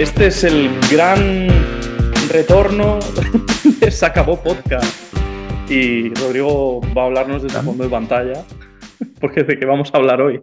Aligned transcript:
Este 0.00 0.28
es 0.28 0.44
el 0.44 0.70
gran 0.90 1.48
retorno 2.32 3.00
de 3.80 3.90
Se 3.90 4.06
acabó 4.06 4.42
podcast. 4.42 5.14
Y 5.70 6.08
Rodrigo 6.14 6.80
va 6.96 7.02
a 7.02 7.04
hablarnos 7.04 7.42
de 7.42 7.50
su 7.50 7.58
fondo 7.58 7.84
de 7.84 7.90
pantalla, 7.90 8.42
porque 9.20 9.44
de 9.44 9.58
qué 9.58 9.66
vamos 9.66 9.92
a 9.92 9.98
hablar 9.98 10.22
hoy. 10.22 10.40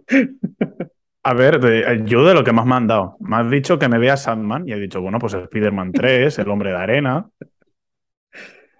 A 1.24 1.34
ver, 1.34 1.58
de, 1.58 2.04
yo 2.06 2.24
de 2.24 2.34
lo 2.34 2.44
que 2.44 2.52
más 2.52 2.66
me 2.66 2.76
han 2.76 2.86
dado. 2.86 3.16
Me 3.18 3.34
has 3.34 3.50
dicho 3.50 3.80
que 3.80 3.88
me 3.88 3.98
vea 3.98 4.16
Sandman 4.16 4.68
y 4.68 4.74
he 4.74 4.78
dicho, 4.78 5.00
bueno, 5.00 5.18
pues 5.18 5.34
Spider-Man 5.34 5.90
3, 5.90 6.38
El 6.38 6.50
Hombre 6.50 6.70
de 6.70 6.76
Arena. 6.76 7.26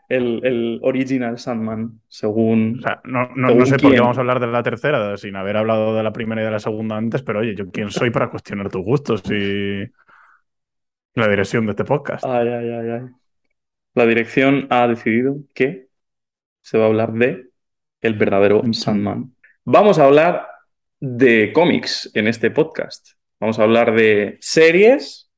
El, 0.08 0.40
el 0.44 0.78
original 0.82 1.40
Sandman, 1.40 2.02
según. 2.06 2.78
O 2.78 2.82
sea, 2.82 3.00
no, 3.02 3.30
no, 3.34 3.48
¿Según 3.48 3.58
no 3.58 3.66
sé 3.66 3.78
por 3.78 3.90
qué 3.90 4.00
vamos 4.00 4.16
a 4.16 4.20
hablar 4.20 4.38
de 4.38 4.46
la 4.46 4.62
tercera 4.62 5.16
sin 5.16 5.34
haber 5.34 5.56
hablado 5.56 5.96
de 5.96 6.04
la 6.04 6.12
primera 6.12 6.40
y 6.40 6.44
de 6.44 6.52
la 6.52 6.60
segunda 6.60 6.96
antes, 6.96 7.22
pero 7.22 7.40
oye, 7.40 7.56
¿yo 7.56 7.68
quién 7.68 7.90
soy 7.90 8.10
para 8.10 8.30
cuestionar 8.30 8.70
tus 8.70 8.84
gustos 8.84 9.24
y 9.28 9.90
la 11.20 11.28
dirección 11.28 11.66
de 11.66 11.72
este 11.72 11.84
podcast? 11.84 12.24
Ay, 12.24 12.48
ay, 12.48 12.70
ay, 12.70 12.90
ay. 12.90 13.00
La 13.94 14.06
dirección 14.06 14.66
ha 14.70 14.86
decidido 14.86 15.36
que 15.54 15.88
se 16.60 16.78
va 16.78 16.84
a 16.84 16.88
hablar 16.88 17.12
de 17.12 17.48
el 18.00 18.14
verdadero 18.14 18.62
Sandman. 18.72 19.34
Vamos 19.64 19.98
a 19.98 20.04
hablar 20.04 20.46
de 21.00 21.52
cómics 21.52 22.10
en 22.14 22.28
este 22.28 22.50
podcast. 22.50 23.10
Vamos 23.40 23.58
a 23.58 23.62
hablar 23.62 23.94
de 23.94 24.38
series 24.40 25.30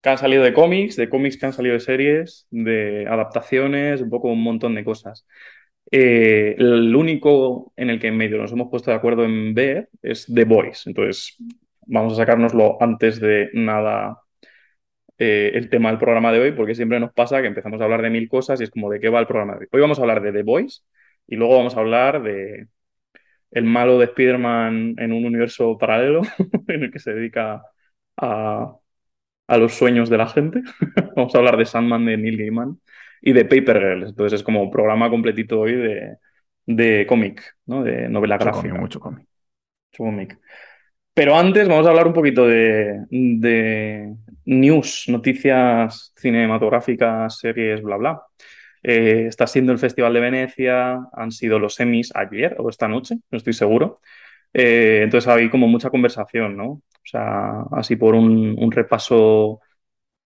que 0.00 0.10
han 0.10 0.18
salido 0.18 0.42
de 0.42 0.52
cómics, 0.52 0.96
de 0.96 1.08
cómics 1.08 1.38
que 1.38 1.46
han 1.46 1.52
salido 1.52 1.74
de 1.74 1.80
series, 1.80 2.46
de 2.50 3.06
adaptaciones, 3.08 4.02
un 4.02 4.10
poco 4.10 4.28
un 4.28 4.42
montón 4.42 4.74
de 4.74 4.84
cosas. 4.84 5.26
Eh, 5.90 6.56
el 6.58 6.94
único 6.94 7.72
en 7.76 7.90
el 7.90 8.00
que 8.00 8.08
en 8.08 8.16
medio 8.16 8.38
nos 8.38 8.52
hemos 8.52 8.68
puesto 8.68 8.90
de 8.90 8.96
acuerdo 8.96 9.24
en 9.24 9.54
ver 9.54 9.88
es 10.02 10.26
The 10.26 10.44
Voice. 10.44 10.90
Entonces, 10.90 11.36
vamos 11.86 12.14
a 12.14 12.16
sacárnoslo 12.16 12.76
antes 12.82 13.20
de 13.20 13.50
nada 13.54 14.23
eh, 15.18 15.52
el 15.54 15.70
tema 15.70 15.90
del 15.90 15.98
programa 15.98 16.32
de 16.32 16.40
hoy, 16.40 16.52
porque 16.52 16.74
siempre 16.74 17.00
nos 17.00 17.12
pasa 17.12 17.40
que 17.42 17.48
empezamos 17.48 17.80
a 17.80 17.84
hablar 17.84 18.02
de 18.02 18.10
mil 18.10 18.28
cosas 18.28 18.60
y 18.60 18.64
es 18.64 18.70
como 18.70 18.90
de 18.90 19.00
qué 19.00 19.08
va 19.08 19.20
el 19.20 19.26
programa 19.26 19.54
de 19.54 19.60
hoy. 19.60 19.68
Hoy 19.72 19.80
vamos 19.80 19.98
a 19.98 20.02
hablar 20.02 20.22
de 20.22 20.32
The 20.32 20.42
Voice 20.42 20.82
y 21.26 21.36
luego 21.36 21.56
vamos 21.58 21.76
a 21.76 21.80
hablar 21.80 22.22
de 22.22 22.68
el 23.50 23.64
malo 23.64 23.98
de 23.98 24.06
Spider-Man 24.06 24.96
en 24.98 25.12
un 25.12 25.24
universo 25.24 25.78
paralelo 25.78 26.22
en 26.68 26.84
el 26.84 26.90
que 26.92 26.98
se 26.98 27.14
dedica 27.14 27.62
a, 28.16 28.76
a 29.48 29.58
los 29.58 29.74
sueños 29.74 30.10
de 30.10 30.18
la 30.18 30.28
gente. 30.28 30.62
vamos 31.16 31.34
a 31.34 31.38
hablar 31.38 31.56
de 31.58 31.66
Sandman 31.66 32.06
de 32.06 32.16
Neil 32.18 32.38
Gaiman 32.38 32.80
y 33.22 33.32
de 33.32 33.44
Paper 33.44 33.78
Girls. 33.80 34.10
Entonces 34.10 34.40
es 34.40 34.44
como 34.44 34.62
un 34.62 34.70
programa 34.70 35.10
completito 35.10 35.60
hoy 35.60 35.74
de, 35.76 36.16
de 36.66 37.06
cómic, 37.08 37.42
¿no? 37.66 37.82
De 37.84 38.08
novela 38.08 38.38
Mucho 38.38 38.38
gráfica. 38.38 38.52
cómic, 38.52 38.74
mucho 38.74 39.00
cómic. 39.00 39.26
cómic. 39.96 40.38
Pero 41.14 41.36
antes 41.36 41.68
vamos 41.68 41.86
a 41.86 41.90
hablar 41.90 42.06
un 42.08 42.12
poquito 42.12 42.46
de, 42.46 43.04
de 43.10 44.14
news, 44.46 45.04
noticias 45.08 46.12
cinematográficas, 46.16 47.38
series, 47.38 47.82
bla, 47.82 47.96
bla. 47.96 48.22
Eh, 48.82 49.26
está 49.28 49.46
siendo 49.46 49.72
el 49.72 49.78
Festival 49.78 50.12
de 50.14 50.20
Venecia, 50.20 50.98
han 51.12 51.30
sido 51.32 51.58
los 51.58 51.78
Emmys 51.80 52.12
ayer 52.16 52.56
o 52.58 52.68
esta 52.68 52.88
noche, 52.88 53.16
no 53.30 53.38
estoy 53.38 53.52
seguro. 53.54 54.00
Eh, 54.52 55.02
entonces 55.04 55.28
hay 55.28 55.50
como 55.50 55.68
mucha 55.68 55.90
conversación, 55.90 56.56
¿no? 56.56 56.66
O 56.70 56.82
sea, 57.04 57.62
así 57.72 57.96
por 57.96 58.14
un, 58.14 58.56
un 58.58 58.72
repaso 58.72 59.60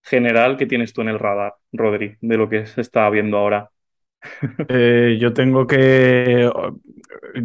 general 0.04 0.58
que 0.58 0.68
tienes 0.68 0.94
tú 0.94 1.02
en 1.02 1.10
el 1.10 1.20
radar, 1.20 1.56
Rodri, 1.74 2.18
de 2.22 2.38
lo 2.38 2.50
que 2.50 2.66
se 2.68 2.82
está 2.82 3.10
viendo 3.10 3.38
ahora. 3.38 3.72
Eh, 4.68 5.18
yo 5.20 5.34
tengo 5.34 5.68
que. 5.68 6.50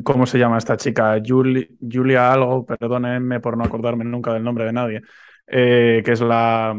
¿Cómo 0.04 0.26
se 0.26 0.38
llama 0.38 0.58
esta 0.58 0.76
chica? 0.76 1.18
Juli- 1.24 1.76
Julia 1.80 2.32
algo, 2.32 2.64
perdónenme 2.66 3.40
por 3.40 3.56
no 3.56 3.64
acordarme 3.64 4.04
nunca 4.04 4.32
del 4.32 4.44
nombre 4.44 4.64
de 4.64 4.72
nadie. 4.72 5.02
eh, 5.46 6.02
que 6.04 6.12
es 6.12 6.20
la, 6.20 6.76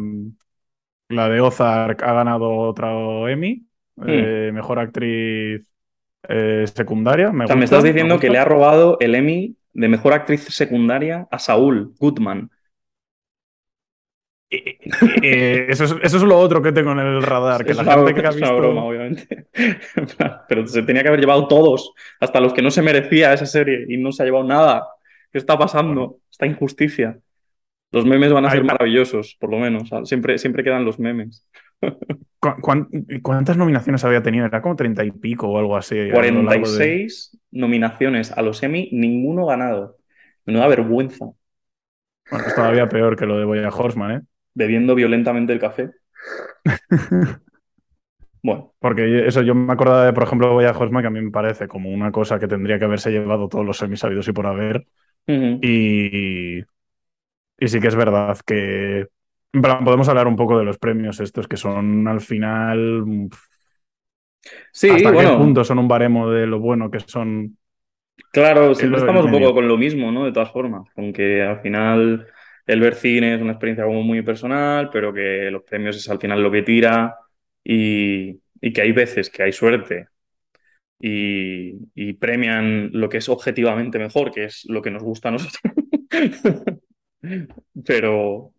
la 1.10 1.30
de 1.30 1.42
Ozark, 1.42 2.04
ha 2.04 2.14
ganado 2.14 2.50
otro 2.52 3.28
Emmy. 3.28 3.66
eh, 4.08 4.52
mejor 4.54 4.80
actriz 4.80 5.70
eh, 6.28 6.66
secundaria. 6.74 7.32
Me 7.32 7.46
O 7.46 7.48
sea, 7.48 7.56
me 7.56 7.62
gusta, 7.62 7.76
estás 7.78 7.84
me 7.84 7.90
diciendo 7.90 8.20
que 8.20 8.30
le 8.30 8.38
ha 8.38 8.46
robado 8.46 8.98
el 9.00 9.16
Emmy 9.16 9.56
de 9.74 9.88
mejor 9.90 10.14
actriz 10.14 10.44
secundaria 10.46 11.28
a 11.32 11.40
Saúl 11.40 11.94
Goodman. 12.00 12.50
Eh, 14.52 14.78
eh, 15.22 15.66
eso, 15.70 15.84
es, 15.84 15.96
eso 16.02 16.18
es 16.18 16.24
lo 16.24 16.38
otro 16.40 16.62
que 16.62 16.72
tengo 16.72 16.92
en 16.92 17.00
el 17.00 17.22
radar. 17.22 17.64
Que 17.64 17.72
Es 17.72 17.78
la 17.78 17.84
una, 17.84 17.94
gente 17.94 18.14
que 18.16 18.26
ha 18.28 18.30
es 18.30 18.36
una 18.38 18.46
visto. 18.48 18.58
broma, 18.58 18.84
obviamente. 18.84 19.48
Pero 20.50 20.66
se 20.68 20.82
tenía 20.84 21.02
que 21.04 21.10
haber 21.10 21.20
llevado 21.20 21.48
todos, 21.48 21.94
hasta 22.20 22.40
los 22.40 22.54
que 22.54 22.62
no 22.62 22.72
se 22.72 22.82
merecía 22.82 23.34
esa 23.34 23.46
serie 23.46 23.86
y 23.88 23.98
no 23.98 24.12
se 24.12 24.24
ha 24.24 24.26
llevado 24.26 24.46
nada. 24.46 24.88
¿Qué 25.32 25.38
está 25.38 25.58
pasando? 25.58 26.18
Esta 26.32 26.48
injusticia. 26.48 27.20
Los 27.92 28.06
memes 28.06 28.32
van 28.32 28.46
a 28.46 28.52
ser 28.52 28.64
maravillosos, 28.64 29.36
por 29.40 29.50
lo 29.52 29.58
menos. 29.60 29.90
Sea, 29.90 30.06
Siempre, 30.06 30.38
siempre 30.38 30.64
quedan 30.64 30.86
los 30.86 31.00
memes. 31.00 31.46
¿Cu- 32.40 32.62
cuán- 32.62 32.88
¿Cuántas 33.22 33.58
nominaciones 33.58 34.04
había 34.06 34.22
tenido? 34.24 34.46
Era 34.46 34.62
como 34.62 34.76
treinta 34.76 35.04
y 35.04 35.12
pico 35.12 35.48
o 35.48 35.58
algo 35.60 35.76
así. 35.76 35.98
a 36.00 36.04
lo 36.06 36.12
largo 36.14 36.40
de- 36.42 36.44
46 36.44 37.38
nominaciones 37.52 38.32
a 38.32 38.42
los 38.42 38.62
Emmy, 38.64 38.90
ninguno 38.92 39.46
ganado. 39.46 39.98
Menuda 40.46 40.68
vergüenza. 40.68 41.26
Bueno, 42.32 42.46
es 42.48 42.56
todavía 42.56 42.88
peor 42.88 43.16
que 43.16 43.26
lo 43.26 43.38
de 43.40 43.46
Boya 43.46 43.70
Horseman, 43.70 44.12
¿eh? 44.12 44.22
Bebiendo 44.60 44.96
violentamente 44.96 45.54
el 45.54 45.60
café. 45.60 45.92
Bueno, 48.42 48.74
Porque 48.80 49.28
eso 49.28 49.42
yo 49.42 49.54
me 49.56 49.74
acordaba 49.74 50.06
de, 50.06 50.14
por 50.14 50.24
ejemplo, 50.24 50.54
Boya 50.54 50.72
Horseman, 50.72 51.02
que 51.04 51.08
a 51.08 51.10
mí 51.12 51.22
me 51.22 51.32
parece 51.32 51.68
como 51.68 51.90
una 51.90 52.12
cosa 52.12 52.40
que 52.40 52.48
tendría 52.48 52.80
que 52.80 52.86
haberse 52.86 53.12
llevado 53.12 53.50
todos 53.50 53.66
los 53.66 53.78
semis 53.78 54.00
sabidos 54.00 54.28
y 54.28 54.32
por 54.34 54.48
haber. 54.48 54.88
Y, 55.62 56.60
y 57.60 57.68
sí 57.68 57.80
que 57.80 57.88
es 57.88 57.96
verdad 57.96 58.38
que. 58.46 59.08
podemos 59.54 60.10
hablar 60.10 60.28
un 60.28 60.36
poco 60.38 60.58
de 60.58 60.66
los 60.66 60.78
premios 60.78 61.20
estos 61.20 61.48
que 61.48 61.58
son 61.58 62.08
al 62.08 62.22
final. 62.22 63.04
sí, 64.72 64.90
¿Hasta 64.90 65.12
qué 65.12 65.16
bueno. 65.16 65.38
punto 65.38 65.64
son 65.64 65.80
un 65.80 65.88
baremo 65.88 66.30
de 66.30 66.48
lo 66.48 66.60
bueno 66.60 66.90
que 66.90 67.00
son? 67.02 67.58
Claro, 68.32 68.76
siempre 68.76 69.00
estamos 69.00 69.26
un 69.26 69.32
poco 69.32 69.54
con 69.54 69.68
lo 69.68 69.78
mismo, 69.78 70.12
¿no? 70.12 70.26
De 70.26 70.32
todas 70.32 70.52
formas, 70.52 70.84
con 70.94 71.14
que 71.14 71.42
al 71.42 71.62
final 71.62 72.28
el 72.72 72.80
ver 72.82 72.96
cine 72.96 73.36
es 73.36 73.42
una 73.42 73.52
experiencia 73.54 73.86
como 73.86 74.04
muy 74.04 74.22
personal, 74.22 74.90
pero 74.92 75.14
que 75.14 75.50
los 75.52 75.64
premios 75.64 75.98
es 75.98 76.10
al 76.10 76.20
final 76.20 76.42
lo 76.44 76.52
que 76.52 76.62
tira 76.64 77.18
y, 77.64 78.40
y 78.62 78.74
que 78.74 78.82
hay 78.82 78.92
veces 78.92 79.30
que 79.30 79.44
hay 79.44 79.52
suerte 79.54 80.08
y, 81.00 81.74
y 81.96 82.14
premian 82.14 82.92
lo 82.94 83.10
que 83.10 83.18
es 83.18 83.30
objetivamente 83.30 84.00
mejor, 84.00 84.32
que 84.32 84.46
es 84.46 84.66
lo 84.70 84.82
que 84.82 84.92
nos 84.92 85.04
gusta 85.04 85.30
a 85.30 85.32
nosotros. 85.34 85.62
Pero, 87.86 88.54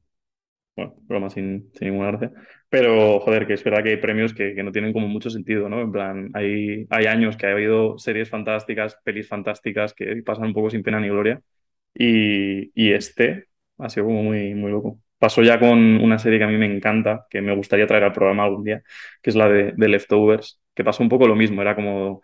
bueno, 0.76 0.94
broma 1.02 1.30
sin, 1.30 1.70
sin 1.74 1.88
ninguna 1.90 2.12
gracia. 2.12 2.32
Pero, 2.70 3.20
joder, 3.20 3.46
que 3.46 3.54
es 3.54 3.64
verdad 3.64 3.84
que 3.84 3.90
hay 3.90 3.96
premios 3.98 4.34
que, 4.34 4.54
que 4.54 4.64
no 4.64 4.72
tienen 4.72 4.92
como 4.92 5.08
mucho 5.08 5.30
sentido, 5.30 5.68
¿no? 5.70 5.82
En 5.82 5.92
plan, 5.92 6.30
hay, 6.34 6.86
hay 6.90 7.06
años 7.06 7.36
que 7.36 7.46
ha 7.48 7.52
habido 7.52 7.98
series 7.98 8.30
fantásticas, 8.30 8.98
pelis 9.04 9.28
fantásticas 9.28 9.94
que 9.94 10.22
pasan 10.24 10.46
un 10.46 10.54
poco 10.54 10.70
sin 10.70 10.84
pena 10.84 11.00
ni 11.00 11.08
gloria. 11.10 11.42
Y, 11.94 12.72
y 12.80 12.92
este 12.94 13.48
ha 13.82 13.88
sido 13.88 14.06
como 14.06 14.22
muy, 14.22 14.54
muy 14.54 14.70
loco. 14.70 15.00
Pasó 15.18 15.42
ya 15.42 15.58
con 15.58 15.78
una 15.78 16.18
serie 16.18 16.38
que 16.38 16.44
a 16.44 16.48
mí 16.48 16.56
me 16.56 16.66
encanta, 16.66 17.26
que 17.30 17.42
me 17.42 17.54
gustaría 17.54 17.86
traer 17.86 18.04
al 18.04 18.12
programa 18.12 18.44
algún 18.44 18.64
día, 18.64 18.82
que 19.22 19.30
es 19.30 19.36
la 19.36 19.48
de, 19.48 19.74
Leftovers, 19.76 20.60
que 20.74 20.84
pasó 20.84 21.02
un 21.02 21.08
poco 21.08 21.28
lo 21.28 21.36
mismo, 21.36 21.60
era 21.62 21.74
como 21.74 22.22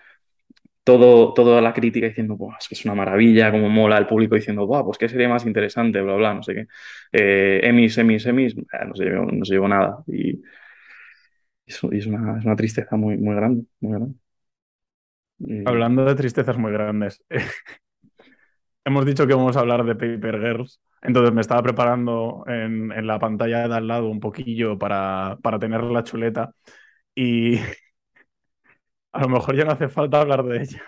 todo, 0.84 1.34
toda 1.34 1.60
la 1.60 1.74
crítica 1.74 2.06
diciendo, 2.08 2.38
es 2.58 2.68
que 2.68 2.74
es 2.74 2.84
una 2.84 2.94
maravilla, 2.94 3.50
como 3.50 3.68
mola, 3.68 3.98
el 3.98 4.06
público 4.06 4.36
diciendo, 4.36 4.66
Buah, 4.66 4.84
pues 4.84 4.98
qué 4.98 5.08
sería 5.08 5.28
más 5.28 5.44
interesante, 5.46 6.00
bla, 6.00 6.14
bla, 6.14 6.34
no 6.34 6.42
sé 6.42 6.54
qué. 6.54 6.66
Eh, 7.12 7.60
Emmys, 7.64 7.98
Emmys, 7.98 8.26
Emmys, 8.26 8.56
eh, 8.56 8.86
no 8.86 8.94
se 8.94 9.04
llevó, 9.04 9.26
no 9.26 9.44
se 9.44 9.58
nada. 9.58 10.04
Y, 10.06 10.40
es, 11.66 11.82
una, 12.06 12.38
es 12.38 12.44
una 12.44 12.56
tristeza 12.56 12.96
muy, 12.96 13.16
muy 13.16 13.34
grande, 13.34 13.64
Hablando 15.66 16.04
de 16.04 16.14
tristezas 16.14 16.56
muy 16.56 16.72
grandes. 16.72 17.22
Hemos 18.84 19.04
dicho 19.04 19.26
que 19.26 19.34
vamos 19.34 19.56
a 19.56 19.60
hablar 19.60 19.84
de 19.84 19.94
Paper 19.94 20.40
Girls. 20.40 20.80
Entonces 21.06 21.32
me 21.34 21.40
estaba 21.40 21.62
preparando 21.62 22.44
en, 22.48 22.92
en 22.92 23.06
la 23.06 23.18
pantalla 23.18 23.68
de 23.68 23.74
al 23.76 23.86
lado 23.88 24.08
un 24.08 24.20
poquillo 24.20 24.78
para, 24.78 25.38
para 25.42 25.58
tener 25.58 25.82
la 25.84 26.02
chuleta. 26.04 26.52
Y 27.14 27.58
a 29.12 29.20
lo 29.22 29.28
mejor 29.28 29.56
ya 29.56 29.64
no 29.64 29.72
hace 29.72 29.88
falta 29.88 30.20
hablar 30.20 30.44
de 30.44 30.62
ella. 30.62 30.82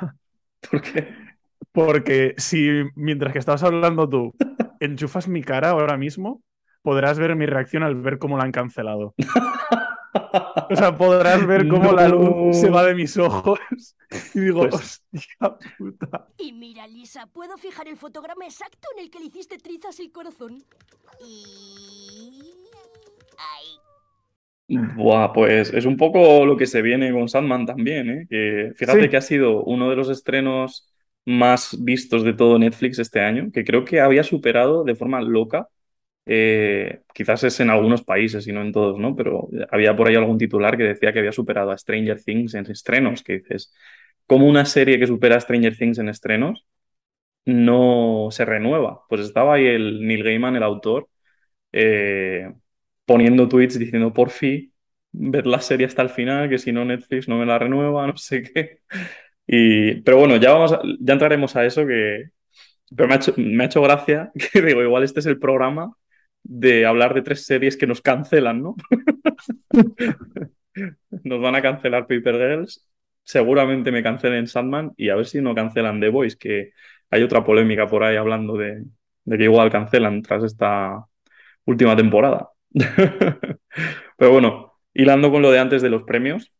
¿Por 0.70 0.82
qué? 0.82 1.14
Porque 1.72 2.34
si 2.38 2.70
mientras 2.96 3.32
que 3.32 3.38
estabas 3.38 3.62
hablando 3.62 4.08
tú 4.08 4.34
enchufas 4.80 5.28
mi 5.28 5.42
cara 5.42 5.70
ahora 5.70 5.96
mismo, 5.96 6.42
podrás 6.82 7.18
ver 7.18 7.36
mi 7.36 7.46
reacción 7.46 7.82
al 7.82 7.96
ver 7.96 8.18
cómo 8.18 8.38
la 8.38 8.44
han 8.44 8.52
cancelado. 8.52 9.14
O 10.70 10.76
sea, 10.76 10.96
podrás 10.96 11.46
ver 11.46 11.68
cómo 11.68 11.92
la 11.92 12.08
luz 12.08 12.56
se 12.60 12.70
va 12.70 12.84
de 12.84 12.94
mis 12.94 13.16
ojos 13.16 13.58
y 14.34 14.40
digo, 14.40 14.68
Pues- 14.68 15.02
hostia 15.12 15.58
puta. 15.78 16.28
Y 16.38 16.52
mira, 16.52 16.86
Lisa, 16.86 17.26
puedo 17.26 17.56
fijar 17.58 17.88
el 17.88 17.96
fotograma 17.96 18.44
exacto 18.44 18.88
en 18.96 19.02
el 19.04 19.10
que 19.10 19.18
le 19.18 19.26
hiciste 19.26 19.58
trizas 19.58 19.98
el 20.00 20.12
corazón. 20.12 20.62
Y... 21.24 22.54
¡Ay! 23.38 23.78
Buah, 24.96 25.32
pues 25.32 25.72
es 25.72 25.86
un 25.86 25.96
poco 25.96 26.44
lo 26.44 26.56
que 26.56 26.66
se 26.66 26.82
viene 26.82 27.10
con 27.12 27.28
Sandman 27.28 27.64
también, 27.64 28.10
¿eh? 28.10 28.26
Que 28.28 28.72
fíjate 28.76 29.04
Sí. 29.04 29.08
que 29.08 29.16
ha 29.16 29.22
sido 29.22 29.62
uno 29.64 29.88
de 29.88 29.96
los 29.96 30.10
estrenos 30.10 30.92
más 31.24 31.76
vistos 31.82 32.22
de 32.22 32.34
todo 32.34 32.58
Netflix 32.58 32.98
este 32.98 33.20
año, 33.20 33.50
que 33.52 33.64
creo 33.64 33.84
que 33.84 34.00
había 34.00 34.22
superado 34.24 34.84
de 34.84 34.94
forma 34.94 35.20
loca 35.22 35.68
eh, 36.30 37.00
quizás 37.14 37.42
es 37.44 37.58
en 37.60 37.70
algunos 37.70 38.04
países 38.04 38.46
y 38.46 38.52
no 38.52 38.60
en 38.60 38.70
todos, 38.72 38.98
¿no? 38.98 39.16
Pero 39.16 39.48
había 39.70 39.96
por 39.96 40.08
ahí 40.08 40.14
algún 40.14 40.36
titular 40.38 40.76
que 40.76 40.84
decía 40.84 41.12
que 41.12 41.20
había 41.20 41.32
superado 41.32 41.70
a 41.70 41.78
Stranger 41.78 42.22
Things 42.22 42.54
en 42.54 42.70
estrenos, 42.70 43.22
que 43.22 43.38
dices, 43.38 43.74
¿cómo 44.26 44.46
una 44.46 44.66
serie 44.66 44.98
que 44.98 45.06
supera 45.06 45.36
a 45.36 45.40
Stranger 45.40 45.76
Things 45.76 45.98
en 45.98 46.10
estrenos 46.10 46.66
no 47.46 48.28
se 48.30 48.44
renueva? 48.44 49.02
Pues 49.08 49.22
estaba 49.22 49.54
ahí 49.54 49.66
el 49.66 50.06
Neil 50.06 50.22
Gaiman, 50.24 50.56
el 50.56 50.62
autor, 50.64 51.08
eh, 51.72 52.52
poniendo 53.06 53.48
tweets 53.48 53.78
diciendo, 53.78 54.12
por 54.12 54.30
fin, 54.30 54.72
ver 55.12 55.46
la 55.46 55.60
serie 55.60 55.86
hasta 55.86 56.02
el 56.02 56.10
final, 56.10 56.50
que 56.50 56.58
si 56.58 56.72
no 56.72 56.84
Netflix 56.84 57.28
no 57.28 57.38
me 57.38 57.46
la 57.46 57.58
renueva, 57.58 58.06
no 58.08 58.16
sé 58.18 58.42
qué. 58.42 58.80
Y, 59.46 60.02
pero 60.02 60.18
bueno, 60.18 60.36
ya, 60.36 60.52
vamos 60.52 60.78
ya 61.00 61.14
entraremos 61.14 61.56
a 61.56 61.64
eso 61.66 61.86
que... 61.86 62.24
Pero 62.96 63.08
me 63.08 63.14
ha, 63.14 63.16
hecho, 63.18 63.34
me 63.36 63.64
ha 63.64 63.66
hecho 63.66 63.82
gracia 63.82 64.30
que 64.52 64.62
digo, 64.62 64.82
igual 64.82 65.04
este 65.04 65.20
es 65.20 65.26
el 65.26 65.38
programa 65.38 65.94
de 66.48 66.86
hablar 66.86 67.12
de 67.14 67.22
tres 67.22 67.44
series 67.44 67.76
que 67.76 67.86
nos 67.86 68.00
cancelan, 68.00 68.62
¿no? 68.62 68.74
nos 71.24 71.40
van 71.40 71.54
a 71.54 71.62
cancelar 71.62 72.06
Paper 72.06 72.36
Girls, 72.36 72.88
seguramente 73.22 73.92
me 73.92 74.02
cancelen 74.02 74.46
Sandman 74.48 74.92
y 74.96 75.10
a 75.10 75.16
ver 75.16 75.26
si 75.26 75.42
no 75.42 75.54
cancelan 75.54 76.00
The 76.00 76.08
Voice, 76.08 76.38
que 76.38 76.72
hay 77.10 77.22
otra 77.22 77.44
polémica 77.44 77.86
por 77.86 78.02
ahí 78.02 78.16
hablando 78.16 78.56
de, 78.56 78.82
de 79.24 79.38
que 79.38 79.44
igual 79.44 79.70
cancelan 79.70 80.22
tras 80.22 80.42
esta 80.42 81.04
última 81.66 81.94
temporada. 81.94 82.48
Pero 84.16 84.32
bueno, 84.32 84.80
hilando 84.94 85.30
con 85.30 85.42
lo 85.42 85.50
de 85.50 85.58
antes 85.58 85.82
de 85.82 85.90
los 85.90 86.04
premios, 86.04 86.50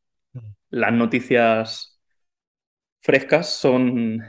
las 0.69 0.93
noticias 0.93 1.99
frescas 3.01 3.55
son 3.55 4.23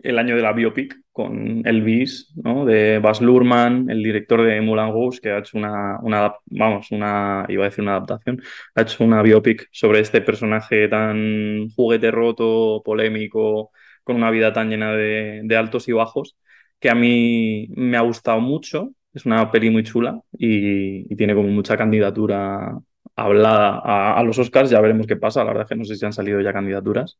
el 0.00 0.18
año 0.18 0.36
de 0.36 0.42
la 0.42 0.52
biopic 0.52 0.96
con 1.12 1.66
Elvis, 1.66 2.32
¿no? 2.36 2.64
De 2.64 2.98
Baz 3.00 3.20
Luhrmann, 3.20 3.90
el 3.90 4.02
director 4.02 4.42
de 4.42 4.60
Moulin 4.60 4.92
Rouge, 4.92 5.20
que 5.20 5.30
ha 5.30 5.38
hecho 5.38 5.58
una, 5.58 5.98
una, 6.02 6.34
vamos, 6.46 6.90
una, 6.92 7.44
iba 7.48 7.64
a 7.64 7.68
decir 7.68 7.82
una 7.82 7.96
adaptación, 7.96 8.40
ha 8.74 8.82
hecho 8.82 9.02
una 9.04 9.22
biopic 9.22 9.68
sobre 9.72 10.00
este 10.00 10.20
personaje 10.20 10.88
tan 10.88 11.68
juguete 11.70 12.10
roto, 12.10 12.82
polémico, 12.84 13.72
con 14.04 14.16
una 14.16 14.30
vida 14.30 14.52
tan 14.52 14.70
llena 14.70 14.92
de, 14.92 15.42
de 15.44 15.56
altos 15.56 15.88
y 15.88 15.92
bajos, 15.92 16.36
que 16.78 16.90
a 16.90 16.94
mí 16.94 17.68
me 17.76 17.96
ha 17.96 18.00
gustado 18.02 18.40
mucho. 18.40 18.92
Es 19.12 19.26
una 19.26 19.50
peli 19.50 19.70
muy 19.70 19.82
chula 19.82 20.20
y, 20.32 21.14
tiene 21.16 21.34
como 21.34 21.48
mucha 21.48 21.76
candidatura 21.76 22.78
hablada 23.16 23.80
a, 23.84 24.18
a, 24.18 24.22
los 24.22 24.38
Oscars. 24.38 24.70
Ya 24.70 24.80
veremos 24.80 25.06
qué 25.06 25.16
pasa. 25.16 25.40
La 25.40 25.46
verdad 25.50 25.64
es 25.64 25.68
que 25.70 25.76
no 25.76 25.84
sé 25.84 25.96
si 25.96 26.06
han 26.06 26.12
salido 26.12 26.40
ya 26.40 26.52
candidaturas. 26.52 27.18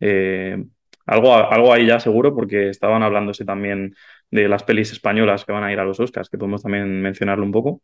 Eh, 0.00 0.62
algo, 1.10 1.34
algo 1.34 1.72
ahí 1.72 1.86
ya 1.86 1.98
seguro, 1.98 2.34
porque 2.34 2.68
estaban 2.68 3.02
hablándose 3.02 3.44
también 3.44 3.94
de 4.30 4.48
las 4.48 4.62
pelis 4.62 4.92
españolas 4.92 5.44
que 5.44 5.52
van 5.52 5.64
a 5.64 5.72
ir 5.72 5.80
a 5.80 5.84
los 5.84 5.98
Oscars, 5.98 6.30
que 6.30 6.38
podemos 6.38 6.62
también 6.62 7.02
mencionarlo 7.02 7.44
un 7.44 7.50
poco. 7.50 7.82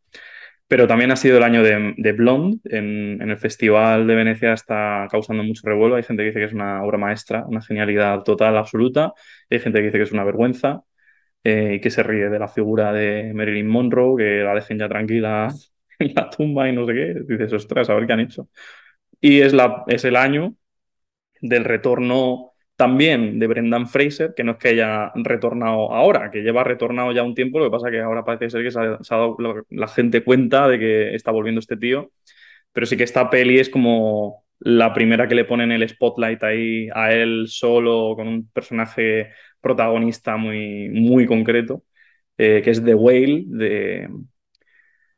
Pero 0.68 0.86
también 0.86 1.10
ha 1.12 1.16
sido 1.16 1.38
el 1.38 1.44
año 1.44 1.62
de, 1.62 1.94
de 1.96 2.12
Blonde. 2.12 2.58
En, 2.64 3.20
en, 3.22 3.30
el 3.30 3.38
Festival 3.38 4.06
de 4.06 4.14
Venecia 4.14 4.52
está 4.52 5.08
causando 5.10 5.42
mucho 5.44 5.62
revuelo. 5.64 5.96
Hay 5.96 6.04
gente 6.04 6.22
que 6.22 6.28
dice 6.28 6.40
que 6.40 6.46
es 6.46 6.52
una 6.52 6.82
obra 6.84 6.98
maestra, 6.98 7.44
una 7.46 7.62
genialidad 7.62 8.22
total, 8.22 8.56
absoluta. 8.56 9.12
Hay 9.50 9.60
gente 9.60 9.78
que 9.80 9.86
dice 9.86 9.98
que 9.98 10.04
es 10.04 10.12
una 10.12 10.24
vergüenza 10.24 10.82
eh, 11.44 11.74
y 11.76 11.80
que 11.80 11.90
se 11.90 12.02
ríe 12.04 12.28
de 12.28 12.38
la 12.38 12.48
figura 12.48 12.92
de 12.92 13.32
Marilyn 13.34 13.68
Monroe, 13.68 14.16
que 14.18 14.44
la 14.44 14.54
dejen 14.54 14.78
ya 14.78 14.88
tranquila 14.88 15.48
en 15.98 16.14
la 16.14 16.30
tumba 16.30 16.68
y 16.68 16.72
no 16.72 16.86
sé 16.86 16.94
qué. 16.94 17.14
Dices, 17.26 17.52
ostras, 17.52 17.90
a 17.90 17.94
ver 17.94 18.06
qué 18.06 18.12
han 18.14 18.20
hecho. 18.20 18.48
Y 19.20 19.40
es, 19.40 19.52
la, 19.52 19.84
es 19.88 20.04
el 20.04 20.16
año 20.16 20.54
del 21.40 21.64
retorno 21.64 22.52
también 22.76 23.38
de 23.38 23.46
Brendan 23.46 23.88
Fraser, 23.88 24.34
que 24.36 24.44
no 24.44 24.52
es 24.52 24.58
que 24.58 24.68
haya 24.68 25.10
retornado 25.14 25.92
ahora, 25.92 26.30
que 26.30 26.42
lleva 26.42 26.64
retornado 26.64 27.12
ya 27.12 27.22
un 27.22 27.34
tiempo, 27.34 27.58
lo 27.58 27.66
que 27.66 27.70
pasa 27.70 27.90
que 27.90 28.00
ahora 28.00 28.24
parece 28.24 28.50
ser 28.50 28.62
que 28.62 28.70
se 28.70 28.80
ha, 28.80 28.98
se 29.02 29.14
ha 29.14 29.18
dado 29.18 29.36
la 29.70 29.88
gente 29.88 30.22
cuenta 30.22 30.68
de 30.68 30.78
que 30.78 31.14
está 31.14 31.30
volviendo 31.30 31.58
este 31.60 31.76
tío, 31.76 32.10
pero 32.72 32.86
sí 32.86 32.96
que 32.96 33.04
esta 33.04 33.30
peli 33.30 33.58
es 33.58 33.70
como 33.70 34.44
la 34.58 34.92
primera 34.94 35.28
que 35.28 35.34
le 35.34 35.44
ponen 35.44 35.72
el 35.72 35.88
spotlight 35.88 36.42
ahí 36.44 36.88
a 36.94 37.12
él 37.12 37.46
solo, 37.48 38.14
con 38.16 38.28
un 38.28 38.48
personaje 38.50 39.30
protagonista 39.60 40.36
muy, 40.36 40.88
muy 40.90 41.26
concreto, 41.26 41.84
eh, 42.38 42.60
que 42.62 42.70
es 42.70 42.84
The 42.84 42.94
Whale, 42.94 43.44
de, 43.46 44.08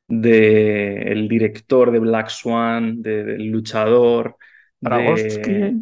de 0.06 1.02
el 1.12 1.28
director 1.28 1.90
de 1.90 1.98
Black 1.98 2.28
Swan, 2.28 3.02
del 3.02 3.26
de, 3.26 3.32
de 3.32 3.38
luchador. 3.44 4.36
De... 4.80 5.76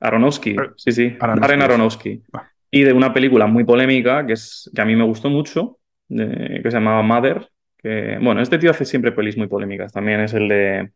Aronofsky, 0.00 0.56
sí, 0.76 0.92
sí, 0.92 1.16
Aronofsky. 1.20 1.40
Darren 1.40 1.62
Aronofsky. 1.62 2.22
Ah. 2.32 2.48
Y 2.70 2.82
de 2.84 2.92
una 2.92 3.12
película 3.12 3.46
muy 3.46 3.64
polémica 3.64 4.24
que, 4.26 4.32
es, 4.34 4.70
que 4.74 4.80
a 4.80 4.84
mí 4.84 4.96
me 4.96 5.04
gustó 5.04 5.28
mucho, 5.28 5.78
de, 6.08 6.60
que 6.62 6.70
se 6.70 6.76
llamaba 6.76 7.02
Mother. 7.02 7.48
Que, 7.76 8.18
bueno, 8.20 8.40
este 8.40 8.58
tío 8.58 8.70
hace 8.70 8.84
siempre 8.84 9.12
pelis 9.12 9.36
muy 9.36 9.48
polémicas. 9.48 9.92
También 9.92 10.20
es 10.20 10.32
el 10.34 10.48
de, 10.48 10.92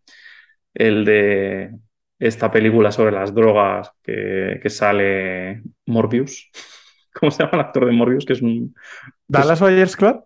el 0.74 1.04
de 1.04 1.70
esta 2.18 2.50
película 2.50 2.92
sobre 2.92 3.12
las 3.12 3.34
drogas 3.34 3.90
que, 4.02 4.60
que 4.62 4.70
sale 4.70 5.62
Morbius. 5.86 6.50
¿Cómo 7.14 7.30
se 7.30 7.42
llama 7.42 7.54
el 7.54 7.60
actor 7.60 7.86
de 7.86 7.92
Morbius? 7.92 8.24
Que 8.24 8.32
es 8.34 8.42
un. 8.42 8.74
¿Dallas 9.26 9.60
Buyers 9.60 9.96
Club? 9.96 10.24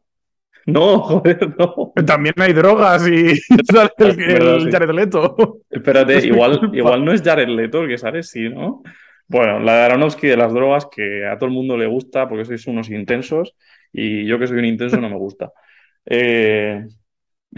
No, 0.68 0.98
joder, 1.02 1.56
no. 1.58 1.92
También 2.06 2.34
hay 2.36 2.52
drogas 2.52 3.08
y 3.08 3.36
sale 3.72 3.90
el. 3.98 4.70
Jared 4.70 4.90
Leto. 4.90 5.62
Espérate, 5.70 6.26
igual, 6.26 6.70
igual 6.74 7.04
no 7.04 7.12
es 7.12 7.22
Jared 7.22 7.48
Leto 7.48 7.82
el 7.82 7.88
que 7.88 7.98
sale, 7.98 8.22
sí, 8.22 8.48
¿no? 8.48 8.82
Bueno, 9.26 9.60
la 9.60 9.76
de 9.76 9.82
Aronofsky 9.84 10.26
de 10.26 10.36
las 10.36 10.52
drogas, 10.52 10.86
que 10.86 11.26
a 11.26 11.36
todo 11.38 11.46
el 11.48 11.54
mundo 11.54 11.76
le 11.76 11.86
gusta 11.86 12.28
porque 12.28 12.44
sois 12.44 12.66
unos 12.66 12.90
intensos 12.90 13.54
y 13.92 14.26
yo 14.26 14.38
que 14.38 14.46
soy 14.46 14.58
un 14.58 14.64
intenso 14.66 14.98
no 14.98 15.08
me 15.10 15.16
gusta. 15.16 15.52
Eh, 16.06 16.86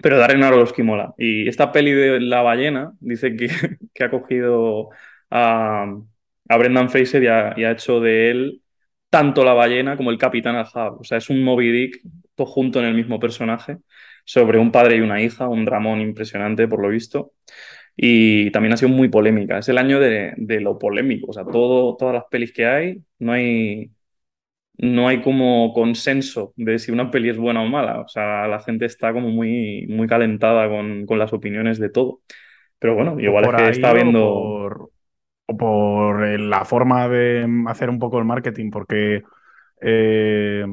pero 0.03 0.19
Darren 0.19 0.43
Aronofsky 0.45 0.83
mola. 0.83 1.15
Y 1.19 1.49
esta 1.49 1.73
peli 1.73 1.93
de 1.93 2.21
La 2.21 2.43
ballena 2.43 2.93
dice 3.01 3.35
que, 3.37 3.49
que 3.93 4.05
ha 4.05 4.11
cogido 4.11 4.91
a, 5.31 5.95
a 6.49 6.57
Brendan 6.57 6.91
Fraser 6.91 7.23
y 7.23 7.27
ha, 7.27 7.55
y 7.57 7.65
ha 7.65 7.73
hecho 7.73 8.01
de 8.01 8.31
él 8.31 8.63
tanto 9.11 9.45
la 9.45 9.55
ballena 9.55 9.97
como 9.97 10.11
el 10.11 10.19
capitán 10.19 10.57
Ahab. 10.57 11.01
O 11.01 11.05
sea, 11.05 11.19
es 11.19 11.29
un 11.31 11.43
Moby 11.43 11.71
Dick 11.73 12.03
todo 12.45 12.47
junto 12.47 12.81
en 12.81 12.87
el 12.87 12.95
mismo 12.95 13.21
personaje 13.21 13.79
sobre 14.25 14.59
un 14.59 14.73
padre 14.73 14.97
y 14.97 15.01
una 15.01 15.23
hija, 15.23 15.49
un 15.49 15.65
dramón 15.65 16.01
impresionante 16.01 16.69
por 16.69 16.81
lo 16.83 16.89
visto. 16.89 17.33
Y 17.97 18.51
también 18.53 18.75
ha 18.75 18.77
sido 18.77 18.91
muy 18.91 19.09
polémica. 19.09 19.59
Es 19.59 19.69
el 19.69 19.79
año 19.79 20.01
de, 20.01 20.35
de 20.37 20.61
lo 20.61 20.79
polémico. 20.79 21.29
O 21.31 21.35
sea, 21.35 21.45
todo, 21.45 21.97
todas 21.97 22.15
las 22.15 22.25
pelis 22.31 22.53
que 22.53 22.67
hay, 22.67 23.03
no 23.19 23.33
hay, 23.33 23.93
no 24.79 25.09
hay 25.09 25.23
como 25.23 25.73
consenso 25.75 26.55
de 26.57 26.79
si 26.79 26.93
una 26.93 27.11
peli 27.11 27.31
es 27.31 27.39
buena 27.39 27.63
o 27.63 27.67
mala. 27.67 28.01
O 28.01 28.09
sea, 28.09 28.49
la 28.49 28.61
gente 28.61 28.87
está 28.87 29.13
como 29.13 29.29
muy, 29.31 29.87
muy 29.89 30.07
calentada 30.09 30.69
con, 30.69 31.07
con 31.07 31.19
las 31.19 31.33
opiniones 31.33 31.79
de 31.79 31.91
todo. 31.91 32.23
Pero 32.79 32.95
bueno, 32.95 33.21
igual 33.21 33.45
es 33.47 33.53
que 33.55 33.69
está 33.71 33.93
viendo. 33.93 34.21
Por 34.21 34.91
por 35.59 36.39
la 36.39 36.65
forma 36.65 37.09
de 37.09 37.47
hacer 37.67 37.91
un 37.91 37.99
poco 37.99 38.19
el 38.19 38.25
marketing, 38.25 38.71
porque 38.71 39.23
eh, 39.81 40.65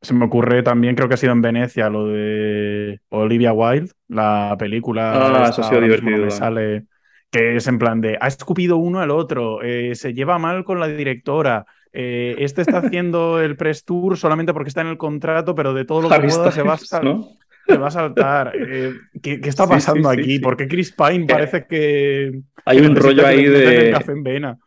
se 0.00 0.14
me 0.14 0.24
ocurre 0.24 0.62
también, 0.62 0.94
creo 0.94 1.08
que 1.08 1.14
ha 1.14 1.18
sido 1.18 1.32
en 1.32 1.42
Venecia, 1.42 1.88
lo 1.90 2.06
de 2.06 3.00
Olivia 3.08 3.52
Wilde, 3.52 3.92
la 4.08 4.54
película. 4.58 5.12
Ah, 5.44 5.48
eso 5.48 5.62
ha 5.62 5.68
sido 5.68 5.80
divertido. 5.80 6.24
Me 6.24 6.30
sale, 6.30 6.84
que 7.30 7.56
es 7.56 7.66
en 7.66 7.78
plan 7.78 8.00
de, 8.00 8.16
ha 8.20 8.28
escupido 8.28 8.76
uno 8.76 9.00
al 9.00 9.10
otro, 9.10 9.62
eh, 9.62 9.94
se 9.94 10.14
lleva 10.14 10.38
mal 10.38 10.64
con 10.64 10.78
la 10.78 10.88
directora. 10.88 11.66
Eh, 11.92 12.36
este 12.38 12.62
está 12.62 12.78
haciendo 12.78 13.40
el 13.40 13.56
press 13.56 13.84
tour 13.84 14.16
solamente 14.16 14.52
porque 14.52 14.68
está 14.68 14.82
en 14.82 14.88
el 14.88 14.98
contrato, 14.98 15.54
pero 15.54 15.74
de 15.74 15.84
todo 15.84 16.02
lo 16.02 16.08
que 16.10 16.20
pueda 16.20 16.52
se 16.52 16.62
va 16.62 16.74
a 16.74 16.76
estar. 16.76 17.02
¿no? 17.02 17.28
Se 17.66 17.76
va 17.76 17.88
a 17.88 17.90
saltar. 17.90 18.52
Eh, 18.54 18.92
¿qué, 19.20 19.40
¿qué, 19.40 19.48
está 19.48 19.66
pasando 19.66 20.10
sí, 20.10 20.16
sí, 20.16 20.22
aquí? 20.22 20.36
Sí, 20.36 20.38
¿Por 20.38 20.56
qué 20.56 20.68
Chris 20.68 20.92
Pine 20.92 21.26
parece 21.26 21.66
que. 21.66 22.40
Hay 22.64 22.78
un 22.78 22.94
rollo 22.94 23.26
ahí 23.26 23.44
de. 23.44 23.90
Café 23.90 24.12
en 24.12 24.22
vena? 24.22 24.58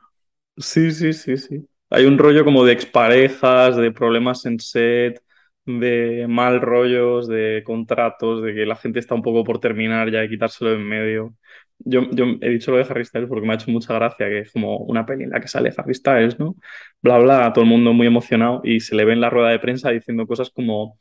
Sí, 0.57 0.91
sí, 0.91 1.13
sí, 1.13 1.37
sí. 1.37 1.65
Hay 1.91 2.05
un 2.05 2.17
rollo 2.17 2.45
como 2.45 2.65
de 2.65 2.73
exparejas, 2.73 3.75
de 3.75 3.91
problemas 3.91 4.45
en 4.45 4.59
set, 4.59 5.21
de 5.65 6.25
mal 6.29 6.61
rollos, 6.61 7.27
de 7.27 7.63
contratos, 7.65 8.41
de 8.43 8.53
que 8.53 8.65
la 8.65 8.75
gente 8.75 8.99
está 8.99 9.15
un 9.15 9.21
poco 9.21 9.43
por 9.43 9.59
terminar 9.59 10.11
ya 10.11 10.19
de 10.21 10.29
quitárselo 10.29 10.73
en 10.73 10.83
medio. 10.87 11.35
Yo, 11.79 12.09
yo 12.11 12.25
he 12.41 12.49
dicho 12.49 12.71
lo 12.71 12.77
de 12.77 12.83
Harry 12.83 13.05
Styles 13.05 13.27
porque 13.27 13.45
me 13.45 13.53
ha 13.53 13.55
hecho 13.55 13.71
mucha 13.71 13.93
gracia, 13.93 14.27
que 14.29 14.39
es 14.39 14.51
como 14.51 14.77
una 14.79 15.05
peli 15.05 15.23
en 15.25 15.31
la 15.31 15.41
que 15.41 15.47
sale 15.47 15.73
Harry 15.77 15.93
Styles, 15.95 16.39
¿no? 16.39 16.55
Bla, 17.01 17.17
bla, 17.19 17.51
todo 17.53 17.63
el 17.63 17.69
mundo 17.69 17.93
muy 17.93 18.07
emocionado 18.07 18.61
y 18.63 18.79
se 18.79 18.95
le 18.95 19.05
ve 19.05 19.13
en 19.13 19.21
la 19.21 19.29
rueda 19.29 19.49
de 19.49 19.59
prensa 19.59 19.89
diciendo 19.91 20.27
cosas 20.27 20.49
como 20.51 20.99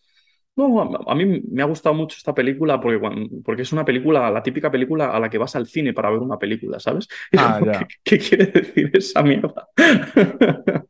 no, 0.57 0.83
a 1.07 1.15
mí 1.15 1.43
me 1.51 1.63
ha 1.63 1.67
gustado 1.67 1.95
mucho 1.95 2.17
esta 2.19 2.35
película 2.35 2.81
porque, 2.81 3.01
porque 3.45 3.63
es 3.63 3.73
una 3.73 3.85
película, 3.85 4.31
la 4.31 4.43
típica 4.43 4.71
película 4.71 5.11
a 5.11 5.21
la 5.21 5.31
que 5.31 5.39
vas 5.39 5.57
al 5.57 5.67
cine 5.67 5.93
para 5.93 6.11
ver 6.11 6.21
una 6.21 6.39
película, 6.39 6.79
¿sabes? 6.81 7.09
Ah. 7.39 7.61
¿Qué, 7.63 7.87
¿Qué, 8.05 8.19
quiere 8.19 8.47
decir 8.47 8.91
esa 8.93 9.23
mierda? 9.23 9.69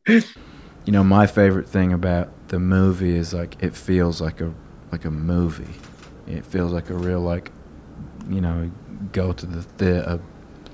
you 0.87 0.93
know, 0.93 1.05
my 1.05 1.27
favorite 1.27 1.69
thing 1.69 1.93
about 1.93 2.29
the 2.49 2.59
movie 2.59 3.17
is 3.17 3.33
like 3.33 3.57
it 3.63 3.75
feels 3.75 4.21
like 4.21 4.43
a 4.43 4.53
like 4.91 5.07
a 5.07 5.11
movie. 5.11 5.75
It 6.27 6.45
feels 6.45 6.73
like 6.73 6.91
a 6.91 6.95
real 6.95 7.21
like, 7.21 7.51
you 8.29 8.41
know, 8.41 8.71
go 9.13 9.33
to 9.33 9.47
the 9.47 9.63
theater 9.63 10.21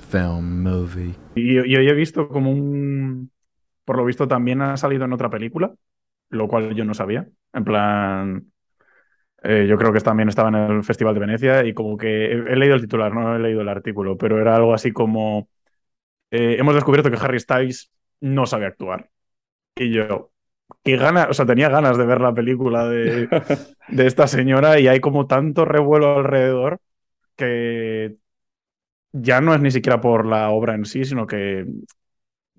film 0.09 0.63
movie. 0.63 1.15
Y 1.35 1.55
yo, 1.55 1.65
yo 1.65 1.79
he 1.79 1.95
visto 1.95 2.29
como 2.29 2.51
un, 2.51 3.31
por 3.85 3.97
lo 3.97 4.05
visto 4.05 4.27
también 4.29 4.63
ha 4.63 4.77
salido 4.77 5.05
en 5.05 5.13
otra 5.13 5.31
película, 5.31 5.75
lo 6.31 6.49
cual 6.49 6.75
yo 6.75 6.85
no 6.85 6.95
sabía. 6.95 7.29
En 7.53 7.65
plan, 7.65 8.53
Eh, 9.49 9.67
yo 9.69 9.77
creo 9.77 9.93
que 9.93 10.01
también 10.01 10.29
estaba 10.29 10.49
en 10.49 10.57
el 10.57 10.85
Festival 10.85 11.15
de 11.15 11.21
Venecia 11.21 11.65
y 11.65 11.73
como 11.73 11.97
que 11.97 12.27
he, 12.27 12.33
he 12.33 12.57
leído 12.57 12.75
el 12.75 12.81
titular, 12.81 13.15
no 13.15 13.37
he 13.37 13.39
leído 13.39 13.61
el 13.61 13.69
artículo, 13.69 14.19
pero 14.19 14.41
era 14.41 14.57
algo 14.57 14.75
así 14.75 14.91
como 14.91 15.49
eh, 16.31 16.57
hemos 16.59 16.75
descubierto 16.75 17.11
que 17.11 17.19
Harry 17.19 17.41
Styles 17.41 17.93
no 18.21 18.47
sabe 18.47 18.67
actuar. 18.67 19.11
Y 19.77 19.93
yo, 19.93 20.33
qué 20.85 20.97
ganas, 20.97 21.29
o 21.31 21.35
sea, 21.35 21.47
tenía 21.47 21.69
ganas 21.69 21.99
de 21.99 22.07
ver 22.07 22.21
la 22.21 22.35
película 22.35 22.89
de, 22.89 23.29
de 23.89 24.07
esta 24.07 24.27
señora 24.27 24.81
y 24.81 24.89
hay 24.89 25.01
como 25.01 25.27
tanto 25.27 25.65
revuelo 25.65 26.17
alrededor 26.19 26.81
que 27.37 28.17
ya 29.13 29.41
no 29.41 29.55
es 29.55 29.61
ni 29.61 29.71
siquiera 29.71 30.01
por 30.01 30.27
la 30.27 30.51
obra 30.51 30.75
en 30.75 30.85
sí, 30.85 31.05
sino 31.05 31.27
que 31.27 31.67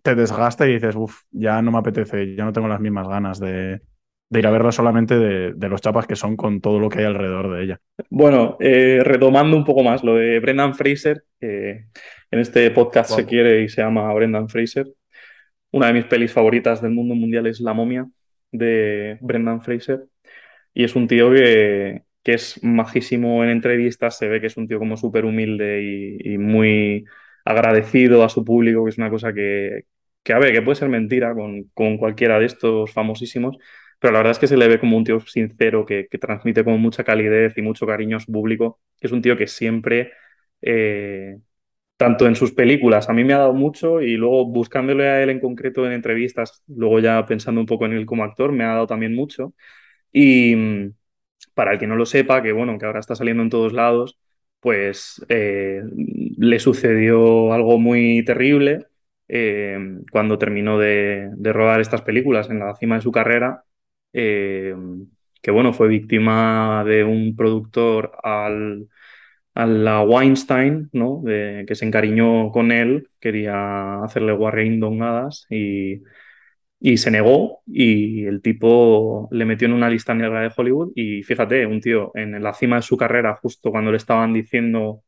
te 0.02 0.16
desgasta 0.16 0.68
y 0.68 0.74
dices, 0.74 0.96
uff, 0.96 1.24
ya 1.32 1.62
no 1.62 1.72
me 1.72 1.80
apetece, 1.80 2.36
ya 2.36 2.46
no 2.46 2.54
tengo 2.54 2.68
las 2.68 2.80
mismas 2.80 3.08
ganas 3.08 3.40
de, 3.40 3.82
de 4.30 4.40
ir 4.40 4.48
a 4.48 4.52
verla 4.52 4.72
solamente 4.72 5.18
de, 5.18 5.54
de, 5.54 5.70
los 5.70 5.82
chapas 5.82 6.06
que 6.06 6.16
son 6.16 6.36
con 6.36 6.60
todo 6.60 6.80
lo 6.80 6.90
que 6.90 7.00
hay 7.00 7.06
alrededor 7.06 7.56
de 7.56 7.64
ella. 7.64 7.80
Bueno, 8.10 8.58
eh, 8.60 9.02
retomando 9.04 9.56
un 9.56 9.64
poco 9.64 9.84
más 9.84 10.04
lo 10.04 10.16
de 10.16 10.40
Brendan 10.40 10.76
Fraser, 10.76 11.24
que 11.40 11.86
en 12.32 12.40
este 12.40 12.70
podcast 12.72 13.12
wow. 13.12 13.20
se 13.20 13.26
quiere 13.26 13.62
y 13.62 13.70
se 13.70 13.82
llama 13.82 14.14
Brendan 14.14 14.50
Fraser. 14.50 14.88
Una 15.72 15.88
de 15.88 15.94
mis 15.94 16.06
pelis 16.06 16.34
favoritas 16.34 16.82
del 16.82 16.92
mundo 16.92 17.16
mundial 17.16 17.48
es 17.48 17.62
La 17.62 17.74
momia 17.74 18.08
de 18.52 19.18
Brendan 19.22 19.62
Fraser. 19.62 20.06
Y 20.74 20.84
es 20.84 20.96
un 20.96 21.08
tío 21.08 21.32
que, 21.32 22.04
que 22.24 22.34
es 22.34 22.62
majísimo 22.64 23.44
en 23.44 23.50
entrevistas, 23.50 24.18
se 24.18 24.28
ve 24.28 24.42
que 24.42 24.48
es 24.48 24.58
un 24.58 24.68
tío 24.68 24.80
como 24.80 24.98
súper 24.98 25.26
humilde 25.26 25.82
y, 25.82 26.34
y, 26.34 26.38
muy 26.38 27.06
agradecido 27.46 28.24
a 28.24 28.30
su 28.30 28.44
público, 28.46 28.84
que 28.84 28.90
es 28.90 28.98
una 28.98 29.10
cosa 29.10 29.34
que, 29.34 29.86
que 30.24 30.34
a 30.34 30.40
ver, 30.40 30.54
que 30.54 30.62
puede 30.62 30.76
ser 30.76 30.90
mentira 30.90 31.34
con, 31.34 31.64
con 31.74 31.98
cualquiera 31.98 32.38
de 32.40 32.46
estos 32.46 32.92
famosísimos, 32.92 33.58
pero 34.00 34.14
la 34.14 34.20
verdad 34.20 34.32
es 34.32 34.40
que 34.40 34.48
se 34.48 34.58
le 34.58 34.68
ve 34.68 34.80
como 34.80 34.98
un 34.98 35.04
tío 35.04 35.20
sincero, 35.22 35.86
que, 35.86 36.08
transmite 36.20 36.64
como 36.64 36.78
mucha 36.78 37.04
calidez 37.04 37.58
y 37.58 37.62
mucho 37.62 37.86
cariño 37.88 38.18
a 38.18 38.20
público, 38.32 38.80
es 39.02 39.12
un 39.12 39.22
tío 39.22 39.38
que 39.38 39.48
siempre, 39.48 40.12
eh, 40.62 41.38
tanto 41.98 42.28
en 42.28 42.36
sus 42.36 42.54
películas, 42.54 43.10
a 43.10 43.14
mí 43.14 43.24
me 43.24 43.34
ha 43.34 43.40
dado 43.40 43.54
mucho 43.54 44.02
y 44.02 44.18
luego 44.18 44.46
buscándole 44.46 45.08
a 45.08 45.24
él 45.24 45.30
en 45.32 45.40
concreto 45.40 45.86
en 45.86 45.94
entrevistas, 45.94 46.64
luego 46.68 47.00
ya 47.00 47.26
pensando 47.26 47.62
un 47.62 47.68
poco 47.68 47.86
en 47.86 47.94
él 47.94 48.06
como 48.06 48.24
actor, 48.24 48.52
me 48.52 48.64
ha 48.64 48.70
dado 48.70 48.88
también 48.88 49.16
mucho. 49.16 49.54
Y 50.12 50.56
para 51.54 51.74
el 51.74 51.80
que 51.80 51.88
no 51.88 51.96
lo 51.96 52.06
sepa, 52.06 52.44
que 52.44 52.52
bueno, 52.54 52.78
que 52.78 52.86
ahora 52.86 53.00
está 53.00 53.16
saliendo 53.16 53.44
en 53.44 53.50
todos 53.50 53.74
lados, 53.74 54.20
pues 54.60 55.24
eh, 55.30 55.82
le 56.38 56.60
sucedió 56.60 57.54
algo 57.54 57.80
muy 57.80 58.24
terrible 58.26 58.88
eh, 59.28 59.78
cuando 60.12 60.38
terminó 60.38 60.78
de, 60.80 61.32
rodar 61.44 61.82
estas 61.82 62.02
películas 62.02 62.50
en 62.50 62.60
la 62.60 62.76
cima 62.76 62.96
de 62.96 63.02
su 63.02 63.12
carrera, 63.12 63.64
eh, 64.18 64.76
que 65.42 65.52
bueno, 65.52 65.74
fue 65.74 65.88
víctima 65.88 66.84
de 66.86 67.04
un 67.04 67.36
productor 67.36 68.12
al, 68.24 68.88
a 69.56 69.66
la 69.68 70.02
Weinstein, 70.04 70.90
¿no? 70.94 71.24
Que 71.26 71.76
se 71.76 71.86
encariñó 71.86 72.52
con 72.52 72.72
él, 72.72 73.10
quería 73.20 74.04
hacerle 74.04 74.34
guarreindongadas 74.34 75.48
y 75.50 76.04
y 76.80 76.98
se 76.98 77.12
negó 77.12 77.62
y 77.66 78.26
el 78.26 78.42
tipo 78.42 79.28
le 79.32 79.46
metió 79.46 79.68
en 79.68 79.74
una 79.74 79.90
lista 79.90 80.14
negra 80.14 80.42
de 80.42 80.52
Hollywood 80.56 80.92
y 80.96 81.24
fíjate, 81.24 81.66
un 81.66 81.82
tío 81.82 82.12
en 82.16 82.42
la 82.44 82.54
cima 82.54 82.78
de 82.78 82.82
su 82.84 82.98
carrera, 82.98 83.36
justo 83.42 83.72
cuando 83.72 83.92
le 83.92 83.98
estaban 83.98 84.34
diciendo 84.34 85.04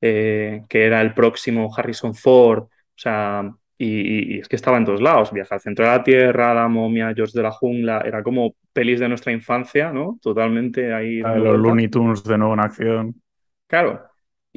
eh, 0.00 0.62
que 0.68 0.86
era 0.86 1.00
el 1.02 1.14
próximo 1.14 1.72
Harrison 1.76 2.14
Ford, 2.14 2.64
o 2.64 2.70
sea, 2.96 3.50
y, 3.78 4.36
y, 4.36 4.38
es 4.38 4.48
que 4.48 4.56
estaba 4.56 4.78
en 4.78 4.84
todos 4.84 5.02
lados, 5.02 5.32
Viaja 5.32 5.56
al 5.56 5.60
centro 5.60 5.84
de 5.84 5.90
la 5.90 6.02
Tierra, 6.02 6.54
La 6.54 6.68
momia, 6.68 7.12
George 7.14 7.36
de 7.36 7.42
la 7.42 7.50
jungla, 7.50 8.02
era 8.04 8.22
como 8.22 8.54
pelis 8.72 9.00
de 9.00 9.08
nuestra 9.08 9.32
infancia, 9.32 9.92
¿no? 9.92 10.18
Totalmente 10.22 10.92
ahí. 10.92 11.20
Ah, 11.24 11.36
los 11.36 11.58
Looney 11.58 11.88
Tunes 11.88 12.24
de 12.24 12.38
nuevo 12.38 12.54
en 12.54 12.60
acción. 12.60 13.22
Claro, 13.66 14.02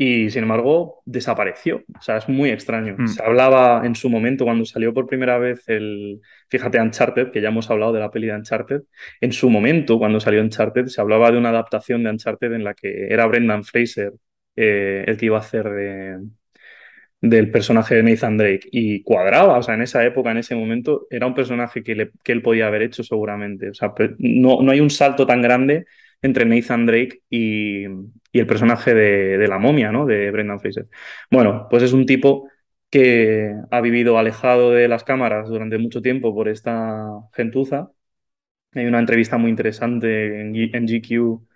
y 0.01 0.29
sin 0.29 0.43
embargo 0.43 1.01
desapareció. 1.03 1.83
O 1.97 2.01
sea, 2.01 2.15
es 2.15 2.29
muy 2.29 2.51
extraño. 2.51 2.95
Mm. 2.97 3.07
Se 3.09 3.21
hablaba 3.21 3.85
en 3.85 3.95
su 3.95 4.09
momento 4.09 4.45
cuando 4.45 4.63
salió 4.63 4.93
por 4.93 5.07
primera 5.07 5.37
vez 5.37 5.67
el, 5.67 6.21
fíjate, 6.47 6.79
Uncharted, 6.79 7.31
que 7.31 7.41
ya 7.41 7.49
hemos 7.49 7.69
hablado 7.69 7.91
de 7.91 7.99
la 7.99 8.09
peli 8.09 8.27
de 8.27 8.35
Uncharted, 8.35 8.83
en 9.19 9.33
su 9.33 9.49
momento 9.49 9.99
cuando 9.99 10.21
salió 10.21 10.41
Uncharted 10.41 10.85
se 10.85 11.01
hablaba 11.01 11.31
de 11.31 11.37
una 11.37 11.49
adaptación 11.49 12.03
de 12.03 12.11
Uncharted 12.11 12.53
en 12.53 12.63
la 12.63 12.75
que 12.75 13.07
era 13.09 13.25
Brendan 13.25 13.65
Fraser 13.65 14.13
eh, 14.55 15.03
el 15.05 15.17
que 15.17 15.25
iba 15.25 15.35
a 15.35 15.41
hacer 15.41 15.69
de, 15.69 16.19
del 17.21 17.51
personaje 17.51 17.95
de 17.95 18.03
Nathan 18.03 18.37
Drake 18.37 18.69
y 18.71 19.03
cuadraba, 19.03 19.57
o 19.57 19.63
sea, 19.63 19.75
en 19.75 19.81
esa 19.81 20.05
época, 20.05 20.31
en 20.31 20.37
ese 20.37 20.55
momento, 20.55 21.07
era 21.09 21.27
un 21.27 21.35
personaje 21.35 21.83
que, 21.83 22.11
él 22.25 22.41
podía 22.41 22.67
haber 22.67 22.83
hecho 22.83 23.03
seguramente. 23.03 23.69
O 23.69 23.73
sea, 23.73 23.93
no, 24.19 24.61
no 24.61 24.71
hay 24.71 24.79
un 24.79 24.89
salto 24.89 25.25
tan 25.27 25.41
grande 25.41 25.85
entre 26.21 26.45
Nathan 26.45 26.85
Drake 26.85 27.23
y, 27.29 27.85
el 28.31 28.47
personaje 28.47 28.93
de, 28.93 29.47
la 29.47 29.59
momia, 29.59 29.91
¿no? 29.91 30.05
De 30.05 30.31
Brendan 30.31 30.59
Fraser. 30.59 30.87
Bueno, 31.31 31.67
pues 31.69 31.83
es 31.83 31.93
un 31.93 32.05
tipo 32.05 32.47
que 32.89 33.53
ha 33.71 33.81
vivido 33.81 34.17
alejado 34.17 34.71
de 34.71 34.87
las 34.87 35.03
cámaras 35.03 35.49
durante 35.49 35.77
mucho 35.77 36.01
tiempo 36.01 36.33
por 36.33 36.47
esta 36.49 37.07
gentuza. 37.33 37.91
Hay 38.73 38.85
una 38.85 38.99
entrevista 38.99 39.37
muy 39.37 39.49
interesante 39.49 40.41
en 40.41 40.53
GQ 40.53 41.48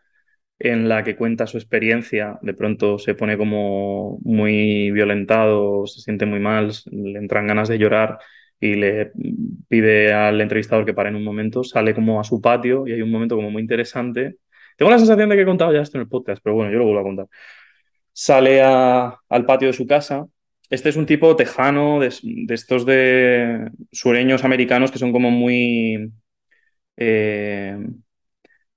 en 0.63 0.89
la 0.89 1.03
que 1.03 1.15
cuenta 1.15 1.47
su 1.47 1.57
experiencia, 1.57 2.39
de 2.41 2.53
pronto 2.53 2.99
se 2.99 3.15
pone 3.15 3.37
como 3.37 4.19
muy 4.23 4.91
violentado, 4.91 5.85
se 5.87 6.01
siente 6.01 6.25
muy 6.25 6.39
mal, 6.39 6.71
le 6.91 7.19
entran 7.19 7.47
ganas 7.47 7.67
de 7.69 7.77
llorar 7.77 8.19
y 8.59 8.75
le 8.75 9.11
pide 9.67 10.13
al 10.13 10.39
entrevistador 10.41 10.85
que 10.85 10.93
pare 10.93 11.09
en 11.09 11.15
un 11.15 11.23
momento, 11.23 11.63
sale 11.63 11.93
como 11.93 12.19
a 12.19 12.23
su 12.23 12.41
patio 12.41 12.87
y 12.87 12.93
hay 12.93 13.01
un 13.01 13.11
momento 13.11 13.35
como 13.35 13.51
muy 13.51 13.61
interesante 13.61 14.37
tengo 14.77 14.91
la 14.91 14.97
sensación 14.99 15.29
de 15.29 15.35
que 15.35 15.41
he 15.43 15.45
contado 15.45 15.73
ya 15.73 15.81
esto 15.81 15.97
en 15.97 16.03
el 16.03 16.09
podcast, 16.09 16.41
pero 16.43 16.55
bueno, 16.55 16.71
yo 16.71 16.79
lo 16.79 16.85
vuelvo 16.85 16.99
a 17.01 17.03
contar. 17.03 17.27
Sale 18.13 18.61
al 18.61 19.45
patio 19.45 19.67
de 19.67 19.73
su 19.73 19.87
casa. 19.87 20.25
Este 20.69 20.89
es 20.89 20.95
un 20.95 21.05
tipo 21.05 21.35
tejano, 21.35 21.99
de, 21.99 22.13
de 22.23 22.53
estos 22.55 22.85
de 22.85 23.69
sureños 23.91 24.43
americanos 24.43 24.91
que 24.91 24.99
son 24.99 25.11
como 25.11 25.31
muy... 25.31 26.11
Eh, 26.97 27.77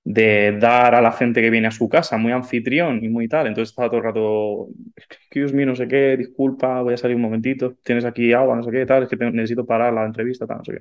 de 0.07 0.57
dar 0.61 0.95
a 0.95 1.01
la 1.01 1.11
gente 1.11 1.43
que 1.43 1.51
viene 1.51 1.67
a 1.67 1.73
su 1.73 1.89
casa, 1.89 2.17
muy 2.17 2.31
anfitrión 2.31 3.05
y 3.05 3.09
muy 3.09 3.27
tal. 3.27 3.49
Entonces 3.49 3.71
estaba 3.71 3.89
todo 3.89 3.99
el 3.99 4.05
rato, 4.05 4.69
excuse 4.95 5.53
me, 5.53 5.67
no 5.67 5.75
sé 5.75 5.89
qué, 5.89 6.17
disculpa, 6.17 6.81
voy 6.81 6.95
a 6.95 6.97
salir 6.97 7.17
un 7.17 7.23
momentito, 7.23 7.75
tienes 7.83 8.05
aquí 8.05 8.33
agua, 8.33 8.55
no 8.55 8.63
sé 8.63 8.71
qué, 8.71 8.87
tal, 8.87 9.03
es 9.03 9.09
que 9.09 9.17
necesito 9.17 9.67
parar 9.67 9.93
la 9.93 10.07
entrevista, 10.07 10.47
tal, 10.47 10.59
no 10.59 10.65
sé 10.65 10.75
qué. 10.75 10.79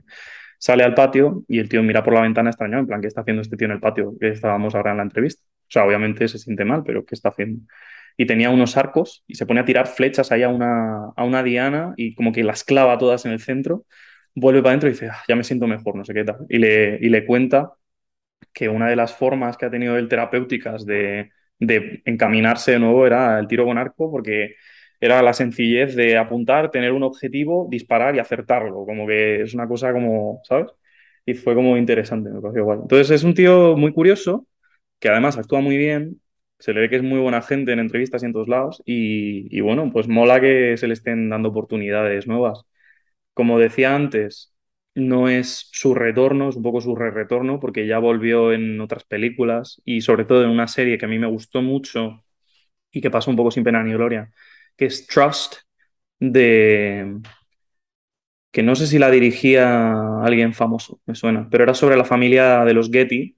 Sale 0.60 0.84
al 0.84 0.94
patio 0.94 1.44
y 1.48 1.58
el 1.58 1.67
tío 1.67 1.82
mira 1.82 2.03
por 2.03 2.13
la 2.13 2.22
ventana 2.22 2.51
extrañado, 2.51 2.82
en 2.82 2.88
plan, 2.88 3.01
¿qué 3.01 3.08
está 3.08 3.22
haciendo 3.22 3.41
este 3.41 3.58
tío 3.58 3.65
en 3.65 3.72
el 3.72 3.79
patio 3.79 4.13
que 4.20 4.29
estábamos 4.29 4.75
ahora 4.75 4.91
en 4.91 4.98
la 4.98 5.03
entrevista? 5.03 5.44
O 5.44 5.72
sea, 5.72 5.86
obviamente 5.86 6.27
se 6.27 6.38
siente 6.38 6.63
mal, 6.63 6.84
pero 6.86 7.03
¿qué 7.03 7.15
está 7.15 7.29
haciendo? 7.29 7.65
Y 8.17 8.27
tenía 8.27 8.51
unos 8.51 8.77
arcos 8.77 9.24
y 9.25 9.36
se 9.36 9.48
pone 9.48 9.60
a 9.62 9.65
tirar 9.65 9.88
flechas 9.88 10.32
ahí 10.32 10.44
a 10.44 10.50
una, 10.50 11.08
a 11.15 11.24
una 11.24 11.41
diana 11.41 11.96
y 11.98 12.13
como 12.13 12.32
que 12.32 12.44
las 12.44 12.63
clava 12.63 13.00
todas 13.00 13.25
en 13.25 13.32
el 13.32 13.39
centro, 13.39 13.86
vuelve 14.36 14.62
para 14.62 14.70
adentro 14.74 14.89
y 14.89 14.91
dice, 14.91 15.08
ah, 15.08 15.24
ya 15.27 15.36
me 15.36 15.44
siento 15.44 15.65
mejor, 15.65 15.96
no 15.96 16.05
sé 16.05 16.13
qué 16.13 16.24
tal. 16.24 16.46
Y 16.48 16.60
le, 16.60 17.00
y 17.01 17.10
le 17.10 17.25
cuenta 17.25 17.72
que 18.53 18.69
una 18.69 18.89
de 18.89 18.95
las 18.95 19.15
formas 19.15 19.57
que 19.57 19.65
ha 19.65 19.71
tenido 19.71 19.97
él 19.97 20.07
terapéuticas 20.09 20.85
de, 20.85 21.31
de 21.59 22.01
encaminarse 22.05 22.71
de 22.73 22.79
nuevo 22.79 23.05
era 23.05 23.39
el 23.39 23.47
tiro 23.47 23.65
con 23.65 23.77
arco, 23.77 24.11
porque 24.11 24.55
era 24.99 25.21
la 25.21 25.33
sencillez 25.33 25.95
de 25.95 26.17
apuntar, 26.17 26.71
tener 26.71 26.91
un 26.93 27.03
objetivo, 27.03 27.67
disparar 27.69 28.15
y 28.15 28.19
acertarlo. 28.19 28.85
Como 28.85 29.07
que 29.07 29.41
es 29.41 29.53
una 29.53 29.67
cosa 29.67 29.91
como, 29.93 30.41
¿sabes? 30.43 30.67
Y 31.25 31.33
fue 31.33 31.55
como 31.55 31.77
interesante, 31.77 32.29
me 32.29 32.41
pareció 32.41 32.61
igual. 32.61 32.79
Entonces 32.83 33.09
es 33.11 33.23
un 33.23 33.33
tío 33.33 33.75
muy 33.77 33.93
curioso, 33.93 34.47
que 34.99 35.09
además 35.09 35.37
actúa 35.37 35.61
muy 35.61 35.77
bien, 35.77 36.21
se 36.59 36.73
le 36.73 36.81
ve 36.81 36.89
que 36.89 36.95
es 36.97 37.03
muy 37.03 37.19
buena 37.19 37.41
gente 37.41 37.73
en 37.73 37.79
entrevistas 37.79 38.23
y 38.23 38.25
en 38.27 38.33
todos 38.33 38.47
lados, 38.47 38.81
y, 38.85 39.47
y 39.55 39.61
bueno, 39.61 39.91
pues 39.91 40.07
mola 40.07 40.39
que 40.41 40.77
se 40.77 40.87
le 40.87 40.93
estén 40.93 41.29
dando 41.29 41.49
oportunidades 41.49 42.27
nuevas. 42.27 42.63
Como 43.33 43.59
decía 43.59 43.95
antes, 43.95 44.54
no 44.95 45.29
es 45.29 45.69
su 45.71 45.93
retorno, 45.95 46.49
es 46.49 46.55
un 46.55 46.63
poco 46.63 46.81
su 46.81 46.95
re-retorno, 46.95 47.59
porque 47.59 47.87
ya 47.87 47.99
volvió 47.99 48.53
en 48.53 48.81
otras 48.81 49.03
películas 49.05 49.81
y 49.85 50.01
sobre 50.01 50.25
todo 50.25 50.43
en 50.43 50.49
una 50.49 50.67
serie 50.67 50.97
que 50.97 51.05
a 51.05 51.09
mí 51.09 51.19
me 51.19 51.27
gustó 51.27 51.61
mucho 51.61 52.23
y 52.91 53.01
que 53.01 53.11
pasó 53.11 53.31
un 53.31 53.37
poco 53.37 53.51
sin 53.51 53.63
pena 53.63 53.83
ni 53.83 53.93
gloria, 53.93 54.31
que 54.77 54.85
es 54.85 55.07
Trust, 55.07 55.57
de 56.19 57.19
que 58.51 58.63
no 58.63 58.75
sé 58.75 58.87
si 58.87 58.99
la 58.99 59.11
dirigía 59.11 60.21
alguien 60.23 60.53
famoso, 60.53 61.01
me 61.05 61.15
suena, 61.15 61.47
pero 61.51 61.63
era 61.63 61.73
sobre 61.73 61.97
la 61.97 62.05
familia 62.05 62.63
de 62.63 62.73
los 62.73 62.89
Getty, 62.89 63.37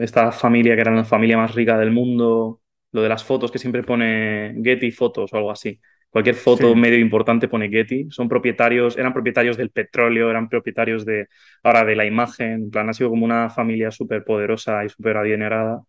esta 0.00 0.32
familia 0.32 0.74
que 0.74 0.80
era 0.80 0.94
la 0.94 1.04
familia 1.04 1.36
más 1.36 1.54
rica 1.54 1.78
del 1.78 1.92
mundo, 1.92 2.60
lo 2.92 3.02
de 3.02 3.08
las 3.08 3.24
fotos 3.24 3.50
que 3.52 3.58
siempre 3.58 3.82
pone 3.84 4.54
Getty 4.62 4.90
fotos 4.90 5.32
o 5.32 5.36
algo 5.36 5.50
así. 5.50 5.80
Cualquier 6.16 6.36
foto 6.36 6.72
sí. 6.72 6.80
medio 6.80 6.98
importante 6.98 7.46
pone 7.46 7.68
Getty. 7.68 8.06
Son 8.08 8.26
propietarios, 8.26 8.96
eran 8.96 9.12
propietarios 9.12 9.58
del 9.58 9.68
petróleo, 9.68 10.30
eran 10.30 10.48
propietarios 10.48 11.04
de 11.04 11.28
ahora 11.62 11.84
de 11.84 11.94
la 11.94 12.06
imagen. 12.06 12.52
En 12.52 12.70
plan, 12.70 12.88
ha 12.88 12.94
sido 12.94 13.10
como 13.10 13.26
una 13.26 13.50
familia 13.50 13.90
súper 13.90 14.24
poderosa 14.24 14.82
y 14.82 14.88
súper 14.88 15.18
adinerada 15.18 15.82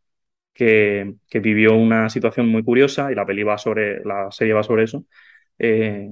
que, 0.54 1.14
que, 1.30 1.40
vivió 1.40 1.76
una 1.76 2.10
situación 2.10 2.50
muy 2.50 2.62
curiosa 2.62 3.10
y 3.10 3.16
la 3.16 3.26
peli 3.26 3.44
va 3.44 3.58
sobre, 3.58 4.04
la 4.04 4.30
serie 4.30 4.54
va 4.54 4.64
sobre 4.64 4.84
eso. 4.84 5.06
Eh, 5.60 6.10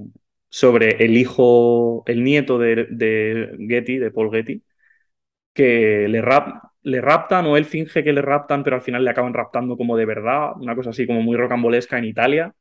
sobre 0.48 1.04
el 1.04 1.14
hijo, 1.18 2.02
el 2.06 2.24
nieto 2.24 2.58
de, 2.58 2.86
de, 2.90 3.54
Getty, 3.68 3.98
de 3.98 4.10
Paul 4.12 4.30
Getty, 4.30 4.62
que 5.52 6.08
le 6.08 6.22
rap, 6.22 6.64
le 6.82 7.02
raptan 7.02 7.44
o 7.46 7.58
él 7.58 7.66
finge 7.66 8.02
que 8.02 8.14
le 8.14 8.22
raptan, 8.22 8.64
pero 8.64 8.76
al 8.76 8.82
final 8.82 9.04
le 9.04 9.10
acaban 9.10 9.34
raptando 9.34 9.76
como 9.76 9.94
de 9.94 10.06
verdad, 10.06 10.52
una 10.56 10.74
cosa 10.74 10.90
así 10.90 11.06
como 11.06 11.20
muy 11.20 11.36
rocambolesca 11.36 11.98
en 11.98 12.06
Italia. 12.06 12.54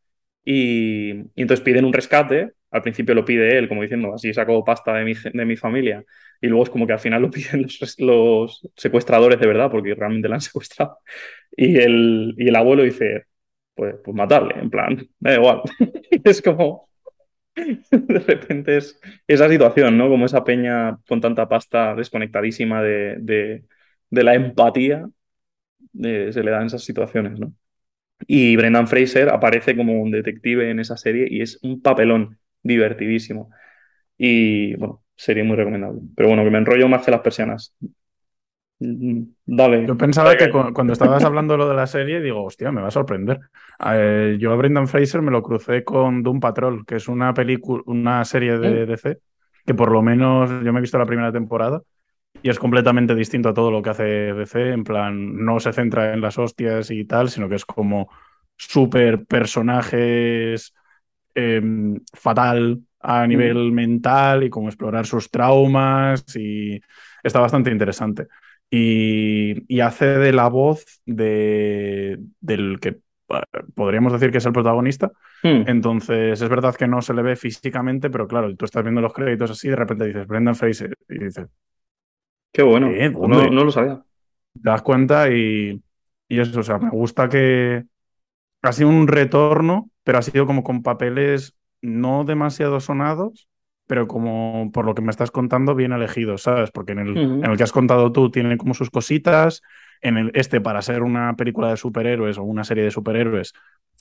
Y, 0.46 1.12
y 1.12 1.42
entonces 1.44 1.66
piden 1.66 1.86
un 1.86 1.94
rescate. 1.94 2.54
Al 2.72 2.84
principio 2.84 3.16
lo 3.16 3.26
pide 3.26 3.58
él, 3.58 3.70
como 3.70 3.82
diciendo, 3.84 4.14
así 4.16 4.34
saco 4.34 4.64
pasta 4.66 4.94
de 4.96 5.06
mi, 5.06 5.14
de 5.16 5.46
mi 5.46 5.58
familia. 5.58 6.04
Y 6.42 6.48
luego 6.48 6.64
es 6.66 6.70
como 6.70 6.88
que 6.88 6.94
al 6.94 7.00
final 7.00 7.22
lo 7.24 7.32
piden 7.32 7.64
los, 7.64 8.00
los 8.00 8.70
secuestradores 8.78 9.40
de 9.40 9.48
verdad, 9.48 9.72
porque 9.72 9.96
realmente 9.96 10.30
la 10.30 10.36
han 10.36 10.42
secuestrado. 10.42 11.00
Y 11.58 11.78
el, 11.78 12.36
y 12.38 12.50
el 12.50 12.56
abuelo 12.56 12.84
dice, 12.84 13.26
pues, 13.76 13.96
pues 14.04 14.16
matarle, 14.16 14.56
en 14.60 14.70
plan, 14.70 15.08
da 15.20 15.36
igual. 15.36 15.62
es 16.26 16.42
como, 16.42 16.90
de 17.92 18.20
repente 18.20 18.78
es 18.78 19.00
esa 19.28 19.50
situación, 19.50 19.98
¿no? 19.98 20.10
Como 20.10 20.26
esa 20.26 20.44
peña 20.44 20.98
con 21.08 21.22
tanta 21.22 21.48
pasta 21.48 21.96
desconectadísima 21.96 22.82
de, 22.84 23.18
de, 23.20 23.66
de 24.10 24.24
la 24.24 24.36
empatía, 24.36 25.08
de, 25.94 26.34
se 26.34 26.44
le 26.44 26.52
dan 26.52 26.68
esas 26.68 26.84
situaciones, 26.84 27.40
¿no? 27.40 27.54
Y 28.28 28.56
Brendan 28.56 28.88
Fraser 28.88 29.30
aparece 29.30 29.76
como 29.76 30.02
un 30.02 30.12
detective 30.12 30.70
en 30.72 30.80
esa 30.80 30.98
serie 30.98 31.28
y 31.30 31.42
es 31.42 31.60
un 31.64 31.82
papelón 31.82 32.40
divertidísimo. 32.64 33.50
Y 34.18 34.76
bueno, 34.78 35.04
sería 35.16 35.44
muy 35.46 35.58
recomendable. 35.58 36.02
Pero 36.16 36.30
bueno, 36.30 36.44
que 36.44 36.52
me 36.52 36.60
enrollo 36.60 36.88
más 36.90 37.06
que 37.06 37.12
las 37.12 37.22
persianas. 37.22 37.76
Dale. 38.78 39.86
Yo 39.88 39.98
pensaba 39.98 40.36
que 40.36 40.50
cu- 40.50 40.74
cuando 40.74 40.94
estabas 40.94 41.24
hablando 41.24 41.56
lo 41.58 41.68
de 41.70 41.76
la 41.76 41.88
serie, 41.88 42.20
digo, 42.22 42.44
hostia, 42.44 42.72
me 42.72 42.82
va 42.82 42.90
a 42.90 42.92
sorprender. 42.92 43.40
Eh, 43.86 44.38
yo 44.40 44.52
a 44.52 44.56
Brendan 44.56 44.88
Fraser 44.88 45.22
me 45.22 45.32
lo 45.32 45.42
crucé 45.42 45.84
con 45.84 46.24
Doom 46.24 46.40
Patrol, 46.42 46.86
que 46.86 46.96
es 46.98 47.08
una 47.08 47.34
película, 47.34 47.84
una 47.86 48.26
serie 48.26 48.58
de 48.58 48.86
DC, 48.86 49.18
que 49.66 49.74
por 49.74 49.92
lo 49.92 50.02
menos 50.02 50.50
yo 50.64 50.74
me 50.74 50.80
he 50.80 50.82
visto 50.82 50.98
la 50.98 51.06
primera 51.06 51.32
temporada 51.32 51.82
y 52.42 52.50
es 52.50 52.60
completamente 52.60 53.16
distinto 53.16 53.50
a 53.50 53.54
todo 53.54 53.72
lo 53.72 53.82
que 53.82 53.90
hace 53.90 54.04
DC. 54.04 54.72
En 54.72 54.84
plan, 54.84 55.44
no 55.44 55.60
se 55.60 55.74
centra 55.74 56.14
en 56.14 56.22
las 56.22 56.38
hostias 56.38 56.92
y 56.92 57.06
tal, 57.06 57.30
sino 57.30 57.50
que 57.50 57.56
es 57.56 57.66
como 57.66 58.10
súper 58.58 59.26
personajes 59.26 60.74
em, 61.34 62.00
fatal 62.14 62.82
a 63.00 63.28
nivel 63.28 63.72
mental 63.72 64.44
y 64.44 64.50
como 64.50 64.68
explorar 64.68 65.06
sus 65.06 65.30
traumas 65.30 66.24
y 66.36 66.80
está 67.24 67.40
bastante 67.40 67.72
interesante. 67.72 68.28
Y, 68.70 69.74
y 69.74 69.80
hace 69.82 70.06
de 70.06 70.34
la 70.34 70.48
voz 70.48 71.02
de, 71.06 72.18
del 72.40 72.80
que 72.80 73.00
podríamos 73.74 74.14
decir 74.14 74.32
que 74.32 74.38
es 74.38 74.46
el 74.46 74.54
protagonista. 74.54 75.12
Hmm. 75.44 75.64
Entonces, 75.68 76.42
es 76.42 76.50
verdad 76.50 76.76
que 76.76 76.88
no 76.88 77.02
se 77.02 77.14
le 77.14 77.22
ve 77.22 77.36
físicamente, 77.36 78.10
pero 78.10 78.28
claro, 78.28 78.56
tú 78.56 78.66
estás 78.66 78.84
viendo 78.84 79.02
los 79.02 79.14
créditos 79.14 79.52
así 79.52 79.68
y 79.68 79.72
de 79.72 79.76
repente 79.76 80.06
dices 80.06 80.28
Brendan 80.28 80.56
Fraser 80.56 80.96
y 81.10 81.26
dices, 81.26 81.48
Qué 82.56 82.64
bueno. 82.64 82.88
No, 83.52 83.64
lo 83.66 83.72
sabía. 83.72 84.02
te 84.54 84.62
das 84.62 84.82
cuenta 84.82 85.30
y, 85.30 85.84
y 86.30 86.40
eso, 86.40 86.62
o 86.62 86.64
sea, 86.64 86.78
me 86.80 86.90
gusta 86.90 87.28
que 87.28 87.84
ha 88.62 88.72
sido 88.72 88.90
un 88.90 89.08
retorno, 89.08 89.90
pero 90.04 90.20
ha 90.20 90.22
sido 90.22 90.46
como 90.46 90.64
con 90.64 90.82
papeles 90.82 91.56
no 91.82 92.24
demasiado 92.24 92.80
sonados, 92.80 93.50
pero 93.88 94.08
como 94.08 94.72
por 94.72 94.86
lo 94.86 94.96
que 94.96 95.02
me 95.02 95.12
estás 95.12 95.32
contando, 95.32 95.76
bien 95.76 95.92
elegidos, 95.92 96.44
¿sabes? 96.44 96.72
Porque 96.72 96.94
en 96.94 97.00
el, 97.00 97.18
en 97.18 97.44
el 97.44 97.58
que 97.58 97.64
has 97.64 97.74
contado 97.74 98.12
tú 98.12 98.32
tiene 98.32 98.58
como 98.58 98.74
sus 98.74 98.90
cositas, 98.90 99.62
en 100.02 100.18
el 100.18 100.32
este 100.34 100.62
para 100.62 100.82
ser 100.82 101.04
una 101.04 101.36
película 101.36 101.70
de 101.70 101.78
superhéroes 101.78 102.38
o 102.38 102.44
una 102.44 102.64
serie 102.64 102.86
de 102.86 102.92
superhéroes, 102.92 103.54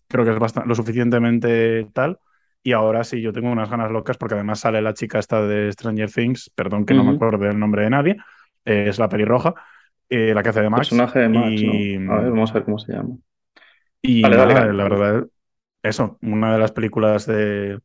creo 0.06 0.24
que 0.24 0.30
es 0.30 0.38
bastante, 0.38 0.68
lo 0.68 0.74
suficientemente 0.76 1.88
tal. 1.92 2.18
Y 2.62 2.72
ahora 2.72 3.04
sí, 3.04 3.20
yo 3.20 3.32
tengo 3.32 3.50
unas 3.50 3.68
ganas 3.68 3.90
locas 3.90 4.16
porque 4.16 4.36
además 4.36 4.60
sale 4.60 4.80
la 4.80 4.94
chica 4.94 5.18
esta 5.18 5.42
de 5.42 5.70
Stranger 5.72 6.10
Things, 6.10 6.50
perdón 6.54 6.86
que 6.86 6.94
no 6.94 7.04
me 7.04 7.10
acuerdo 7.10 7.44
del 7.44 7.58
nombre 7.58 7.82
de 7.82 7.90
nadie, 7.90 8.16
es 8.64 8.98
la 8.98 9.08
pelirroja, 9.08 9.54
eh, 10.08 10.32
la 10.34 10.42
que 10.42 10.48
hace 10.50 10.60
de 10.62 10.70
Max. 10.70 10.88
Personaje 10.88 11.18
de 11.20 11.28
Max, 11.28 11.60
y, 11.60 11.98
¿no? 11.98 12.12
A 12.12 12.20
ver, 12.20 12.30
vamos 12.30 12.50
a 12.50 12.54
ver 12.54 12.64
cómo 12.64 12.78
se 12.78 12.92
llama. 12.92 13.16
y 14.02 14.22
Vale, 14.22 14.36
dale, 14.36 14.54
nada, 14.54 14.66
dale. 14.66 14.76
la 14.76 14.84
verdad, 14.84 15.26
eso, 15.82 16.18
una 16.22 16.52
de 16.52 16.58
las 16.58 16.72
películas 16.72 17.26
de, 17.26 17.78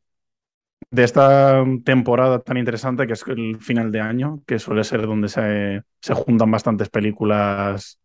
de 0.90 1.04
esta 1.04 1.64
temporada 1.84 2.40
tan 2.40 2.56
interesante 2.56 3.06
que 3.06 3.12
es 3.12 3.24
el 3.26 3.58
final 3.60 3.92
de 3.92 4.00
año, 4.00 4.42
que 4.46 4.58
suele 4.58 4.84
ser 4.84 5.06
donde 5.06 5.28
se, 5.28 5.82
se 6.00 6.14
juntan 6.14 6.50
bastantes 6.50 6.88
películas 6.88 7.98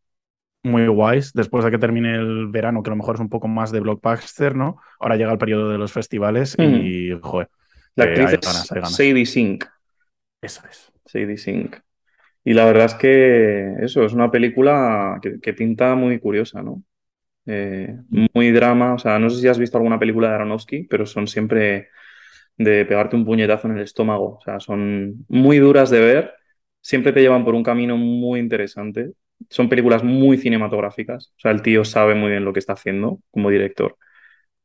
muy 0.63 0.87
guays, 0.87 1.31
después 1.33 1.63
de 1.63 1.71
que 1.71 1.77
termine 1.77 2.15
el 2.15 2.47
verano, 2.47 2.81
que 2.81 2.89
a 2.89 2.93
lo 2.93 2.97
mejor 2.97 3.15
es 3.15 3.21
un 3.21 3.29
poco 3.29 3.47
más 3.47 3.71
de 3.71 3.79
blockbuster, 3.81 4.55
¿no? 4.55 4.77
Ahora 4.99 5.15
llega 5.15 5.31
el 5.31 5.37
periodo 5.37 5.69
de 5.69 5.77
los 5.77 5.91
festivales 5.91 6.55
y, 6.57 7.11
joder, 7.21 7.49
La 7.95 8.05
actriz 8.05 8.29
hay 8.29 8.37
ganas, 8.37 8.71
hay 8.71 8.81
ganas. 8.81 8.95
Sadie 8.95 9.25
Sink. 9.25 9.65
Eso 10.41 10.61
es. 10.69 10.91
Sadie 11.05 11.37
Sink. 11.37 11.77
Y 12.45 12.53
la 12.55 12.65
verdad 12.65 12.87
es 12.87 12.95
que 12.95 13.73
eso 13.81 14.05
es 14.05 14.13
una 14.13 14.31
película 14.31 15.19
que, 15.23 15.41
que 15.41 15.53
pinta 15.55 15.95
muy 15.95 16.19
curiosa, 16.19 16.63
¿no? 16.63 16.83
Eh, 17.47 17.97
muy 18.33 18.51
drama. 18.51 18.93
O 18.95 18.99
sea, 18.99 19.19
no 19.19 19.29
sé 19.29 19.41
si 19.41 19.47
has 19.47 19.59
visto 19.59 19.77
alguna 19.77 19.99
película 19.99 20.29
de 20.29 20.35
Aronofsky, 20.35 20.83
pero 20.85 21.05
son 21.05 21.27
siempre 21.27 21.89
de 22.57 22.85
pegarte 22.85 23.15
un 23.15 23.25
puñetazo 23.25 23.67
en 23.69 23.77
el 23.77 23.83
estómago. 23.83 24.37
O 24.39 24.41
sea, 24.43 24.59
son 24.59 25.25
muy 25.29 25.59
duras 25.59 25.89
de 25.89 25.99
ver. 26.01 26.33
Siempre 26.81 27.13
te 27.13 27.21
llevan 27.21 27.45
por 27.45 27.55
un 27.55 27.63
camino 27.63 27.97
muy 27.97 28.39
interesante. 28.39 29.11
Son 29.49 29.69
películas 29.69 30.03
muy 30.03 30.37
cinematográficas. 30.37 31.29
O 31.37 31.39
sea, 31.39 31.51
el 31.51 31.61
tío 31.61 31.85
sabe 31.85 32.15
muy 32.15 32.31
bien 32.31 32.45
lo 32.45 32.53
que 32.53 32.59
está 32.59 32.73
haciendo 32.73 33.19
como 33.31 33.49
director. 33.49 33.97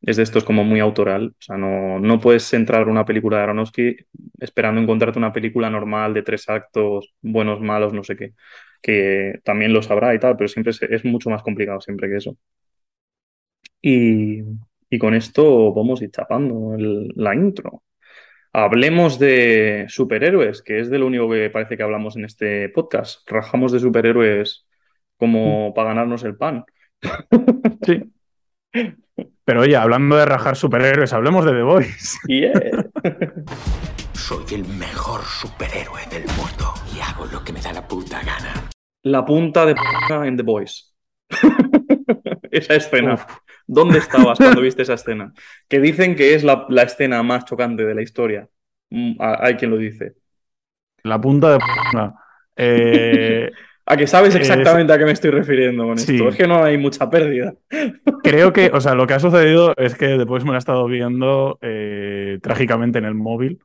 Es 0.03 0.17
de 0.17 0.23
estos 0.23 0.45
como 0.45 0.65
muy 0.65 0.81
autoral. 0.81 1.35
O 1.39 1.43
sea, 1.43 1.57
no, 1.59 1.99
no 2.01 2.21
puedes 2.21 2.53
entrar 2.55 2.83
a 2.89 2.91
una 2.91 3.05
película 3.05 3.37
de 3.39 3.43
Aronofsky 3.45 3.97
esperando 4.41 4.81
encontrarte 4.81 5.19
una 5.19 5.33
película 5.33 5.69
normal 5.71 6.15
de 6.15 6.23
tres 6.23 6.49
actos, 6.49 7.15
buenos, 7.21 7.61
malos, 7.61 7.93
no 7.93 8.03
sé 8.05 8.17
qué. 8.17 8.33
Que 8.83 9.41
también 9.45 9.73
lo 9.75 9.83
sabrá 9.83 10.15
y 10.15 10.19
tal, 10.19 10.37
pero 10.37 10.49
siempre 10.49 10.71
es, 10.73 10.83
es 10.83 11.05
mucho 11.05 11.29
más 11.31 11.43
complicado 11.43 11.81
siempre 11.81 12.09
que 12.09 12.17
eso. 12.17 12.37
Y, 13.83 14.41
y 14.91 14.99
con 14.99 15.15
esto 15.15 15.73
vamos 15.73 16.01
a 16.01 16.05
ir 16.05 16.11
chapando 16.11 16.75
el- 16.75 17.09
la 17.17 17.35
intro. 17.35 17.83
Hablemos 18.53 19.19
de 19.19 19.87
superhéroes, 19.89 20.63
que 20.63 20.81
es 20.81 20.91
de 20.91 20.99
lo 20.99 21.07
único 21.09 21.31
que 21.31 21.51
parece 21.51 21.77
que 21.77 21.83
hablamos 21.85 22.17
en 22.17 22.25
este 22.27 22.69
podcast. 22.71 23.29
Rajamos 23.31 23.73
de 23.73 23.81
superhéroes 23.81 24.67
como 25.19 25.75
para 25.75 25.91
ganarnos 25.91 26.25
el 26.25 26.37
pan. 26.37 26.65
Sí. 27.87 28.03
Pero 29.51 29.63
oye, 29.63 29.75
hablando 29.75 30.15
de 30.15 30.25
rajar 30.27 30.55
superhéroes, 30.55 31.13
hablemos 31.13 31.45
de 31.45 31.51
The 31.51 31.63
Voice. 31.63 32.19
Yeah. 32.29 32.53
Soy 34.13 34.45
el 34.53 34.65
mejor 34.65 35.23
superhéroe 35.25 36.07
del 36.09 36.23
mundo 36.37 36.73
y 36.95 37.01
hago 37.01 37.27
lo 37.27 37.43
que 37.43 37.53
me 37.53 37.61
da 37.61 37.73
la 37.73 37.89
puta 37.89 38.21
gana. 38.21 38.71
La 39.03 39.25
punta 39.25 39.67
de 39.67 39.75
p 39.75 39.81
en 40.25 40.37
The 40.37 40.45
Boys. 40.45 40.95
esa 42.53 42.75
escena. 42.77 43.15
Uf. 43.15 43.25
¿Dónde 43.67 43.99
estabas 43.99 44.39
cuando 44.39 44.61
viste 44.61 44.83
esa 44.83 44.95
escena? 44.95 45.33
Que 45.69 45.81
dicen 45.81 46.15
que 46.15 46.35
es 46.35 46.45
la, 46.45 46.67
la 46.69 46.85
escena 46.85 47.21
más 47.25 47.45
chocante 47.45 47.85
de 47.85 47.95
la 47.97 48.03
historia. 48.03 48.49
Mm, 48.91 49.17
Hay 49.19 49.57
quien 49.57 49.73
lo 49.73 49.79
dice. 49.79 50.13
La 51.03 51.21
punta 51.21 51.55
de... 51.55 51.59
no. 51.93 52.15
Eh, 52.55 53.51
A 53.91 53.97
que 53.97 54.07
sabes 54.07 54.35
exactamente 54.37 54.93
a 54.93 54.99
qué 54.99 55.05
me 55.05 55.11
estoy 55.13 55.31
refiriendo 55.31 55.85
con 55.85 55.99
Sí. 55.99 56.15
esto. 56.15 56.29
Es 56.29 56.37
que 56.37 56.47
no 56.47 56.63
hay 56.63 56.79
mucha 56.79 57.11
pérdida. 57.11 57.55
Creo 58.23 58.53
que, 58.53 58.71
o 58.73 58.81
sea, 58.81 58.95
lo 58.95 59.07
que 59.07 59.15
ha 59.15 59.19
sucedido 59.21 59.75
es 59.77 59.95
que 59.97 60.07
después 60.17 60.45
me 60.45 60.51
lo 60.51 60.57
he 60.57 60.59
estado 60.59 60.87
viendo 60.87 61.59
eh, 61.61 62.39
trágicamente 62.43 62.99
en 62.99 63.05
el 63.05 63.15
móvil, 63.15 63.59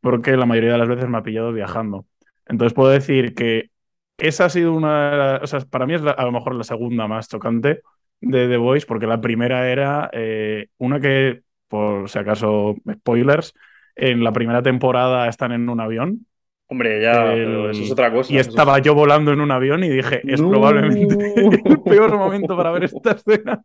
porque 0.00 0.36
la 0.36 0.44
mayoría 0.46 0.72
de 0.72 0.78
las 0.78 0.88
veces 0.88 1.08
me 1.08 1.16
ha 1.18 1.22
pillado 1.22 1.52
viajando. 1.52 2.04
Entonces 2.46 2.74
puedo 2.74 2.90
decir 2.90 3.34
que 3.34 3.70
esa 4.18 4.44
ha 4.44 4.48
sido 4.50 4.74
una 4.74 5.10
de 5.10 5.16
las, 5.16 5.42
o 5.42 5.46
sea, 5.46 5.60
para 5.60 5.86
mí 5.86 5.94
es 5.94 6.02
la- 6.02 6.10
a 6.12 6.24
lo 6.24 6.32
mejor 6.32 6.54
la 6.54 6.64
segunda 6.64 7.06
más 7.08 7.28
chocante 7.28 7.80
de 8.20 8.48
The 8.48 8.56
Voice, 8.58 8.86
porque 8.86 9.06
la 9.06 9.20
primera 9.20 9.70
era 9.70 10.10
eh, 10.12 10.66
una 10.78 11.00
que, 11.00 11.40
por 11.68 12.08
si 12.10 12.18
acaso, 12.18 12.76
spoilers, 12.92 13.54
en 13.96 14.22
la 14.22 14.32
primera 14.32 14.62
temporada 14.62 15.28
están 15.28 15.52
en 15.52 15.68
un 15.68 15.80
avión 15.80 16.26
Hombre, 16.68 17.02
ya, 17.02 17.32
El- 17.32 17.44
pero 17.44 17.70
eso 17.70 17.82
es 17.82 17.90
otra 17.90 18.10
cosa. 18.12 18.32
y 18.32 18.38
estaba 18.38 18.78
yo 18.78 18.94
volando 18.94 19.32
en 19.32 19.40
un 19.40 19.50
avión 19.50 19.84
y 19.84 19.88
dije, 19.90 20.22
es 20.26 20.40
No. 20.40 20.48
probablemente 20.50 21.16
el 21.64 21.82
peor 21.82 22.16
momento 22.16 22.56
para 22.56 22.70
ver 22.70 22.84
esta 22.84 23.12
escena. 23.12 23.62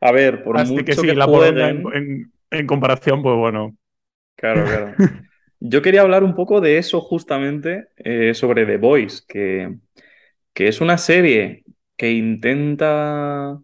A 0.00 0.12
ver, 0.12 0.42
por 0.44 0.56
Así 0.56 0.74
mucho 0.74 0.84
que 0.84 0.92
sí, 0.94 1.06
que 1.06 1.14
la 1.14 1.26
poronga 1.26 1.68
en, 1.70 1.82
jueguen- 1.82 1.96
en- 1.96 2.32
en 2.50 2.66
comparación, 2.66 3.22
pues 3.22 3.36
bueno. 3.36 3.76
Claro, 4.36 4.64
claro. 4.68 4.94
Yo 5.60 5.82
quería 5.82 6.02
hablar 6.02 6.22
un 6.22 6.34
poco 6.34 6.60
de 6.60 6.78
eso 6.78 7.00
justamente 7.00 7.88
eh, 7.96 8.34
sobre 8.34 8.66
The 8.66 8.76
Voice, 8.76 9.22
que, 9.26 9.74
que 10.54 10.68
es 10.68 10.80
una 10.80 10.98
serie 10.98 11.64
que 11.96 12.12
intenta 12.12 13.58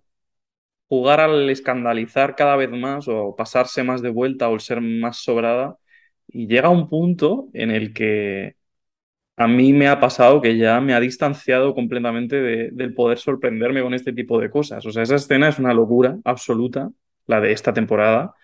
jugar 0.89 1.21
al 1.21 1.51
escandalizar 1.51 2.37
cada 2.37 2.57
vez 2.57 2.71
más 2.71 3.09
o 3.09 3.35
pasarse 3.37 3.83
más 3.83 4.03
de 4.03 4.11
vuelta 4.11 4.49
o 4.49 4.55
el 4.55 4.61
ser 4.61 4.81
más 4.81 5.19
sobrada 5.19 5.77
y 6.33 6.47
llega 6.49 6.69
un 6.71 6.89
punto 6.89 7.49
en 7.55 7.71
el 7.71 7.93
que 7.95 8.57
a 9.37 9.49
mí 9.49 9.73
me 9.73 9.89
ha 9.89 10.01
pasado 10.01 10.41
que 10.43 10.57
ya 10.59 10.81
me 10.81 10.95
ha 10.95 11.01
distanciado 11.01 11.75
completamente 11.75 12.37
de- 12.41 12.71
del 12.73 12.95
poder 12.95 13.19
sorprenderme 13.19 13.83
con 13.83 13.95
este 13.95 14.13
tipo 14.13 14.41
de 14.41 14.51
cosas. 14.51 14.85
O 14.87 14.93
sea, 14.93 15.03
esa 15.05 15.17
escena 15.17 15.49
es 15.49 15.59
una 15.59 15.75
locura 15.75 16.19
absoluta, 16.25 16.91
la 17.27 17.41
de 17.41 17.53
esta 17.53 17.73
temporada, 17.73 18.35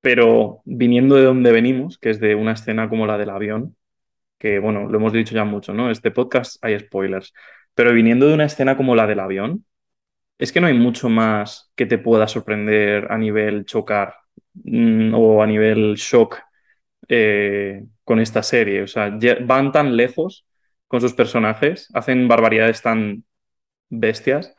pero 0.00 0.62
viniendo 0.64 1.16
de 1.16 1.24
donde 1.24 1.52
venimos, 1.52 1.98
que 1.98 2.10
es 2.10 2.20
de 2.20 2.34
una 2.34 2.52
escena 2.52 2.88
como 2.88 3.06
la 3.06 3.18
del 3.18 3.30
avión, 3.30 3.76
que 4.38 4.58
bueno, 4.60 4.88
lo 4.88 4.98
hemos 4.98 5.12
dicho 5.14 5.34
ya 5.34 5.44
mucho, 5.44 5.74
¿no? 5.74 5.90
Este 5.90 6.10
podcast 6.12 6.58
hay 6.64 6.78
spoilers, 6.80 7.34
pero 7.74 7.92
viniendo 7.94 8.28
de 8.28 8.34
una 8.34 8.46
escena 8.46 8.76
como 8.76 8.96
la 8.96 9.06
del 9.06 9.20
avión, 9.20 9.66
es 10.38 10.52
que 10.52 10.60
no 10.60 10.66
hay 10.68 10.74
mucho 10.78 11.08
más 11.08 11.72
que 11.76 11.86
te 11.86 11.98
pueda 11.98 12.28
sorprender 12.28 13.10
a 13.12 13.18
nivel 13.18 13.64
chocar 13.66 14.14
mm, 14.54 15.14
o 15.14 15.42
a 15.42 15.46
nivel 15.46 15.94
shock 15.96 16.38
eh, 17.08 17.84
con 18.04 18.20
esta 18.20 18.42
serie. 18.42 18.82
O 18.82 18.86
sea, 18.86 19.16
van 19.44 19.72
tan 19.72 19.96
lejos 19.96 20.46
con 20.88 21.00
sus 21.00 21.14
personajes, 21.14 21.88
hacen 21.94 22.28
barbaridades 22.28 22.82
tan 22.82 23.24
bestias, 23.88 24.54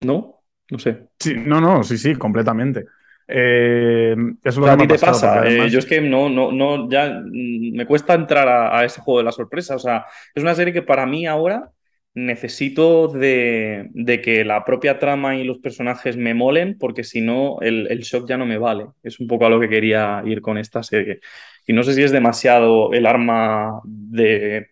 ¿no? 0.00 0.42
No 0.70 0.78
sé. 0.78 1.08
Sí, 1.18 1.34
no, 1.36 1.60
no, 1.60 1.82
sí, 1.82 1.96
sí, 1.98 2.14
completamente. 2.14 2.86
Eh, 3.28 4.14
es 4.42 4.56
lo 4.56 4.66
a 4.66 4.76
ti 4.76 4.86
te 4.86 4.98
pasa. 4.98 5.46
Eh, 5.48 5.68
yo 5.70 5.78
es 5.78 5.86
que 5.86 6.00
no, 6.00 6.28
no, 6.28 6.52
no, 6.52 6.88
ya 6.88 7.22
mm, 7.24 7.76
me 7.76 7.86
cuesta 7.86 8.14
entrar 8.14 8.48
a, 8.48 8.78
a 8.78 8.84
ese 8.84 9.00
juego 9.00 9.18
de 9.18 9.24
la 9.24 9.32
sorpresa. 9.32 9.76
O 9.76 9.78
sea, 9.78 10.06
es 10.34 10.42
una 10.42 10.54
serie 10.54 10.72
que 10.72 10.82
para 10.82 11.06
mí 11.06 11.26
ahora 11.26 11.70
necesito 12.16 13.08
de, 13.08 13.90
de 13.94 14.22
que 14.22 14.44
la 14.44 14.64
propia 14.66 14.98
trama 14.98 15.36
y 15.36 15.44
los 15.44 15.58
personajes 15.60 16.16
me 16.18 16.34
molen, 16.34 16.78
porque 16.78 17.04
si 17.04 17.22
no, 17.22 17.60
el, 17.62 17.88
el 17.92 18.00
shock 18.00 18.28
ya 18.28 18.38
no 18.38 18.46
me 18.46 18.58
vale. 18.58 18.88
Es 19.04 19.20
un 19.20 19.28
poco 19.28 19.46
a 19.46 19.50
lo 19.50 19.60
que 19.60 19.68
quería 19.70 20.22
ir 20.26 20.42
con 20.42 20.58
esta 20.58 20.82
serie. 20.82 21.20
Y 21.66 21.74
no 21.74 21.84
sé 21.84 21.94
si 21.94 22.02
es 22.02 22.12
demasiado 22.12 22.92
el 22.94 23.06
arma 23.06 23.80
de, 23.84 24.68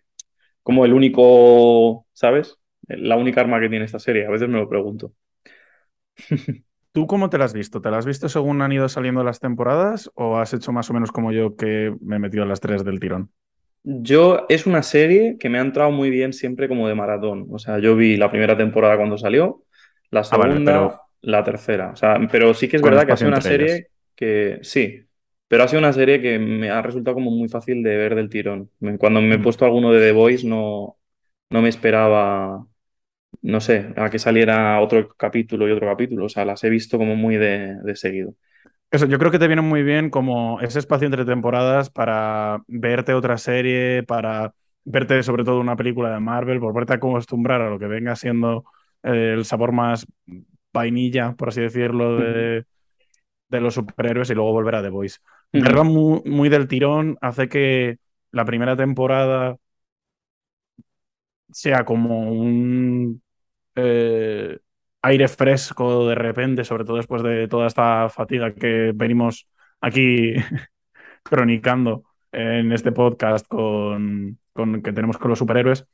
como 0.63 0.85
el 0.85 0.93
único, 0.93 2.07
¿sabes? 2.13 2.57
La 2.87 3.17
única 3.17 3.41
arma 3.41 3.59
que 3.61 3.69
tiene 3.69 3.85
esta 3.85 3.99
serie. 3.99 4.25
A 4.27 4.31
veces 4.31 4.49
me 4.49 4.59
lo 4.59 4.69
pregunto. 4.69 5.13
¿Tú 6.93 7.07
cómo 7.07 7.29
te 7.29 7.37
la 7.37 7.45
has 7.45 7.53
visto? 7.53 7.81
¿Te 7.81 7.91
la 7.91 7.97
has 7.97 8.05
visto 8.05 8.29
según 8.29 8.61
han 8.61 8.71
ido 8.71 8.87
saliendo 8.89 9.23
las 9.23 9.39
temporadas 9.39 10.09
o 10.15 10.37
has 10.37 10.53
hecho 10.53 10.71
más 10.71 10.89
o 10.89 10.93
menos 10.93 11.11
como 11.11 11.31
yo 11.31 11.55
que 11.57 11.93
me 12.01 12.15
he 12.17 12.19
metido 12.19 12.43
en 12.43 12.49
las 12.49 12.61
tres 12.61 12.83
del 12.85 12.99
tirón? 12.99 13.31
Yo, 13.87 14.45
es 14.49 14.65
una 14.65 14.81
serie 14.81 15.37
que 15.39 15.47
me 15.49 15.59
ha 15.59 15.61
entrado 15.61 15.91
muy 15.91 16.09
bien 16.09 16.33
siempre 16.33 16.67
como 16.67 16.87
de 16.87 16.95
maratón. 16.95 17.47
O 17.51 17.59
sea, 17.59 17.77
yo 17.79 17.95
vi 17.95 18.17
la 18.17 18.31
primera 18.31 18.57
temporada 18.57 18.97
cuando 18.97 19.17
salió, 19.17 19.63
la 20.09 20.23
Ah, 20.29 20.37
vale, 20.37 20.59
segunda, 20.59 20.61
pero- 20.61 21.01
la 21.21 21.43
tercera. 21.43 21.91
O 21.91 21.95
sea, 21.95 22.19
pero 22.31 22.53
sí 22.55 22.67
que 22.67 22.77
es 22.77 22.83
verdad 22.83 23.05
que 23.05 23.13
ha 23.13 23.17
sido 23.17 23.27
una 23.29 23.41
serie 23.41 23.71
ellas. 23.75 23.91
que, 24.15 24.59
sí, 24.63 25.01
pero 25.47 25.63
ha 25.63 25.67
sido 25.67 25.79
una 25.79 25.93
serie 25.93 26.19
que 26.21 26.39
me 26.39 26.69
ha 26.71 26.81
resultado 26.81 27.13
como 27.15 27.29
muy 27.31 27.47
fácil 27.47 27.83
de 27.83 27.95
ver 27.97 28.15
del 28.15 28.29
tirón. 28.29 28.71
Cuando 28.97 29.21
me 29.21 29.35
he 29.35 29.37
Mm. 29.37 29.43
puesto 29.43 29.65
alguno 29.65 29.91
de 29.91 29.99
The 29.99 30.11
Voice 30.13 30.47
no, 30.47 30.97
no 31.51 31.61
me 31.61 31.69
esperaba, 31.69 32.67
no 33.41 33.61
sé, 33.61 33.93
a 33.97 34.09
que 34.09 34.19
saliera 34.19 34.81
otro 34.81 35.09
capítulo 35.17 35.67
y 35.67 35.71
otro 35.71 35.87
capítulo. 35.87 36.25
O 36.25 36.29
sea, 36.29 36.45
las 36.45 36.63
he 36.63 36.69
visto 36.69 36.97
como 36.97 37.15
muy 37.15 37.37
de, 37.37 37.75
de 37.83 37.95
seguido. 37.95 38.35
Eso, 38.91 39.05
yo 39.07 39.17
creo 39.19 39.31
que 39.31 39.39
te 39.39 39.47
viene 39.47 39.61
muy 39.61 39.83
bien 39.83 40.09
como 40.09 40.61
ese 40.61 40.79
espacio 40.79 41.05
entre 41.05 41.25
temporadas 41.25 41.89
para 41.89 42.63
verte 42.67 43.13
otra 43.13 43.37
serie, 43.37 44.03
para 44.03 44.53
verte 44.85 45.21
sobre 45.23 45.43
todo 45.43 45.59
una 45.59 45.75
película 45.75 46.11
de 46.13 46.19
Marvel, 46.19 46.59
volverte 46.59 46.93
a 46.93 46.95
acostumbrar 46.97 47.61
a 47.61 47.69
lo 47.69 47.79
que 47.79 47.87
venga 47.87 48.15
siendo 48.15 48.63
eh, 49.03 49.33
el 49.35 49.43
sabor 49.45 49.71
más 49.73 50.07
vainilla, 50.71 51.33
por 51.33 51.49
así 51.49 51.61
decirlo, 51.61 52.17
de, 52.17 52.65
de 53.49 53.61
los 53.61 53.75
superhéroes 53.75 54.29
y 54.29 54.35
luego 54.35 54.51
volver 54.53 54.75
a 54.75 54.83
The 54.83 54.89
Voice. 54.89 55.19
Verla 55.53 55.83
muy, 55.83 56.21
muy 56.25 56.49
del 56.49 56.67
tirón 56.67 57.17
hace 57.21 57.49
que 57.49 57.97
la 58.31 58.45
primera 58.45 58.75
temporada 58.77 59.57
sea 61.51 61.85
como 61.85 62.31
un 62.31 63.21
eh, 63.75 64.59
aire 65.07 65.27
fresco 65.27 66.07
de 66.07 66.15
repente, 66.15 66.63
sobre 66.63 66.85
todo 66.85 66.97
después 66.97 67.23
de 67.23 67.47
toda 67.47 67.67
esta 67.67 68.09
fatiga 68.09 68.53
que 68.53 68.91
venimos 68.95 69.47
aquí 69.81 70.35
cronicando 71.23 72.03
en 72.31 72.71
este 72.73 72.91
podcast 72.91 73.47
con, 73.47 74.39
con- 74.53 74.81
que 74.83 74.93
tenemos 74.93 75.17
con 75.17 75.29
los 75.29 75.39
superhéroes. 75.39 75.87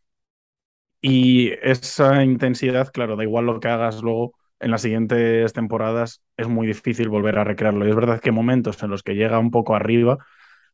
Y 1.01 1.51
esa 1.63 2.23
intensidad, 2.23 2.91
claro, 2.91 3.15
da 3.15 3.23
igual 3.23 3.45
lo 3.45 3.59
que 3.59 3.67
hagas 3.69 4.01
luego 4.01 4.35
en 4.59 4.69
las 4.71 4.83
siguientes 4.83 5.51
temporadas, 5.53 6.21
es 6.37 6.47
muy 6.47 6.67
difícil 6.67 7.09
volver 7.09 7.39
a 7.39 7.43
recrearlo. 7.43 7.85
Y 7.85 7.89
es 7.89 7.95
verdad 7.95 8.19
que 8.19 8.29
hay 8.29 8.35
momentos 8.35 8.81
en 8.83 8.91
los 8.91 9.01
que 9.03 9.15
llega 9.15 9.39
un 9.39 9.49
poco 9.51 9.75
arriba, 9.75 10.19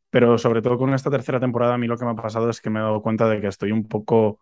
pero 0.10 0.38
sobre 0.38 0.62
todo 0.62 0.78
con 0.78 0.94
esta 0.94 1.12
tercera 1.12 1.40
temporada, 1.40 1.76
a 1.76 1.78
mí 1.80 1.88
lo 1.88 1.98
que 1.98 2.06
me 2.06 2.12
ha 2.12 2.16
pasado 2.16 2.50
es 2.50 2.62
que 2.62 2.70
me 2.72 2.80
he 2.80 2.84
dado 2.84 3.02
cuenta 3.02 3.30
de 3.30 3.42
que 3.42 3.48
estoy 3.48 3.72
un 3.74 3.88
poco 3.88 4.40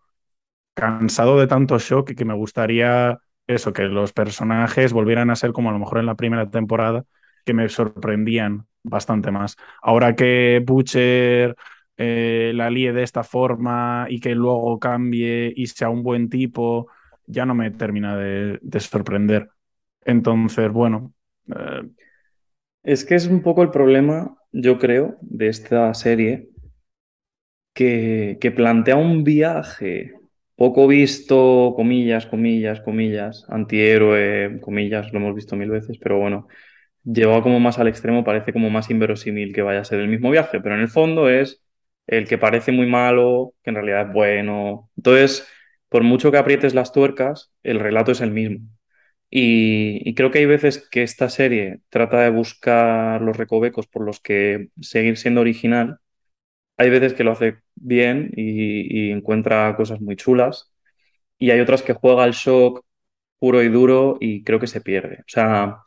cansado 0.74 1.40
de 1.40 1.48
tanto 1.48 1.80
shock 1.80 2.12
y 2.12 2.16
que 2.16 2.26
me 2.26 2.34
gustaría 2.36 3.20
eso, 3.48 3.74
que 3.74 3.84
los 3.84 4.14
personajes 4.14 4.94
volvieran 4.94 5.30
a 5.30 5.36
ser 5.36 5.52
como 5.54 5.70
a 5.70 5.74
lo 5.74 5.80
mejor 5.80 6.00
en 6.00 6.06
la 6.08 6.16
primera 6.16 6.50
temporada, 6.50 7.06
que 7.46 7.54
me 7.54 7.70
sorprendían 7.70 8.68
bastante 8.84 9.32
más. 9.32 9.56
Ahora 9.82 10.16
que 10.16 10.62
Butcher 10.66 11.56
eh, 11.98 12.52
la 12.56 12.70
líe 12.70 12.94
de 12.94 13.04
esta 13.04 13.24
forma 13.24 14.08
y 14.10 14.20
que 14.20 14.36
luego 14.36 14.80
cambie 14.80 15.54
y 15.56 15.68
sea 15.68 15.90
un 15.90 16.04
buen 16.04 16.30
tipo, 16.30 16.88
ya 17.28 17.46
no 17.46 17.56
me 17.56 17.72
termina 17.72 18.18
de, 18.18 18.60
de 18.62 18.80
sorprender. 18.80 19.50
Entonces, 20.02 20.72
bueno, 20.72 21.14
eh, 21.56 21.84
Es 22.84 23.04
que 23.04 23.16
es 23.16 23.28
un 23.28 23.42
poco 23.42 23.64
el 23.64 23.70
problema, 23.70 24.38
yo 24.54 24.80
creo, 24.80 25.18
de 25.20 25.50
esta 25.50 25.94
serie, 25.94 26.52
que, 27.74 28.38
que 28.42 28.52
plantea 28.52 28.96
un 28.98 29.24
viaje 29.24 30.14
poco 30.56 30.88
visto, 30.88 31.74
comillas, 31.76 32.26
comillas, 32.26 32.82
comillas, 32.82 33.46
antihéroe, 33.50 34.60
comillas, 34.62 35.12
lo 35.14 35.20
hemos 35.20 35.36
visto 35.36 35.56
mil 35.56 35.70
veces, 35.70 35.98
pero 36.00 36.20
bueno, 36.20 36.48
llevado 37.04 37.44
como 37.44 37.60
más 37.60 37.80
al 37.80 37.88
extremo, 37.88 38.24
parece 38.24 38.54
como 38.54 38.70
más 38.70 38.90
inverosímil 38.90 39.54
que 39.54 39.62
vaya 39.62 39.82
a 39.82 39.86
ser 39.86 40.00
el 40.00 40.08
mismo 40.10 40.32
viaje, 40.32 40.60
pero 40.62 40.76
en 40.76 40.82
el 40.82 40.90
fondo 40.90 41.30
es 41.30 41.64
el 42.08 42.28
que 42.28 42.38
parece 42.38 42.72
muy 42.72 42.88
malo, 42.88 43.54
que 43.64 43.72
en 43.72 43.76
realidad 43.76 44.08
es 44.08 44.14
bueno. 44.14 44.90
Entonces, 44.98 45.48
por 45.90 46.04
mucho 46.04 46.32
que 46.32 46.38
aprietes 46.38 46.74
las 46.76 46.92
tuercas, 46.92 47.52
el 47.64 47.80
relato 47.80 48.12
es 48.12 48.22
el 48.22 48.32
mismo. 48.32 48.68
Y, 49.30 50.02
y 50.10 50.16
creo 50.16 50.32
que 50.32 50.40
hay 50.40 50.46
veces 50.46 50.88
que 50.90 51.04
esta 51.04 51.30
serie 51.30 51.80
trata 51.90 52.22
de 52.22 52.30
buscar 52.30 53.22
los 53.22 53.36
recovecos 53.38 53.88
por 53.88 54.04
los 54.06 54.20
que 54.22 54.70
seguir 54.82 55.18
siendo 55.18 55.42
original. 55.42 56.00
Hay 56.78 56.90
veces 56.90 57.14
que 57.14 57.24
lo 57.24 57.32
hace 57.32 57.58
bien 57.76 58.32
y, 58.36 59.12
encuentra 59.12 59.76
cosas 59.76 60.02
muy 60.02 60.16
chulas. 60.16 60.74
Y 61.40 61.52
hay 61.52 61.60
otras 61.62 61.84
que 61.84 61.94
juega 61.94 62.24
al 62.24 62.34
shock 62.34 62.86
puro 63.40 63.64
y 63.64 63.70
duro 63.70 64.18
y 64.22 64.44
creo 64.44 64.60
que 64.60 64.68
se 64.68 64.82
pierde. 64.82 65.20
O 65.22 65.26
sea, 65.28 65.80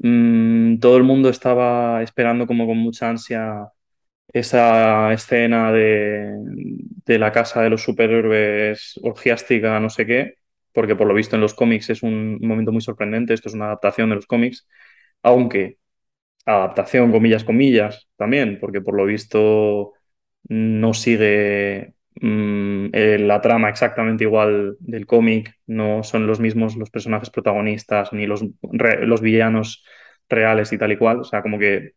mm, 0.00 0.78
todo 0.80 0.96
el 0.96 1.04
mundo 1.04 1.28
estaba 1.30 2.02
esperando 2.02 2.46
como 2.46 2.66
con 2.66 2.78
mucha 2.78 3.10
ansia 3.10 3.68
esa 4.32 5.12
escena 5.12 5.72
de, 5.72 6.32
de 7.06 7.18
la 7.18 7.32
casa 7.32 7.62
de 7.62 7.70
los 7.70 7.82
superhéroes 7.82 8.98
orgiástica, 9.02 9.80
no 9.80 9.90
sé 9.90 10.06
qué, 10.06 10.34
porque 10.72 10.96
por 10.96 11.06
lo 11.06 11.14
visto 11.14 11.36
en 11.36 11.42
los 11.42 11.54
cómics 11.54 11.90
es 11.90 12.02
un 12.02 12.38
momento 12.40 12.72
muy 12.72 12.82
sorprendente, 12.82 13.34
esto 13.34 13.48
es 13.48 13.54
una 13.54 13.66
adaptación 13.66 14.10
de 14.10 14.16
los 14.16 14.26
cómics, 14.26 14.68
aunque 15.22 15.78
adaptación, 16.46 17.12
comillas, 17.12 17.44
comillas, 17.44 18.08
también, 18.16 18.58
porque 18.60 18.80
por 18.80 18.96
lo 18.96 19.04
visto 19.06 19.94
no 20.48 20.94
sigue 20.94 21.94
mm, 22.20 22.86
eh, 22.92 23.18
la 23.18 23.40
trama 23.40 23.68
exactamente 23.68 24.24
igual 24.24 24.76
del 24.80 25.06
cómic, 25.06 25.54
no 25.66 26.02
son 26.02 26.26
los 26.26 26.40
mismos 26.40 26.76
los 26.76 26.90
personajes 26.90 27.30
protagonistas 27.30 28.12
ni 28.12 28.26
los, 28.26 28.44
los 28.62 29.20
villanos 29.20 29.84
reales 30.28 30.72
y 30.72 30.78
tal 30.78 30.92
y 30.92 30.96
cual, 30.98 31.20
o 31.20 31.24
sea, 31.24 31.42
como 31.42 31.58
que 31.58 31.92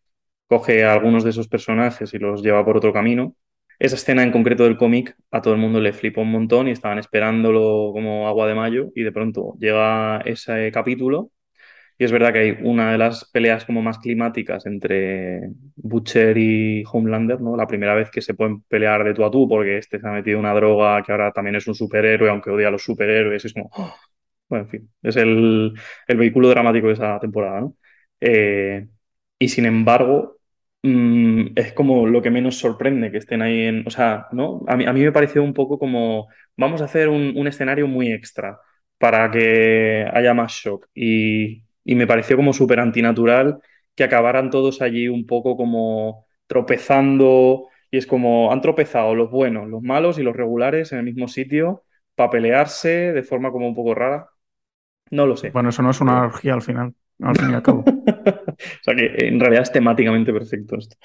coge 0.48 0.84
a 0.84 0.94
algunos 0.94 1.24
de 1.24 1.32
esos 1.32 1.48
personajes 1.48 2.14
y 2.14 2.20
los 2.20 2.42
lleva 2.44 2.66
por 2.66 2.78
otro 2.78 2.94
camino. 2.94 3.36
Esa 3.80 3.96
escena 3.96 4.24
en 4.24 4.32
concreto 4.32 4.64
del 4.64 4.78
cómic 4.78 5.16
a 5.32 5.42
todo 5.42 5.54
el 5.54 5.60
mundo 5.60 5.80
le 5.80 5.94
flipó 5.94 6.22
un 6.22 6.32
montón 6.32 6.68
y 6.68 6.72
estaban 6.72 7.00
esperándolo 7.00 7.92
como 7.94 8.28
agua 8.28 8.48
de 8.48 8.56
mayo 8.56 8.92
y 8.96 9.04
de 9.04 9.12
pronto 9.12 9.56
llega 9.60 10.20
ese 10.26 10.72
capítulo 10.72 11.32
y 12.00 12.06
es 12.06 12.14
verdad 12.14 12.32
que 12.32 12.40
hay 12.40 12.58
una 12.64 12.94
de 12.94 12.98
las 12.98 13.26
peleas 13.30 13.66
como 13.66 13.82
más 13.82 14.00
climáticas 14.00 14.66
entre 14.66 15.52
Butcher 15.76 16.38
y 16.38 16.84
Homelander, 16.90 17.42
¿no? 17.42 17.58
La 17.58 17.68
primera 17.68 17.94
vez 17.94 18.10
que 18.10 18.22
se 18.22 18.34
pueden 18.36 18.62
pelear 18.64 19.04
de 19.04 19.14
tú 19.14 19.26
a 19.26 19.32
tú 19.32 19.50
porque 19.50 19.78
este 19.78 20.00
se 20.00 20.08
ha 20.08 20.12
metido 20.12 20.40
una 20.40 20.54
droga 20.54 21.04
que 21.04 21.12
ahora 21.12 21.34
también 21.34 21.58
es 21.58 21.68
un 21.68 21.76
superhéroe, 21.76 22.30
aunque 22.30 22.52
odia 22.52 22.70
a 22.70 22.72
los 22.72 22.84
superhéroes, 22.84 23.44
es 23.44 23.54
como... 23.54 23.70
¡oh! 23.74 23.94
Bueno, 24.48 24.66
en 24.66 24.70
fin, 24.70 24.92
es 25.04 25.16
el, 25.18 25.74
el 26.08 26.18
vehículo 26.18 26.50
dramático 26.50 26.88
de 26.88 26.94
esa 26.94 27.20
temporada, 27.20 27.62
¿no? 27.62 27.76
Eh, 28.22 28.88
y 29.38 29.50
sin 29.50 29.66
embargo, 29.66 30.40
mm, 30.84 31.48
es 31.56 31.74
como 31.74 32.08
lo 32.08 32.22
que 32.22 32.32
menos 32.32 32.58
sorprende 32.58 33.12
que 33.12 33.18
estén 33.18 33.42
ahí 33.42 33.64
en... 33.64 33.86
O 33.88 33.90
sea, 33.92 34.28
¿no? 34.32 34.64
A 34.68 34.78
mí, 34.78 34.86
a 34.86 34.94
mí 34.94 35.02
me 35.02 35.12
pareció 35.12 35.44
un 35.44 35.54
poco 35.54 35.78
como, 35.80 36.30
vamos 36.58 36.82
a 36.82 36.86
hacer 36.86 37.10
un, 37.10 37.34
un 37.38 37.48
escenario 37.48 37.88
muy 37.88 38.12
extra 38.14 38.60
para 38.98 39.30
que 39.32 40.06
haya 40.14 40.34
más 40.34 40.54
shock. 40.54 40.88
Y, 40.96 41.64
y 41.84 41.96
me 41.96 42.08
pareció 42.08 42.36
como 42.36 42.54
súper 42.54 42.80
antinatural 42.80 43.60
que 43.96 44.04
acabaran 44.04 44.50
todos 44.50 44.82
allí 44.82 45.08
un 45.08 45.26
poco 45.26 45.58
como 45.58 46.26
tropezando. 46.48 47.68
Y 47.92 47.98
es 47.98 48.08
como, 48.08 48.52
han 48.52 48.62
tropezado 48.62 49.16
los 49.16 49.32
buenos, 49.32 49.68
los 49.68 49.82
malos 49.82 50.20
y 50.20 50.24
los 50.24 50.36
regulares 50.36 50.92
en 50.92 51.00
el 51.00 51.06
mismo 51.06 51.28
sitio 51.28 51.84
para 52.16 52.30
pelearse 52.30 53.14
de 53.14 53.24
forma 53.24 53.52
como 53.52 53.68
un 53.68 53.76
poco 53.76 53.96
rara. 53.96 54.30
No 55.12 55.26
lo 55.26 55.36
sé. 55.36 55.50
bueno, 55.50 55.70
eso 55.70 55.82
no 55.82 55.90
es 55.90 56.02
una 56.02 56.24
orgía 56.24 56.54
al 56.54 56.62
final, 56.62 56.94
al 57.22 57.36
fin 57.36 57.50
y 57.50 57.54
al 57.56 57.64
cabo. 57.64 57.84
o 57.88 58.84
sea 58.84 58.96
que 58.96 59.28
en 59.28 59.40
realidad 59.40 59.64
es 59.64 59.72
temáticamente 59.72 60.32
perfecto 60.32 60.78
esto. 60.78 60.96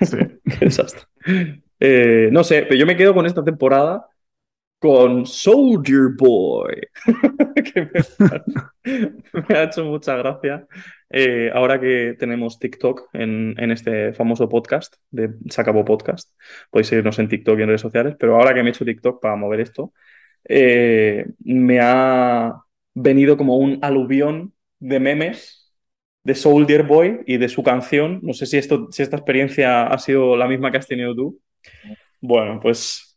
Sí. 0.00 0.16
Qué 0.58 0.64
desastre. 0.64 1.02
Eh, 1.78 2.30
no 2.32 2.42
sé, 2.42 2.62
pero 2.62 2.76
yo 2.76 2.86
me 2.86 2.96
quedo 2.96 3.14
con 3.14 3.26
esta 3.26 3.44
temporada 3.44 4.06
con 4.80 5.26
Soldier 5.26 6.08
Boy, 6.16 6.74
que 7.54 7.82
me, 7.82 9.42
me 9.48 9.54
ha 9.54 9.64
hecho 9.64 9.84
mucha 9.84 10.16
gracia. 10.16 10.66
Eh, 11.10 11.50
ahora 11.52 11.78
que 11.78 12.16
tenemos 12.18 12.58
TikTok 12.58 13.10
en, 13.12 13.70
este 13.70 14.14
famoso 14.14 14.48
podcast 14.48 14.94
de 15.10 15.34
Se 15.50 15.60
acabó 15.60 15.84
podcast, 15.84 16.30
podéis 16.70 16.88
seguirnos 16.88 17.18
en 17.18 17.28
TikTok 17.28 17.58
y 17.58 17.62
en 17.62 17.68
redes 17.68 17.82
sociales, 17.82 18.16
pero 18.18 18.36
ahora 18.36 18.54
que 18.54 18.62
me 18.62 18.70
he 18.70 18.72
hecho 18.72 18.86
TikTok 18.86 19.20
para 19.20 19.36
mover 19.36 19.60
esto, 19.60 19.92
eh, 20.48 21.26
me 21.40 21.78
ha 21.82 22.54
venido 22.94 23.36
como 23.36 23.58
un 23.58 23.80
aluvión 23.82 24.54
de 24.78 24.98
memes 24.98 25.74
de 26.24 26.34
Soldier 26.34 26.84
Boy 26.84 27.20
y 27.26 27.36
de 27.36 27.50
su 27.50 27.62
canción. 27.62 28.20
No 28.22 28.32
sé 28.32 28.46
si, 28.46 28.56
esto, 28.56 28.88
si 28.90 29.02
esta 29.02 29.16
experiencia 29.16 29.86
ha 29.88 29.98
sido 29.98 30.36
la 30.36 30.48
misma 30.48 30.70
que 30.70 30.78
has 30.78 30.86
tenido 30.86 31.14
tú. 31.14 31.38
Bueno, 32.20 32.60
pues 32.62 33.09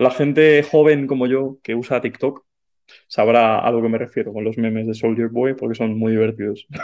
la 0.00 0.10
gente 0.10 0.62
joven 0.62 1.06
como 1.06 1.26
yo 1.26 1.58
que 1.62 1.74
usa 1.74 2.00
TikTok 2.00 2.42
sabrá 3.06 3.58
a 3.58 3.70
lo 3.70 3.82
que 3.82 3.88
me 3.90 3.98
refiero 3.98 4.32
con 4.32 4.44
los 4.44 4.56
memes 4.56 4.86
de 4.86 4.94
Soldier 4.94 5.28
Boy 5.28 5.54
porque 5.54 5.74
son 5.74 5.96
muy 5.98 6.12
divertidos. 6.12 6.66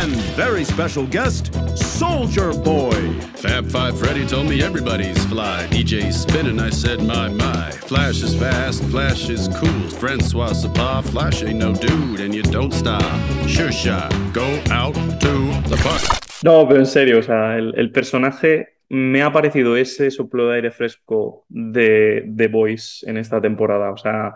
And 0.00 0.16
very 0.36 0.64
special 0.64 1.06
guest, 1.06 1.54
Soldier 1.76 2.52
Boy. 2.52 3.12
Fab 3.36 3.66
Five 3.66 3.98
Freddy 3.98 4.26
told 4.26 4.48
me 4.48 4.62
everybody's 4.62 5.22
fly. 5.26 5.66
DJ's 5.70 6.20
spinning, 6.22 6.58
I 6.60 6.70
said, 6.70 7.00
my, 7.02 7.28
my. 7.28 7.70
Flash 7.70 8.22
is 8.22 8.34
fast, 8.34 8.82
Flash 8.84 9.28
is 9.28 9.48
cool. 9.48 9.90
Francois 10.00 10.54
Sapah, 10.54 11.04
Flash 11.04 11.42
ain't 11.42 11.58
no 11.58 11.74
dude, 11.74 12.20
and 12.20 12.34
you 12.34 12.42
don't 12.42 12.72
stop. 12.72 13.02
Sure 13.46 13.70
shot, 13.70 14.10
go 14.32 14.60
out 14.70 14.94
to 14.94 15.68
the 15.68 15.76
park. 15.82 16.02
No, 16.42 16.66
pero 16.66 16.80
en 16.80 16.86
serio, 16.86 17.18
o 17.18 17.22
sea, 17.22 17.56
el, 17.56 17.74
el 17.76 17.90
personaje 17.90 18.75
me 18.88 19.22
ha 19.22 19.32
parecido 19.32 19.76
ese 19.76 20.10
soplo 20.10 20.48
de 20.48 20.56
aire 20.56 20.70
fresco 20.70 21.44
de 21.48 22.30
The 22.36 22.48
Voice 22.48 23.08
en 23.08 23.16
esta 23.16 23.40
temporada. 23.40 23.90
O 23.90 23.96
sea, 23.96 24.34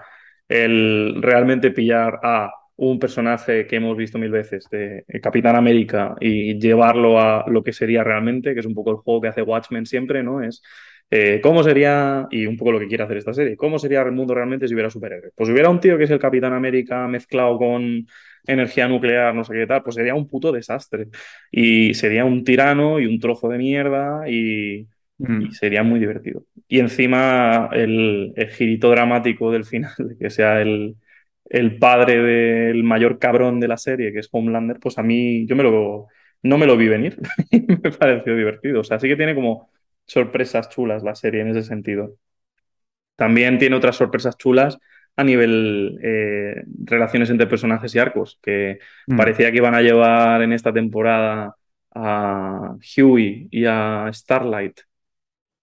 el 0.48 1.20
realmente 1.20 1.70
pillar 1.70 2.20
a 2.22 2.52
un 2.76 2.98
personaje 2.98 3.66
que 3.66 3.76
hemos 3.76 3.96
visto 3.96 4.18
mil 4.18 4.30
veces 4.30 4.66
de 4.70 5.04
Capitán 5.22 5.54
América 5.54 6.16
y 6.18 6.58
llevarlo 6.58 7.20
a 7.20 7.44
lo 7.46 7.62
que 7.62 7.72
sería 7.72 8.02
realmente, 8.02 8.54
que 8.54 8.60
es 8.60 8.66
un 8.66 8.74
poco 8.74 8.90
el 8.90 8.96
juego 8.96 9.20
que 9.20 9.28
hace 9.28 9.42
Watchmen 9.42 9.84
siempre, 9.86 10.22
¿no? 10.22 10.42
Es 10.42 10.62
eh, 11.10 11.40
cómo 11.42 11.62
sería, 11.62 12.26
y 12.30 12.46
un 12.46 12.56
poco 12.56 12.72
lo 12.72 12.78
que 12.78 12.86
quiere 12.86 13.04
hacer 13.04 13.18
esta 13.18 13.34
serie, 13.34 13.56
cómo 13.56 13.78
sería 13.78 14.00
el 14.02 14.12
mundo 14.12 14.34
realmente 14.34 14.66
si 14.66 14.74
hubiera 14.74 14.90
superhéroes. 14.90 15.32
Pues 15.36 15.48
si 15.48 15.52
hubiera 15.52 15.68
un 15.68 15.80
tío 15.80 15.98
que 15.98 16.04
es 16.04 16.10
el 16.10 16.18
Capitán 16.18 16.52
América 16.52 17.06
mezclado 17.06 17.58
con 17.58 18.06
energía 18.46 18.88
nuclear, 18.88 19.34
no 19.34 19.44
sé 19.44 19.54
qué 19.54 19.66
tal, 19.66 19.82
pues 19.82 19.96
sería 19.96 20.14
un 20.14 20.28
puto 20.28 20.52
desastre. 20.52 21.08
Y 21.50 21.94
sería 21.94 22.24
un 22.24 22.44
tirano 22.44 23.00
y 23.00 23.06
un 23.06 23.18
trozo 23.20 23.48
de 23.48 23.58
mierda 23.58 24.28
y, 24.28 24.88
Mm. 25.28 25.46
y 25.48 25.52
sería 25.52 25.82
muy 25.82 26.00
divertido. 26.00 26.44
Y 26.68 26.80
encima 26.80 27.68
el, 27.72 28.32
el 28.36 28.48
girito 28.50 28.90
dramático 28.90 29.50
del 29.52 29.64
final, 29.64 29.92
de 29.98 30.16
que 30.18 30.30
sea 30.30 30.60
el, 30.62 30.96
el 31.48 31.78
padre 31.78 32.22
del 32.22 32.84
mayor 32.84 33.18
cabrón 33.18 33.60
de 33.60 33.68
la 33.68 33.76
serie, 33.76 34.12
que 34.12 34.20
es 34.20 34.28
Homelander, 34.32 34.78
pues 34.80 34.98
a 34.98 35.02
mí 35.02 35.46
yo 35.46 35.56
me 35.56 35.62
lo, 35.64 36.06
no 36.42 36.58
me 36.58 36.66
lo 36.66 36.76
vi 36.76 36.88
venir. 36.88 37.16
me 37.52 37.90
pareció 37.92 38.36
divertido. 38.36 38.80
O 38.80 38.84
sea, 38.84 38.98
sí 38.98 39.08
que 39.08 39.16
tiene 39.16 39.34
como 39.34 39.70
sorpresas 40.06 40.68
chulas 40.70 41.02
la 41.02 41.14
serie 41.14 41.42
en 41.42 41.48
ese 41.48 41.62
sentido. 41.62 42.14
También 43.16 43.58
tiene 43.58 43.76
otras 43.76 43.96
sorpresas 43.96 44.36
chulas 44.36 44.78
a 45.16 45.24
nivel 45.24 45.98
eh, 46.02 46.62
relaciones 46.84 47.30
entre 47.30 47.46
personajes 47.46 47.94
y 47.94 47.98
arcos, 47.98 48.38
que 48.42 48.78
Mm. 49.08 49.16
parecía 49.16 49.50
que 49.50 49.58
iban 49.58 49.74
a 49.74 49.82
llevar 49.82 50.42
en 50.42 50.52
esta 50.52 50.72
temporada 50.72 51.56
a 51.94 52.76
Huey 52.96 53.48
y 53.50 53.64
a 53.66 54.08
Starlight 54.12 54.80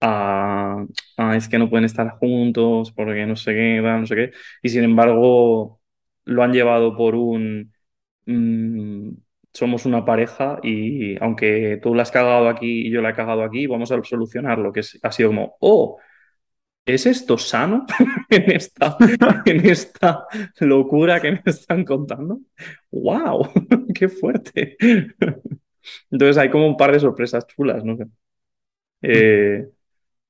a, 0.00 0.84
a, 1.16 1.36
es 1.36 1.48
que 1.48 1.58
no 1.58 1.70
pueden 1.70 1.84
estar 1.84 2.10
juntos 2.18 2.92
porque 2.92 3.26
no 3.26 3.36
sé 3.36 3.52
qué, 3.54 3.80
no 3.82 4.06
sé 4.06 4.14
qué, 4.16 4.30
y 4.62 4.68
sin 4.68 4.84
embargo 4.84 5.80
lo 6.24 6.42
han 6.42 6.52
llevado 6.52 6.96
por 6.96 7.14
un 7.14 7.72
mm, 8.26 9.10
somos 9.54 9.86
una 9.86 10.04
pareja 10.04 10.58
y 10.62 11.22
aunque 11.22 11.78
tú 11.82 11.94
la 11.94 12.02
has 12.02 12.10
cagado 12.12 12.48
aquí 12.48 12.86
y 12.86 12.90
yo 12.90 13.02
la 13.02 13.10
he 13.10 13.14
cagado 13.14 13.42
aquí, 13.42 13.66
vamos 13.66 13.90
a 13.92 14.02
solucionarlo, 14.04 14.72
que 14.72 14.80
es, 14.80 14.98
ha 15.02 15.12
sido 15.12 15.30
como, 15.30 15.56
oh, 15.60 15.98
¿es 16.88 17.06
esto 17.06 17.38
sano 17.38 17.86
en 18.30 18.50
esta, 18.50 18.96
en 19.44 19.66
esta 19.66 20.26
locura 20.60 21.20
que 21.20 21.32
me 21.32 21.42
están 21.44 21.84
contando? 21.84 22.40
¡Wow! 22.90 23.50
¡Qué 23.94 24.08
fuerte! 24.08 24.76
Entonces 26.10 26.38
hay 26.38 26.50
como 26.50 26.66
un 26.66 26.76
par 26.76 26.92
de 26.92 27.00
sorpresas 27.00 27.46
chulas, 27.46 27.84
no. 27.84 27.96
Eh, 29.02 29.68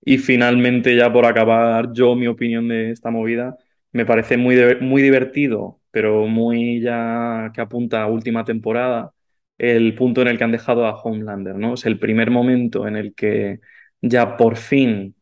y 0.05 0.18
finalmente, 0.18 0.97
ya 0.97 1.12
por 1.12 1.27
acabar, 1.27 1.92
yo 1.92 2.14
mi 2.14 2.27
opinión 2.27 2.68
de 2.68 2.90
esta 2.92 3.11
movida, 3.11 3.57
me 3.92 4.07
parece 4.07 4.37
muy, 4.37 4.57
muy 4.81 5.03
divertido, 5.03 5.81
pero 5.90 6.27
muy 6.27 6.81
ya 6.81 7.51
que 7.55 7.61
apunta 7.61 8.03
a 8.03 8.07
última 8.09 8.44
temporada, 8.44 9.12
el 9.59 9.94
punto 9.94 10.23
en 10.23 10.29
el 10.29 10.38
que 10.38 10.44
han 10.44 10.53
dejado 10.53 10.87
a 10.87 11.01
Homelander, 11.03 11.57
¿no? 11.57 11.75
Es 11.75 11.87
el 11.87 11.99
primer 11.99 12.31
momento 12.31 12.87
en 12.88 12.97
el 12.97 13.14
que 13.14 13.61
ya 14.01 14.37
por 14.37 14.57
fin, 14.57 15.16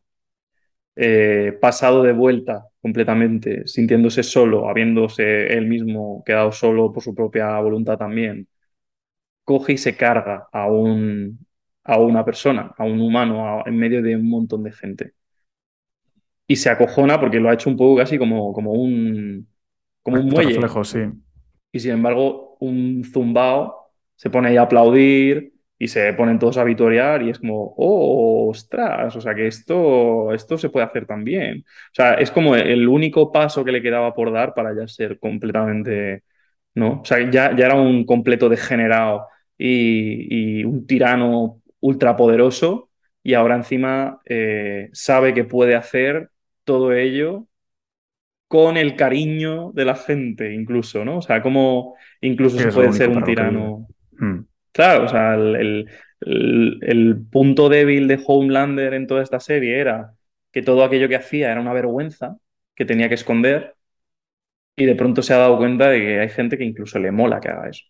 eh, 0.97 1.57
pasado 1.61 2.03
de 2.03 2.13
vuelta 2.13 2.65
completamente, 2.81 3.67
sintiéndose 3.67 4.23
solo, 4.23 4.69
habiéndose 4.69 5.47
él 5.57 5.67
mismo 5.67 6.23
quedado 6.25 6.51
solo 6.53 6.93
por 6.93 7.03
su 7.03 7.15
propia 7.15 7.59
voluntad 7.61 7.97
también, 7.97 8.47
coge 9.43 9.73
y 9.73 9.77
se 9.77 9.95
carga 9.97 10.47
a 10.51 10.67
un, 10.67 11.39
a 11.83 11.99
una 11.99 12.25
persona, 12.25 12.73
a 12.77 12.83
un 12.85 13.01
humano, 13.01 13.47
a- 13.61 13.63
en 13.67 13.77
medio 13.77 14.01
de 14.01 14.15
un 14.15 14.29
montón 14.29 14.63
de 14.63 14.71
gente. 14.73 15.13
Y 16.47 16.55
se 16.57 16.69
acojona 16.69 17.19
porque 17.19 17.39
lo 17.39 17.49
ha 17.49 17.53
hecho 17.53 17.69
un 17.69 17.77
poco 17.77 17.97
casi 17.97 18.17
como, 18.17 18.53
como 18.53 18.71
un, 18.73 19.47
como 20.03 20.19
un 20.19 20.31
muelle. 20.31 20.71
reflejo, 20.71 20.83
sí. 20.83 20.99
Y 21.71 21.79
sin 21.79 21.91
embargo, 21.91 22.57
un 22.59 23.03
zumbao 23.05 23.91
se 24.15 24.29
pone 24.29 24.49
ahí 24.49 24.57
a 24.57 24.63
aplaudir 24.63 25.53
y 25.79 25.87
se 25.87 26.13
ponen 26.13 26.39
todos 26.39 26.57
a 26.57 26.63
vitorear 26.63 27.21
y 27.23 27.29
es 27.29 27.39
como, 27.39 27.73
oh, 27.77 28.49
ostras, 28.49 29.15
o 29.15 29.21
sea 29.21 29.35
que 29.35 29.47
esto, 29.47 30.33
esto 30.33 30.57
se 30.57 30.69
puede 30.69 30.85
hacer 30.85 31.05
también. 31.05 31.59
O 31.67 31.95
sea, 31.95 32.15
es 32.15 32.31
como 32.31 32.55
el 32.55 32.87
único 32.87 33.31
paso 33.31 33.63
que 33.65 33.71
le 33.71 33.81
quedaba 33.81 34.13
por 34.13 34.31
dar 34.31 34.53
para 34.53 34.75
ya 34.75 34.87
ser 34.87 35.19
completamente, 35.19 36.23
¿no? 36.75 37.01
O 37.01 37.05
sea, 37.05 37.29
ya, 37.29 37.55
ya 37.55 37.65
era 37.67 37.75
un 37.75 38.05
completo 38.05 38.49
degenerado 38.49 39.27
y, 39.57 40.59
y 40.61 40.63
un 40.65 40.85
tirano 40.87 41.61
ultrapoderoso 41.79 42.89
y 43.23 43.33
ahora 43.33 43.55
encima 43.55 44.21
eh, 44.25 44.89
sabe 44.93 45.33
que 45.33 45.43
puede 45.43 45.75
hacer 45.75 46.29
todo 46.63 46.93
ello 46.93 47.47
con 48.47 48.77
el 48.77 48.95
cariño 48.95 49.71
de 49.73 49.85
la 49.85 49.95
gente, 49.95 50.53
incluso, 50.53 51.03
¿no? 51.03 51.17
O 51.17 51.21
sea, 51.21 51.41
como 51.41 51.95
incluso 52.21 52.57
Sí, 52.57 52.63
se 52.63 52.71
puede 52.71 52.93
ser 52.93 53.09
un 53.09 53.23
tirano. 53.23 53.87
Mm. 54.19 54.39
Claro, 54.77 55.05
o 55.05 55.07
sea, 55.07 55.33
el, 55.35 55.55
el- 55.55 55.89
el- 56.21 56.79
el 56.83 57.25
punto 57.31 57.69
débil 57.69 58.07
de 58.07 58.19
Homelander 58.25 58.93
en 58.93 59.07
toda 59.07 59.23
esta 59.23 59.39
serie 59.39 59.79
era 59.79 60.13
que 60.51 60.61
todo 60.61 60.83
aquello 60.83 61.09
que 61.09 61.15
hacía 61.15 61.51
era 61.51 61.61
una 61.61 61.73
vergüenza 61.73 62.37
que 62.75 62.85
tenía 62.85 63.09
que 63.09 63.15
esconder 63.15 63.75
y 64.75 64.85
de 64.85 64.95
pronto 64.95 65.21
se 65.21 65.33
ha 65.33 65.37
dado 65.37 65.57
cuenta 65.57 65.89
de 65.89 65.99
que 65.99 66.19
hay 66.19 66.29
gente 66.29 66.57
que 66.57 66.63
incluso 66.65 66.99
le 66.99 67.11
mola 67.11 67.39
que 67.39 67.49
haga 67.49 67.69
eso. 67.69 67.83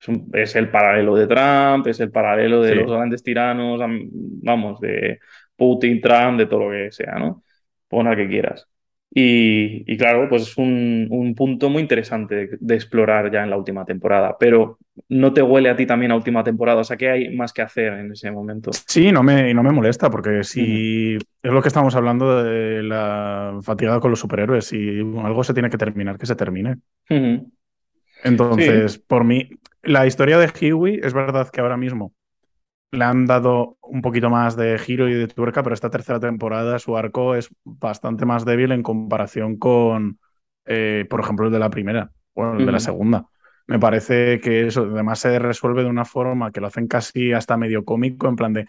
Es, 0.00 0.08
un- 0.08 0.30
es 0.34 0.54
el 0.56 0.70
paralelo 0.70 1.16
de 1.16 1.26
Trump, 1.26 1.86
es 1.88 2.00
el 2.00 2.10
paralelo 2.12 2.62
de 2.62 2.74
Sí. 2.74 2.76
los 2.76 2.90
grandes 2.90 3.22
tiranos, 3.22 3.80
am- 3.80 4.08
vamos, 4.12 4.80
de 4.80 5.18
Putin, 5.56 6.00
Trump, 6.00 6.38
de 6.38 6.46
todo 6.46 6.60
lo 6.66 6.70
que 6.70 6.92
sea, 6.92 7.14
¿no? 7.18 7.42
Pon 7.88 8.06
al 8.06 8.16
que 8.16 8.28
quieras. 8.28 8.68
Y, 9.10 9.90
y 9.90 9.96
claro, 9.96 10.28
pues 10.28 10.42
es 10.42 10.58
un, 10.58 11.06
un 11.10 11.34
punto 11.34 11.70
muy 11.70 11.82
interesante 11.82 12.34
de, 12.34 12.58
de 12.60 12.74
explorar 12.74 13.32
ya 13.32 13.42
en 13.42 13.50
la 13.50 13.56
última 13.56 13.84
temporada, 13.84 14.36
pero 14.38 14.78
no 15.08 15.32
te 15.32 15.42
huele 15.42 15.70
a 15.70 15.76
ti 15.76 15.86
también 15.86 16.12
a 16.12 16.16
última 16.16 16.44
temporada, 16.44 16.80
o 16.80 16.84
sea, 16.84 16.96
¿qué 16.96 17.10
hay 17.10 17.36
más 17.36 17.52
que 17.52 17.62
hacer 17.62 17.94
en 17.94 18.12
ese 18.12 18.30
momento? 18.30 18.70
Sí, 18.86 19.12
no 19.12 19.22
me, 19.22 19.50
y 19.50 19.54
no 19.54 19.62
me 19.62 19.72
molesta, 19.72 20.10
porque 20.10 20.44
si 20.44 21.16
es 21.16 21.52
lo 21.52 21.62
que 21.62 21.68
estamos 21.68 21.94
hablando 21.94 22.42
de 22.42 22.82
la 22.82 23.58
fatiga 23.62 24.00
con 24.00 24.10
los 24.10 24.20
superhéroes, 24.20 24.66
si 24.66 24.98
algo 25.00 25.44
se 25.44 25.54
tiene 25.54 25.70
que 25.70 25.78
terminar, 25.78 26.18
que 26.18 26.26
se 26.26 26.36
termine. 26.36 26.76
Entonces, 28.24 28.98
por 28.98 29.24
mí, 29.24 29.50
la 29.82 30.06
historia 30.06 30.38
de 30.38 30.72
Huey 30.72 31.00
es 31.02 31.14
verdad 31.14 31.48
que 31.50 31.60
ahora 31.60 31.76
mismo 31.76 32.14
le 32.90 33.04
han 33.04 33.26
dado 33.26 33.76
un 33.82 34.02
poquito 34.02 34.30
más 34.30 34.56
de 34.56 34.78
giro 34.78 35.08
y 35.08 35.14
de 35.14 35.28
tuerca, 35.28 35.62
pero 35.62 35.74
esta 35.74 35.90
tercera 35.90 36.20
temporada 36.20 36.78
su 36.78 36.96
arco 36.96 37.34
es 37.34 37.48
bastante 37.64 38.24
más 38.26 38.44
débil 38.44 38.72
en 38.72 38.82
comparación 38.82 39.56
con, 39.58 40.18
eh, 40.64 41.06
por 41.10 41.20
ejemplo, 41.20 41.46
el 41.46 41.52
de 41.52 41.58
la 41.58 41.70
primera 41.70 42.10
o 42.34 42.54
el 42.56 42.66
de 42.66 42.72
la 42.72 42.80
segunda. 42.80 43.26
Me 43.66 43.78
parece 43.78 44.40
que 44.40 44.66
eso 44.66 44.82
además 44.90 45.18
se 45.18 45.38
resuelve 45.38 45.82
de 45.84 45.90
una 45.90 46.06
forma 46.06 46.50
que 46.52 46.60
lo 46.60 46.68
hacen 46.68 46.86
casi 46.88 47.32
hasta 47.32 47.56
medio 47.58 47.84
cómico, 47.84 48.28
en 48.28 48.36
plan 48.36 48.52
de, 48.54 48.66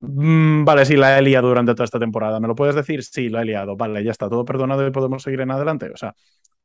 "Mm, 0.00 0.64
vale, 0.64 0.84
sí, 0.84 0.96
la 0.96 1.18
he 1.18 1.22
liado 1.22 1.48
durante 1.48 1.72
toda 1.74 1.84
esta 1.84 1.98
temporada. 1.98 2.40
¿Me 2.40 2.48
lo 2.48 2.54
puedes 2.54 2.74
decir? 2.74 3.02
Sí, 3.04 3.28
la 3.28 3.42
he 3.42 3.44
liado. 3.44 3.76
Vale, 3.76 4.04
ya 4.04 4.10
está, 4.10 4.28
todo 4.28 4.44
perdonado 4.44 4.86
y 4.86 4.90
podemos 4.90 5.22
seguir 5.22 5.40
en 5.40 5.50
adelante. 5.50 5.90
O 5.92 5.96
sea, 5.96 6.14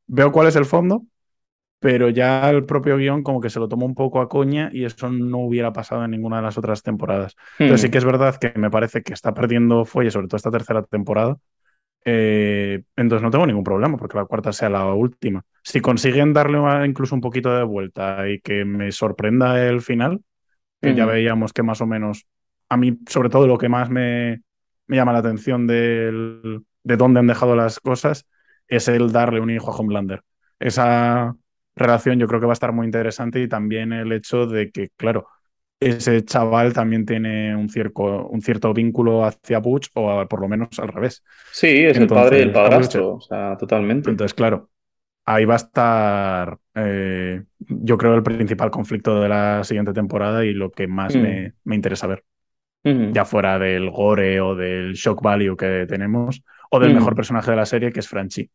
veo 0.07 0.31
cuál 0.31 0.47
es 0.47 0.55
el 0.57 0.65
fondo, 0.65 1.03
pero 1.79 2.09
ya 2.09 2.49
el 2.49 2.65
propio 2.65 2.97
guion 2.97 3.23
como 3.23 3.41
que 3.41 3.49
se 3.49 3.59
lo 3.59 3.67
tomó 3.69 3.85
un 3.85 3.95
poco 3.95 4.21
a 4.21 4.29
coña 4.29 4.69
y 4.73 4.85
eso 4.85 5.09
no 5.09 5.39
hubiera 5.39 5.73
pasado 5.73 6.03
en 6.05 6.11
ninguna 6.11 6.37
de 6.37 6.43
las 6.43 6.57
otras 6.57 6.83
temporadas. 6.83 7.35
Entonces 7.61 7.81
Hmm. 7.81 7.87
sí 7.87 7.91
que 7.91 7.97
es 7.99 8.05
verdad 8.05 8.35
que 8.37 8.53
me 8.57 8.69
parece 8.71 9.01
que 9.03 9.13
está 9.13 9.33
perdiendo 9.33 9.85
fuelle, 9.85 10.11
sobre 10.11 10.27
todo 10.27 10.37
esta 10.37 10.51
tercera 10.51 10.83
temporada. 10.83 11.37
Eh, 12.05 12.83
entonces 12.95 13.23
no 13.23 13.29
tengo 13.31 13.45
ningún 13.45 13.63
problema 13.63 13.97
porque 13.97 14.17
la 14.17 14.25
cuarta 14.25 14.53
sea 14.53 14.69
la 14.69 14.85
última. 14.93 15.43
Si 15.63 15.81
consiguen 15.81 16.33
darle 16.33 16.59
una- 16.59 16.85
incluso 16.85 17.13
un 17.15 17.21
poquito 17.21 17.53
de 17.55 17.63
vuelta 17.63 18.27
y 18.29 18.39
que 18.41 18.65
me 18.65 18.91
sorprenda 18.91 19.65
el 19.67 19.81
final, 19.81 20.21
que 20.81 20.95
ya 20.95 21.05
Ujú. 21.05 21.13
veíamos 21.13 21.53
que 21.53 21.63
más 21.63 21.81
o 21.81 21.87
menos, 21.87 22.27
a 22.69 22.77
mí 22.77 22.99
sobre 23.07 23.29
todo 23.29 23.47
lo 23.47 23.57
que 23.57 23.69
más 23.69 23.89
me, 23.89 24.41
me 24.87 24.95
llama 24.97 25.13
la 25.13 25.19
atención 25.19 25.67
del- 25.67 26.63
de 26.83 26.97
dónde 26.97 27.19
han 27.19 27.27
dejado 27.27 27.55
las 27.55 27.79
cosas 27.79 28.27
es 28.67 28.87
el 28.87 29.11
darle 29.11 29.41
un 29.41 29.49
hijo 29.49 29.71
a 29.71 29.75
Homelander. 29.75 30.23
Esa 30.59 31.35
relación 31.79 32.19
yo 32.19 32.27
creo 32.27 32.39
que 32.39 32.45
va 32.47 32.51
a 32.51 32.53
estar 32.53 32.73
muy 32.73 32.85
interesante 32.85 33.41
y 33.41 33.47
también 33.49 33.93
el 33.93 34.11
hecho 34.11 34.45
de 34.47 34.71
que, 34.71 34.89
claro, 34.97 35.27
ese 35.79 36.23
chaval 36.25 36.73
también 36.73 37.05
tiene 37.05 37.55
un 37.55 37.69
cierto, 37.69 38.27
un 38.27 38.41
cierto 38.41 38.73
vínculo 38.73 39.25
hacia 39.25 39.59
Butch 39.59 39.89
o 39.95 40.11
a- 40.11 40.27
por 40.27 40.41
lo 40.41 40.47
menos 40.49 40.77
al 40.79 40.89
revés. 40.89 41.23
Sí, 41.51 41.67
es 41.85 41.97
el 41.97 42.07
padre 42.07 42.39
y 42.39 42.41
el 42.41 42.51
padrastro, 42.51 43.15
o 43.15 43.21
sea, 43.21 43.57
totalmente. 43.57 44.09
Entonces, 44.11 44.33
claro, 44.33 44.69
ahí 45.25 45.45
va 45.45 45.55
a 45.55 45.57
estar, 45.57 46.59
eh, 46.75 47.43
yo 47.59 47.97
creo, 47.97 48.15
el 48.15 48.23
principal 48.23 48.71
conflicto 48.71 49.21
de 49.21 49.29
la 49.29 49.63
siguiente 49.63 49.93
temporada 49.93 50.45
y 50.45 50.53
lo 50.53 50.71
que 50.71 50.87
más 50.87 51.15
Mm. 51.15 51.21
me, 51.21 51.53
me 51.63 51.75
interesa 51.75 52.07
ver. 52.07 52.23
Ya 52.83 53.25
fuera 53.25 53.59
del 53.59 53.89
gore 53.91 54.41
o 54.41 54.55
del 54.55 54.93
shock 54.93 55.21
value 55.21 55.57
que 55.57 55.85
tenemos, 55.87 56.43
o 56.71 56.79
del 56.79 56.91
Mm. 56.91 56.95
mejor 56.95 57.15
personaje 57.15 57.51
de 57.51 57.57
la 57.57 57.65
serie, 57.65 57.91
que 57.91 57.99
es 58.01 58.07
Franchi. 58.09 58.49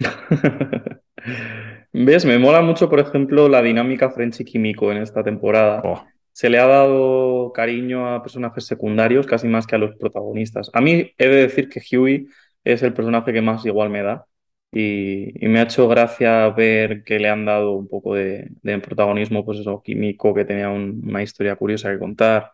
¿Ves? 1.96 2.24
Me 2.24 2.38
mola 2.38 2.60
mucho, 2.60 2.90
por 2.90 2.98
ejemplo, 3.00 3.48
la 3.48 3.62
dinámica 3.62 4.10
Frenchy 4.10 4.44
Químico 4.44 4.90
en 4.90 4.98
esta 4.98 5.22
temporada. 5.22 5.80
Oh, 5.84 6.04
Se 6.32 6.50
le 6.50 6.58
ha 6.58 6.66
dado 6.66 7.52
cariño 7.52 8.12
a 8.12 8.20
personajes 8.22 8.66
secundarios 8.66 9.26
casi 9.26 9.46
más 9.46 9.66
que 9.66 9.76
a 9.76 9.78
los 9.78 9.94
protagonistas. 9.96 10.70
A 10.72 10.80
mí 10.80 11.12
he 11.18 11.28
de 11.28 11.36
decir 11.42 11.68
que 11.68 11.80
Huey 11.96 12.26
es 12.64 12.82
el 12.82 12.94
personaje 12.94 13.32
que 13.32 13.40
más 13.42 13.64
igual 13.64 13.90
me 13.90 14.02
da 14.02 14.26
y, 14.72 15.44
y 15.44 15.48
me 15.48 15.60
ha 15.60 15.62
hecho 15.64 15.86
gracia 15.88 16.48
ver 16.50 17.04
que 17.04 17.20
le 17.20 17.28
han 17.28 17.44
dado 17.44 17.72
un 17.72 17.86
poco 17.88 18.14
de, 18.14 18.48
de 18.62 18.78
protagonismo, 18.80 19.44
pues 19.44 19.60
eso, 19.60 19.80
químico, 19.82 20.34
que 20.34 20.44
tenía 20.44 20.70
un- 20.70 21.00
una 21.06 21.22
historia 21.22 21.54
curiosa 21.56 21.92
que 21.92 21.98
contar. 22.00 22.50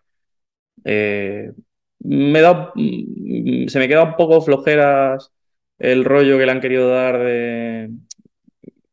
Eh, 0.84 1.52
me 2.00 2.40
da, 2.40 2.72
mm, 2.74 3.68
se 3.68 3.78
me 3.78 3.88
queda 3.88 4.04
un 4.04 4.16
poco 4.16 4.40
flojeras 4.42 5.32
el 5.78 6.04
rollo 6.04 6.38
que 6.38 6.46
le 6.46 6.52
han 6.52 6.60
querido 6.60 6.88
dar 6.90 7.18
de, 7.18 7.90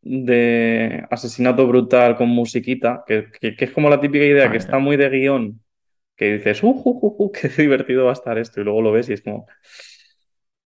de 0.10 1.06
asesinato 1.12 1.68
brutal 1.68 2.16
con 2.18 2.30
musiquita, 2.30 3.04
que, 3.08 3.28
que- 3.40 3.56
que 3.56 3.66
es 3.66 3.72
como 3.72 3.90
la 3.90 4.00
típica 4.00 4.26
idea 4.26 4.50
Ah, 4.50 4.52
que 4.52 4.58
está 4.58 4.80
muy 4.80 4.98
de 4.98 5.10
guion, 5.10 5.62
que 6.18 6.36
dices, 6.38 6.64
uh, 6.64 6.70
uh, 6.86 7.32
qué 7.34 7.50
divertido 7.64 8.06
va 8.06 8.12
a 8.12 8.14
estar 8.14 8.38
esto, 8.40 8.62
y 8.62 8.66
luego 8.66 8.82
lo 8.84 8.92
ves 8.94 9.10
y 9.10 9.14
es 9.14 9.22
como, 9.24 9.48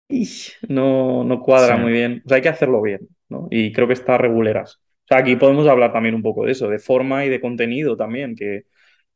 "Ish", 0.07 0.57
no, 0.69 1.23
no 1.23 1.41
cuadra 1.41 1.75
Sí. 1.75 1.81
muy 1.81 1.91
bien. 1.91 2.21
O 2.25 2.29
sea, 2.29 2.37
hay 2.37 2.41
que 2.41 2.49
hacerlo 2.49 2.81
bien, 2.81 3.07
¿no? 3.29 3.47
Y 3.51 3.71
creo 3.73 3.87
que 3.87 3.93
está 3.93 4.17
reguleras. 4.17 4.75
O 5.05 5.07
sea, 5.07 5.19
aquí 5.19 5.35
podemos 5.35 5.67
hablar 5.67 5.91
también 5.93 6.15
un 6.15 6.21
poco 6.23 6.45
de 6.45 6.51
eso, 6.51 6.67
de 6.69 6.79
forma 6.79 7.25
y 7.25 7.29
de 7.29 7.41
contenido 7.41 7.95
también, 7.97 8.35
que, 8.35 8.65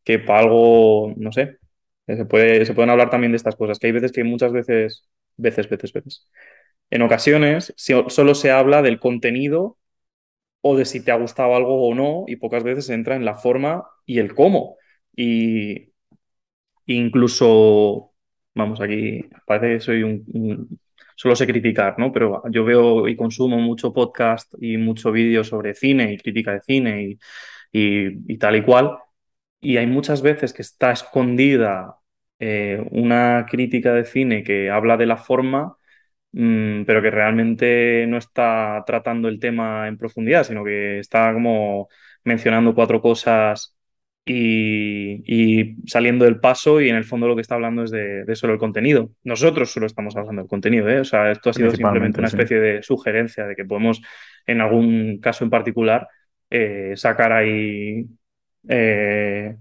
que 0.03 0.19
para 0.19 0.41
algo, 0.41 1.13
no 1.17 1.31
sé, 1.31 1.59
eh, 2.07 2.17
se 2.17 2.25
puede, 2.25 2.65
se 2.65 2.73
pueden 2.75 2.91
hablar 2.91 3.09
también 3.11 3.31
de 3.33 3.37
estas 3.37 3.55
cosas, 3.55 3.79
que 3.79 3.87
hay 3.87 3.93
veces 3.93 4.11
que 4.11 4.23
muchas 4.23 4.51
veces, 4.53 5.07
veces, 5.37 5.69
veces, 5.69 5.93
veces. 5.93 6.29
En 6.89 7.01
ocasiones 7.01 7.73
si- 7.77 7.93
solo 8.09 8.35
se 8.35 8.51
habla 8.51 8.81
del 8.81 8.99
contenido 8.99 9.77
o 10.63 10.77
de 10.77 10.85
si 10.85 11.05
te 11.05 11.11
ha 11.13 11.17
gustado 11.17 11.55
algo 11.55 11.87
o 11.89 11.95
no, 11.95 12.25
y 12.27 12.37
pocas 12.37 12.63
veces 12.65 12.89
entra 12.91 13.17
en 13.17 13.25
la 13.25 13.35
forma 13.35 13.85
y 14.07 14.19
el 14.19 14.35
cómo. 14.35 14.77
Y 15.15 15.93
incluso, 16.85 18.13
vamos, 18.55 18.81
aquí 18.81 19.21
parece 19.45 19.75
que 19.75 19.79
soy 19.81 20.03
un, 20.03 20.79
solo 21.15 21.35
sé 21.35 21.47
criticar, 21.47 21.97
¿no? 21.99 22.11
Pero 22.11 22.43
yo 22.51 22.65
veo 22.65 23.07
y 23.07 23.15
consumo 23.15 23.57
mucho 23.59 23.93
podcast 23.93 24.53
y 24.61 24.77
mucho 24.77 25.11
vídeo 25.11 25.43
sobre 25.43 25.75
cine 25.75 26.13
y 26.13 26.17
crítica 26.17 26.53
de 26.53 26.61
cine 26.61 27.03
y, 27.71 28.11
y- 28.27 28.37
tal 28.37 28.55
y 28.57 28.63
cual. 28.63 28.97
Y 29.61 29.77
hay 29.77 29.87
muchas 29.87 30.21
veces 30.21 30.53
que 30.53 30.61
está 30.61 30.91
escondida 30.91 31.97
eh, 32.39 32.85
una 32.91 33.45
crítica 33.49 33.93
de 33.93 34.05
cine 34.05 34.43
que 34.43 34.69
habla 34.69 34.97
de 34.97 35.05
la 35.07 35.17
forma 35.17 35.77
pero 36.33 37.01
que 37.01 37.11
realmente 37.11 38.05
no 38.07 38.17
está 38.17 38.83
tratando 38.87 39.27
el 39.27 39.39
tema 39.39 39.87
en 39.87 39.97
profundidad, 39.97 40.43
sino 40.43 40.63
que 40.63 40.99
está 40.99 41.31
como 41.33 41.89
mencionando 42.23 42.73
cuatro 42.73 43.01
cosas 43.01 43.77
y, 44.25 45.21
y 45.27 45.75
saliendo 45.85 46.25
del 46.25 46.39
paso 46.39 46.81
y 46.81 46.89
en 46.89 46.95
el 46.95 47.03
fondo 47.03 47.27
lo 47.27 47.35
que 47.35 47.41
está 47.41 47.55
hablando 47.55 47.83
es 47.83 47.91
de, 47.91 48.23
de 48.23 48.35
solo 48.35 48.53
el 48.53 48.59
contenido. 48.59 49.11
Nosotros 49.23 49.71
solo 49.71 49.85
estamos 49.85 50.15
hablando 50.15 50.41
del 50.41 50.49
contenido, 50.49 50.89
¿eh? 50.89 51.01
O 51.01 51.05
sea, 51.05 51.31
esto 51.31 51.49
ha 51.49 51.53
sido 51.53 51.69
simplemente 51.71 52.19
una 52.19 52.29
sí. 52.29 52.35
especie 52.35 52.59
de 52.59 52.81
sugerencia 52.83 53.45
de 53.45 53.55
que 53.55 53.65
podemos, 53.65 54.01
en 54.47 54.61
algún 54.61 55.19
caso 55.19 55.43
en 55.43 55.49
particular, 55.49 56.07
eh, 56.49 56.93
sacar 56.95 57.31
ahí 57.33 58.05
eh, 58.69 59.55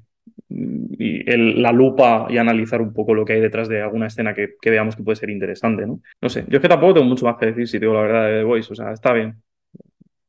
y 0.98 1.28
el- 1.30 1.62
la 1.62 1.72
lupa 1.72 2.26
y 2.28 2.38
analizar 2.38 2.80
un 2.82 2.92
poco 2.92 3.14
lo 3.14 3.24
que 3.24 3.34
hay 3.34 3.40
detrás 3.40 3.68
de 3.68 3.82
alguna 3.82 4.06
escena 4.06 4.34
que, 4.34 4.54
que 4.60 4.70
veamos 4.70 4.96
que 4.96 5.02
puede 5.02 5.16
ser 5.16 5.30
interesante, 5.30 5.86
¿no? 5.86 6.00
No 6.20 6.28
sé, 6.28 6.44
yo 6.48 6.56
es 6.58 6.62
que 6.62 6.68
tampoco 6.68 6.94
tengo 6.94 7.06
mucho 7.06 7.24
más 7.26 7.36
que 7.38 7.46
decir, 7.46 7.68
si 7.68 7.78
digo 7.78 7.94
la 7.94 8.02
verdad, 8.02 8.26
de 8.26 8.38
The 8.38 8.44
Voice, 8.44 8.72
o 8.72 8.76
sea, 8.76 8.92
está 8.92 9.12
bien, 9.12 9.42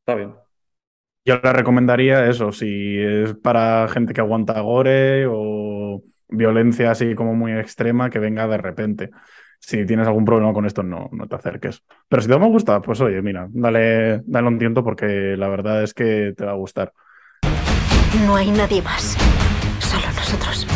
está 0.00 0.14
bien. 0.14 0.32
Yo 1.26 1.40
le 1.42 1.52
recomendaría 1.52 2.28
eso, 2.28 2.52
si 2.52 2.98
es 2.98 3.34
para 3.34 3.88
gente 3.88 4.12
que 4.12 4.20
aguanta 4.20 4.60
gore 4.60 5.26
o 5.26 6.02
violencia 6.28 6.90
así 6.90 7.14
como 7.14 7.34
muy 7.34 7.52
extrema, 7.52 8.10
que 8.10 8.18
venga 8.18 8.46
de 8.46 8.58
repente. 8.58 9.10
Si 9.58 9.86
tienes 9.86 10.06
algún 10.06 10.26
problema 10.26 10.52
con 10.52 10.66
esto, 10.66 10.82
no, 10.82 11.08
no 11.12 11.26
te 11.26 11.36
acerques. 11.36 11.82
Pero 12.08 12.20
si 12.20 12.28
te 12.28 12.38
me 12.38 12.46
gusta, 12.48 12.82
pues 12.82 13.00
oye, 13.00 13.22
mira, 13.22 13.48
dale, 13.50 14.20
dale 14.26 14.48
un 14.48 14.58
tiento 14.58 14.84
porque 14.84 15.36
la 15.38 15.48
verdad 15.48 15.82
es 15.82 15.94
que 15.94 16.34
te 16.36 16.44
va 16.44 16.52
a 16.52 16.56
gustar. 16.56 16.92
No 18.26 18.36
hay 18.36 18.50
nadie 18.50 18.82
más. 18.82 19.16
Nosotros. 20.34 20.66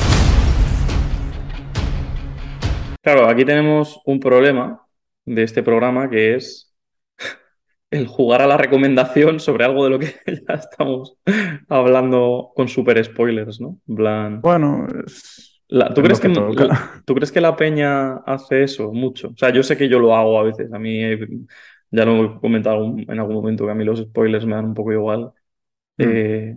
Claro, 3.02 3.26
aquí 3.28 3.44
tenemos 3.44 4.00
un 4.04 4.20
problema 4.20 4.86
de 5.24 5.42
este 5.42 5.64
programa 5.64 6.08
que 6.08 6.36
es 6.36 6.72
el 7.90 8.06
jugar 8.06 8.42
a 8.42 8.46
la 8.46 8.56
recomendación 8.56 9.40
sobre 9.40 9.64
algo 9.64 9.82
de 9.84 9.90
lo 9.90 9.98
que 9.98 10.14
ya 10.48 10.54
estamos 10.54 11.16
hablando 11.68 12.52
con 12.54 12.68
super 12.68 13.02
spoilers, 13.04 13.60
¿no? 13.60 13.78
En 13.88 13.96
plan... 13.96 14.40
Bueno, 14.40 14.86
es, 15.04 15.60
La- 15.66 15.92
¿tú, 15.92 16.02
es 16.02 16.06
crees 16.06 16.20
que, 16.20 16.28
la- 16.28 17.02
¿Tú 17.04 17.14
crees 17.16 17.32
que 17.32 17.40
la 17.40 17.56
peña 17.56 18.18
hace 18.18 18.62
eso 18.62 18.92
mucho? 18.92 19.28
O 19.28 19.36
sea, 19.36 19.50
yo 19.50 19.64
sé 19.64 19.76
que 19.76 19.88
yo 19.88 19.98
lo 19.98 20.14
hago 20.14 20.38
a 20.38 20.44
veces. 20.44 20.72
A 20.72 20.78
mí, 20.78 21.02
eh, 21.02 21.18
ya 21.90 22.04
lo 22.04 22.24
he 22.24 22.40
comentado 22.40 22.76
algún- 22.76 23.00
en 23.08 23.18
algún 23.18 23.34
momento, 23.34 23.64
que 23.64 23.72
a 23.72 23.74
mí 23.74 23.84
los 23.84 23.98
spoilers 24.00 24.46
me 24.46 24.54
dan 24.54 24.66
un 24.66 24.74
poco 24.74 24.92
igual. 24.92 25.32
Mm. 25.96 26.02
Eh, 26.04 26.56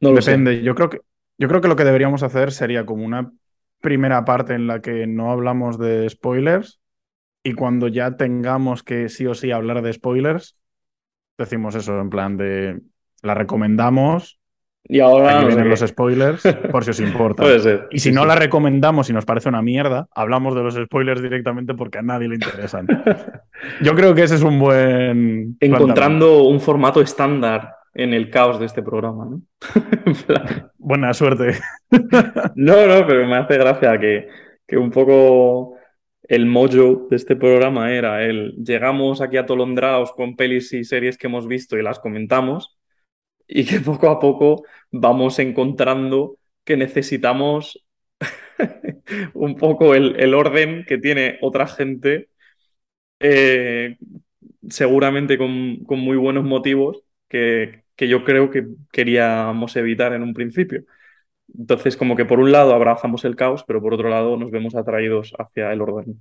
no 0.00 0.12
lo 0.12 0.20
sé. 0.22 0.32
Depende. 0.32 0.62
Yo 0.62 0.74
creo 0.74 0.90
que, 0.90 1.00
yo 1.38 1.48
creo 1.48 1.60
que 1.60 1.68
lo 1.68 1.76
que 1.76 1.84
deberíamos 1.84 2.22
hacer 2.22 2.52
sería 2.52 2.86
como 2.86 3.04
una 3.04 3.32
primera 3.80 4.24
parte 4.24 4.54
en 4.54 4.66
la 4.66 4.80
que 4.80 5.06
no 5.06 5.30
hablamos 5.30 5.78
de 5.78 6.08
spoilers 6.08 6.80
y 7.42 7.52
cuando 7.52 7.88
ya 7.88 8.16
tengamos 8.16 8.82
que 8.82 9.08
sí 9.08 9.26
o 9.26 9.34
sí 9.34 9.50
hablar 9.50 9.82
de 9.82 9.92
spoilers, 9.92 10.56
decimos 11.36 11.74
eso 11.74 12.00
en 12.00 12.08
plan 12.08 12.36
de 12.36 12.80
la 13.22 13.34
recomendamos, 13.34 14.40
Y 14.86 15.00
ahora 15.00 15.38
aquí 15.38 15.46
vienen 15.46 15.68
los 15.68 15.80
spoilers, 15.80 16.42
por 16.70 16.84
si 16.84 16.90
os 16.90 17.00
importa. 17.00 17.42
Puede 17.42 17.60
ser. 17.60 17.88
Y 17.90 17.98
si 17.98 18.10
sí, 18.10 18.14
no 18.14 18.22
sí. 18.22 18.28
la 18.28 18.36
recomendamos 18.36 19.10
y 19.10 19.12
nos 19.12 19.26
parece 19.26 19.48
una 19.48 19.62
mierda, 19.62 20.08
hablamos 20.14 20.54
de 20.54 20.62
los 20.62 20.74
spoilers 20.74 21.22
directamente 21.22 21.74
porque 21.74 21.98
a 21.98 22.02
nadie 22.02 22.28
le 22.28 22.36
interesan. 22.36 22.86
Yo 23.82 23.94
creo 23.94 24.14
que 24.14 24.22
ese 24.22 24.36
es 24.36 24.42
un 24.42 24.58
buen... 24.58 25.56
Encontrando 25.60 26.44
un 26.44 26.60
formato 26.60 27.00
estándar 27.00 27.73
en 27.94 28.12
el 28.12 28.30
caos 28.30 28.58
de 28.58 28.66
este 28.66 28.82
programa, 28.82 29.24
¿no? 29.24 29.42
Buena 30.78 31.14
suerte. 31.14 31.58
No, 32.56 32.86
no, 32.86 33.06
pero 33.06 33.26
me 33.26 33.36
hace 33.36 33.56
gracia 33.56 33.98
que, 33.98 34.28
que 34.66 34.76
un 34.76 34.90
poco 34.90 35.76
el 36.24 36.46
mojo 36.46 37.06
de 37.10 37.16
este 37.16 37.36
programa 37.36 37.92
era 37.92 38.24
el 38.24 38.54
llegamos 38.64 39.20
aquí 39.20 39.36
atolondrados 39.36 40.12
con 40.12 40.36
pelis 40.36 40.72
y 40.72 40.84
series 40.84 41.18
que 41.18 41.26
hemos 41.28 41.46
visto 41.46 41.78
y 41.78 41.82
las 41.82 42.00
comentamos 42.00 42.76
y 43.46 43.64
que 43.66 43.80
poco 43.80 44.08
a 44.08 44.18
poco 44.18 44.64
vamos 44.90 45.38
encontrando 45.38 46.38
que 46.64 46.76
necesitamos 46.76 47.84
un 49.34 49.56
poco 49.56 49.94
el, 49.94 50.16
el 50.20 50.34
orden 50.34 50.84
que 50.86 50.98
tiene 50.98 51.38
otra 51.42 51.66
gente, 51.66 52.28
eh, 53.20 53.96
seguramente 54.68 55.38
con, 55.38 55.84
con 55.84 56.00
muy 56.00 56.16
buenos 56.16 56.44
motivos, 56.44 57.02
que, 57.28 57.83
que 57.96 58.08
yo 58.08 58.24
creo 58.24 58.50
que 58.50 58.66
queríamos 58.92 59.76
evitar 59.76 60.12
en 60.14 60.22
un 60.22 60.34
principio. 60.34 60.84
Entonces, 61.58 61.96
como 61.96 62.16
que 62.16 62.24
por 62.24 62.40
un 62.40 62.52
lado 62.52 62.74
abrazamos 62.74 63.24
el 63.24 63.36
caos, 63.36 63.64
pero 63.66 63.82
por 63.82 63.94
otro 63.94 64.08
lado 64.08 64.36
nos 64.36 64.50
vemos 64.50 64.74
atraídos 64.76 65.34
hacia 65.38 65.72
el 65.72 65.82
orden. 65.82 66.20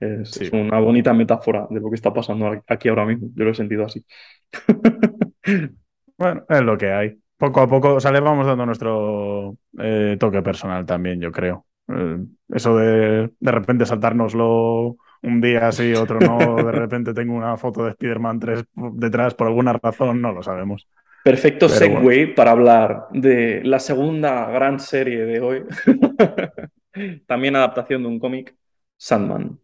Es, 0.00 0.30
Sí. 0.30 0.44
es 0.44 0.52
una 0.52 0.80
bonita 0.80 1.12
metáfora 1.14 1.66
de 1.70 1.80
lo 1.80 1.90
que 1.90 1.96
está 1.96 2.12
pasando 2.14 2.52
aquí 2.68 2.88
ahora 2.88 3.06
mismo. 3.06 3.28
Yo 3.34 3.44
lo 3.44 3.50
he 3.52 3.54
sentido 3.54 3.84
así. 3.86 4.04
Bueno, 6.16 6.44
es 6.48 6.62
lo 6.62 6.78
que 6.78 6.92
hay. 6.92 7.18
Poco 7.36 7.60
a 7.60 7.68
poco, 7.68 7.94
o 7.94 8.00
sea, 8.00 8.12
le 8.12 8.20
vamos 8.20 8.46
dando 8.46 8.64
nuestro 8.66 9.56
eh, 9.78 10.16
toque 10.18 10.42
personal 10.42 10.86
también, 10.86 11.20
yo 11.20 11.32
creo. 11.32 11.66
Eh, 11.88 12.18
eso 12.50 12.76
de 12.76 13.30
de 13.38 13.50
repente 13.52 13.84
saltárnoslo 13.86 14.96
un 15.22 15.40
día 15.40 15.70
sí, 15.72 15.92
otro 15.94 16.20
no, 16.20 16.62
de 16.64 16.72
repente 16.72 17.12
tengo 17.14 17.34
una 17.34 17.56
foto 17.56 17.84
de 17.84 17.90
Spider-Man 17.90 18.38
3 18.40 18.64
detrás 18.94 19.34
por 19.34 19.48
alguna 19.48 19.72
razón, 19.74 20.20
no 20.22 20.32
lo 20.32 20.42
sabemos. 20.42 20.88
Perfecto 21.24 21.68
Pero 21.68 21.78
segue 21.78 21.98
bueno. 22.00 22.34
para 22.36 22.50
hablar 22.50 23.06
de 23.10 23.62
la 23.64 23.80
segunda 23.80 24.46
gran 24.50 24.78
serie 24.78 25.24
de 25.24 25.40
hoy. 25.40 25.64
También 27.26 27.56
adaptación 27.56 28.02
de 28.02 28.08
un 28.08 28.20
cómic, 28.20 28.54
Sandman. 28.98 29.58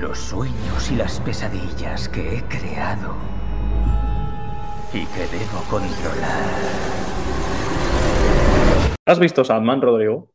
Los 0.00 0.18
sueños 0.18 0.90
y 0.90 0.96
las 0.96 1.20
pesadillas 1.20 2.08
que 2.08 2.38
he 2.38 2.42
creado 2.44 3.14
y 4.94 5.04
que 5.04 5.36
debo 5.36 5.60
controlar. 5.68 6.50
¿Has 9.04 9.18
visto 9.18 9.44
Sandman, 9.44 9.82
Rodrigo? 9.82 10.32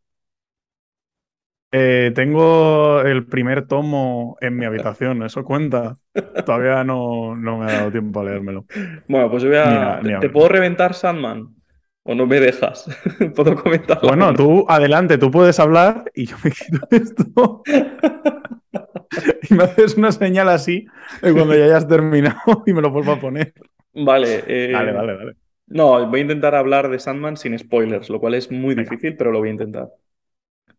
Eh, 1.74 2.11
tengo 2.15 3.01
el 3.01 3.26
primer 3.28 3.65
tomo 3.67 4.38
en 4.41 4.57
mi 4.57 4.65
habitación, 4.65 5.24
¿eso 5.24 5.43
cuenta? 5.45 5.97
Todavía 6.43 6.84
no, 6.84 7.36
no 7.36 7.59
me 7.59 7.65
ha 7.65 7.69
dado 7.72 7.91
tiempo 7.91 8.19
a 8.22 8.26
leérmelo. 8.26 8.67
Bueno, 9.07 9.30
pues 9.30 9.43
yo 9.43 9.49
voy 9.49 9.57
a... 9.57 9.63
Ni 9.63 9.78
a- 9.78 9.99
¿Te, 10.01 10.11
ni 10.11 10.13
a 10.13 10.19
te 10.19 10.30
ver. 10.30 10.30
puedo 10.30 10.47
reventar 10.47 10.93
Sandman? 10.93 11.55
¿O 12.03 12.15
no 12.15 12.26
me 12.26 12.39
dejas? 12.39 12.86
¿Puedo 13.36 13.55
comentar? 13.55 14.01
Bueno, 14.01 14.36
tú 14.36 14.65
adelante, 14.67 15.17
tú 15.17 15.30
puedes 15.32 15.59
hablar 15.59 16.11
y 16.15 16.26
yo 16.26 16.36
me 16.43 16.51
quito 16.51 16.80
esto. 16.91 17.63
Y 19.49 19.53
me 19.53 19.63
haces 19.65 19.95
una 19.97 20.11
señal 20.11 20.49
así 20.49 20.86
de 21.22 21.34
cuando 21.34 21.55
ya 21.55 21.65
hayas 21.65 21.88
terminado 21.88 22.63
y 22.65 22.74
me 22.74 22.82
lo 22.82 22.91
vuelvo 22.91 23.11
a 23.13 23.19
poner. 23.19 23.53
Vale, 23.93 24.43
eh, 24.47 24.72
Dale, 24.72 24.91
dale, 24.93 25.13
dale. 25.17 25.36
No, 25.67 26.07
voy 26.09 26.19
a 26.19 26.24
intentar 26.24 26.55
hablar 26.55 26.89
de 26.89 26.99
Sandman 26.99 27.38
sin 27.38 27.57
spoilers, 27.59 28.09
lo 28.09 28.19
cual 28.19 28.36
es 28.36 28.51
muy 28.51 28.76
Venga. 28.76 28.76
difícil, 28.76 29.17
pero 29.17 29.32
lo 29.32 29.39
voy 29.39 29.49
a 29.49 29.51
intentar. 29.53 29.89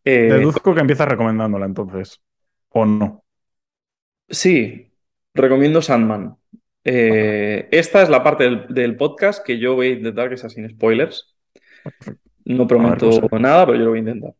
Eh, 0.04 0.28
Deduzco 0.30 0.74
que 0.74 0.80
empiezas 0.80 1.08
recomendándola 1.08 1.66
entonces. 1.66 2.20
¿O 2.70 2.84
no? 2.84 3.24
Sí, 4.28 4.92
recomiendo 5.34 5.82
Sandman. 5.82 6.36
Eh, 6.84 7.68
esta 7.70 8.02
es 8.02 8.08
la 8.08 8.22
parte 8.24 8.44
del, 8.44 8.66
del 8.68 8.96
podcast 8.96 9.44
que 9.44 9.58
yo 9.58 9.74
voy 9.74 9.86
a 9.88 9.90
intentar 9.90 10.28
que 10.28 10.36
sea 10.36 10.50
sin 10.50 10.68
spoilers. 10.68 11.36
No 12.44 12.66
prometo 12.66 13.08
A 13.08 13.28
ver, 13.30 13.40
nada, 13.40 13.66
pero 13.66 13.78
yo 13.78 13.84
lo 13.84 13.90
voy 13.90 13.98
a 13.98 14.00
intentar. 14.00 14.34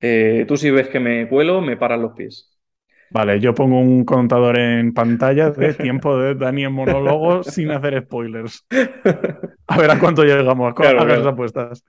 Eh, 0.00 0.44
tú 0.46 0.56
si 0.56 0.70
ves 0.70 0.88
que 0.88 1.00
me 1.00 1.28
cuelo, 1.28 1.60
me 1.60 1.76
paras 1.76 2.00
los 2.00 2.12
pies. 2.12 2.50
Vale, 3.10 3.38
yo 3.40 3.54
pongo 3.54 3.78
un 3.78 4.04
contador 4.04 4.58
en 4.58 4.92
pantalla 4.92 5.50
de 5.50 5.74
tiempo 5.74 6.18
de 6.18 6.34
Dani 6.34 6.64
en 6.64 6.72
monólogo 6.72 7.42
sin 7.44 7.70
hacer 7.70 8.02
spoilers. 8.02 8.66
A 9.68 9.78
ver 9.78 9.90
a 9.90 9.98
cuánto 9.98 10.24
llegamos. 10.24 10.74
Claro, 10.74 11.00
Hagas 11.00 11.06
claro. 11.06 11.24
las 11.24 11.32
apuestas. 11.32 11.84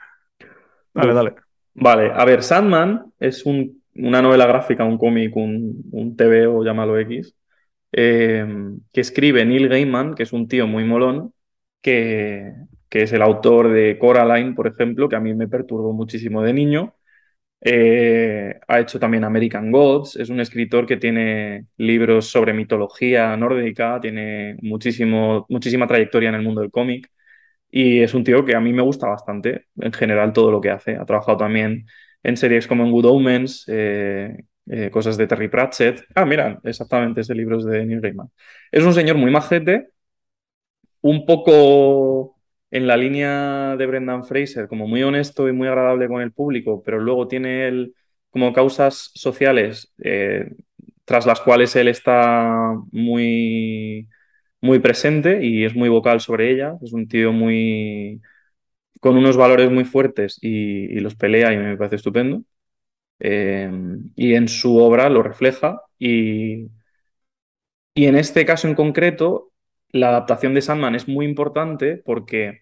Dale, 0.94 1.14
dale. 1.14 1.36
Vale, 1.80 2.12
a 2.14 2.26
ver, 2.26 2.42
Sandman 2.44 3.14
es 3.20 3.46
un- 3.46 3.84
una 3.96 4.22
novela 4.22 4.46
gráfica, 4.48 4.84
un 4.84 4.98
cómic, 4.98 5.36
un, 5.36 5.84
un 5.92 6.16
TV 6.16 6.48
o 6.48 6.64
llámalo 6.64 6.98
X, 7.00 7.36
eh, 7.92 8.46
que 8.94 9.02
escribe 9.02 9.46
Neil 9.46 9.70
Gaiman, 9.70 10.16
que 10.16 10.24
es 10.24 10.34
un 10.34 10.48
tío 10.48 10.68
muy 10.68 10.84
molón, 10.86 11.34
que, 11.82 12.54
que 12.90 13.04
es 13.04 13.14
el 13.14 13.22
autor 13.22 13.70
de 13.72 13.98
Coraline, 14.00 14.54
por 14.56 14.68
ejemplo, 14.68 15.10
que 15.10 15.16
a 15.18 15.20
mí 15.20 15.34
me 15.36 15.48
perturbó 15.48 15.94
muchísimo 15.94 16.42
de 16.44 16.54
niño. 16.54 16.96
Eh, 17.62 18.60
ha 18.68 18.80
hecho 18.82 19.00
también 19.00 19.24
American 19.26 19.72
Gods, 19.72 20.18
es 20.18 20.30
un 20.30 20.40
escritor 20.42 20.86
que 20.88 20.98
tiene 20.98 21.68
libros 21.78 22.28
sobre 22.28 22.54
mitología 22.54 23.36
nórdica, 23.38 24.00
tiene 24.02 24.58
muchísimo, 24.62 25.46
muchísima 25.50 25.88
trayectoria 25.88 26.30
en 26.30 26.36
el 26.36 26.44
mundo 26.44 26.62
del 26.62 26.72
cómic. 26.72 27.10
Y 27.70 28.02
es 28.02 28.14
un 28.14 28.24
tío 28.24 28.46
que 28.46 28.56
a 28.56 28.62
mí 28.62 28.74
me 28.74 28.82
gusta 28.82 29.08
bastante, 29.08 29.66
en 29.78 29.94
general, 29.94 30.34
todo 30.34 30.52
lo 30.52 30.62
que 30.62 30.72
hace. 30.72 30.96
Ha 30.96 31.06
trabajado 31.06 31.38
también 31.38 31.86
en 32.24 32.38
series 32.38 32.68
como 32.68 32.84
en 32.86 32.92
Good 32.92 33.06
Omens, 33.06 33.66
eh, 33.68 34.44
eh, 34.68 34.90
cosas 34.92 35.18
de 35.18 35.28
Terry 35.28 35.50
Pratchett. 35.50 36.04
Ah, 36.16 36.26
mira, 36.26 36.60
exactamente, 36.64 37.22
ese 37.22 37.36
libro 37.36 37.58
es 37.60 37.66
de 37.66 37.86
Neil 37.86 38.02
Gaiman. 38.02 38.30
Es 38.72 38.84
un 38.84 38.94
señor 38.94 39.18
muy 39.18 39.32
majete, 39.32 39.90
un 41.02 41.26
poco 41.26 42.36
en 42.72 42.88
la 42.88 42.98
línea 42.98 43.76
de 43.78 43.86
Brendan 43.86 44.26
Fraser, 44.26 44.68
como 44.68 44.88
muy 44.88 45.04
honesto 45.04 45.48
y 45.48 45.54
muy 45.54 45.68
agradable 45.68 46.08
con 46.08 46.22
el 46.22 46.32
público, 46.34 46.84
pero 46.84 47.00
luego 47.00 47.28
tiene 47.28 47.68
él 47.68 47.94
como 48.30 48.52
causas 48.54 49.12
sociales 49.14 49.94
eh, 50.04 50.52
tras 51.06 51.26
las 51.26 51.40
cuales 51.42 51.76
él 51.76 51.88
está 51.88 52.76
muy, 52.92 54.08
muy 54.62 54.80
presente 54.80 55.46
y 55.46 55.66
es 55.66 55.76
muy 55.76 55.90
vocal 55.90 56.22
sobre 56.22 56.52
ellas. 56.52 56.82
Es 56.84 56.94
un 56.94 57.08
tío 57.08 57.32
muy 57.34 58.22
con 59.02 59.18
unos 59.18 59.38
valores 59.38 59.72
muy 59.72 59.86
fuertes 59.86 60.40
y, 60.42 60.86
y 60.98 61.00
los 61.02 61.16
pelea 61.16 61.54
y 61.54 61.58
me 61.58 61.78
parece 61.78 61.98
estupendo. 61.98 62.44
Eh, 63.20 63.72
y 64.16 64.36
en 64.36 64.48
su 64.50 64.78
obra 64.80 65.10
lo 65.10 65.24
refleja 65.24 65.82
y, 66.00 66.68
y 67.94 68.06
en 68.06 68.16
este 68.16 68.46
caso 68.46 68.68
en 68.68 68.76
concreto, 68.76 69.52
la 69.92 70.10
adaptación 70.10 70.54
de 70.54 70.62
Sandman 70.62 70.96
es 70.96 71.08
muy 71.08 71.26
importante 71.26 71.98
porque 71.98 72.62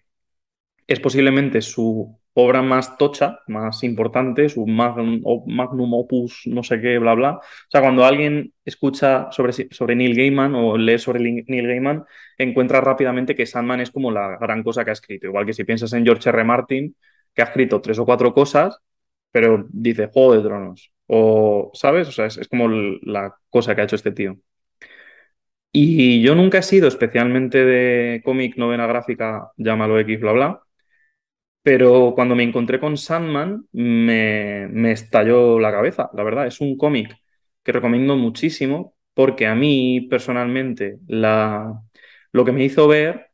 es 0.86 1.00
posiblemente 1.00 1.62
su 1.62 2.18
obra 2.38 2.60
más 2.62 2.98
tocha, 2.98 3.40
más 3.46 3.82
importante, 3.82 4.48
su 4.50 4.66
magnum, 4.66 5.94
opus, 5.94 6.42
no 6.46 6.62
sé 6.62 6.80
qué, 6.82 6.98
bla, 6.98 7.14
bla. 7.14 7.30
O 7.36 7.70
sea, 7.70 7.80
cuando 7.80 8.04
alguien 8.04 8.52
escucha 8.64 9.28
sobre, 9.32 9.52
sobre 9.52 9.96
Neil 9.96 10.14
Gaiman 10.14 10.54
o 10.54 10.76
lee 10.76 10.98
sobre 10.98 11.20
Neil 11.20 11.66
Gaiman, 11.66 12.04
encuentra 12.36 12.82
rápidamente 12.82 13.34
que 13.34 13.46
Sandman 13.46 13.80
es 13.80 13.90
como 13.90 14.10
la 14.10 14.36
gran 14.38 14.62
cosa 14.62 14.84
que 14.84 14.90
ha 14.90 14.92
escrito. 14.92 15.26
Igual 15.26 15.46
que 15.46 15.54
si 15.54 15.64
piensas 15.64 15.92
en 15.94 16.04
George 16.04 16.28
R. 16.28 16.44
Martin, 16.44 16.94
que 17.34 17.42
ha 17.42 17.46
escrito 17.46 17.80
tres 17.80 17.98
o 17.98 18.04
cuatro 18.04 18.34
cosas, 18.34 18.78
pero 19.30 19.66
dice 19.70 20.08
Juego 20.12 20.34
de 20.34 20.42
Tronos. 20.42 20.92
O, 21.06 21.70
¿sabes? 21.74 22.08
O 22.08 22.12
sea, 22.12 22.26
es, 22.26 22.36
es 22.36 22.48
como 22.48 22.68
la 22.68 23.34
cosa 23.48 23.74
que 23.74 23.80
ha 23.80 23.84
hecho 23.84 23.96
este 23.96 24.12
tío. 24.12 24.36
Y 25.72 26.22
yo 26.22 26.34
nunca 26.34 26.58
he 26.58 26.62
sido 26.62 26.88
especialmente 26.88 27.64
de 27.64 28.22
cómic, 28.24 28.56
novela 28.56 28.86
gráfica, 28.86 29.52
llámalo 29.56 29.98
X, 30.00 30.20
bla, 30.20 30.32
bla. 30.32 30.65
Pero 31.66 32.12
cuando 32.14 32.36
me 32.36 32.44
encontré 32.44 32.78
con 32.78 32.96
Sandman, 32.96 33.66
me, 33.72 34.68
me 34.70 34.92
estalló 34.92 35.58
la 35.58 35.72
cabeza, 35.72 36.10
la 36.14 36.22
verdad. 36.22 36.46
Es 36.46 36.60
un 36.60 36.76
cómic 36.76 37.16
que 37.64 37.72
recomiendo 37.72 38.16
muchísimo 38.16 38.94
porque 39.14 39.46
a 39.48 39.56
mí 39.56 40.02
personalmente 40.08 40.98
la, 41.08 41.82
lo 42.30 42.44
que 42.44 42.52
me 42.52 42.62
hizo 42.64 42.86
ver 42.86 43.30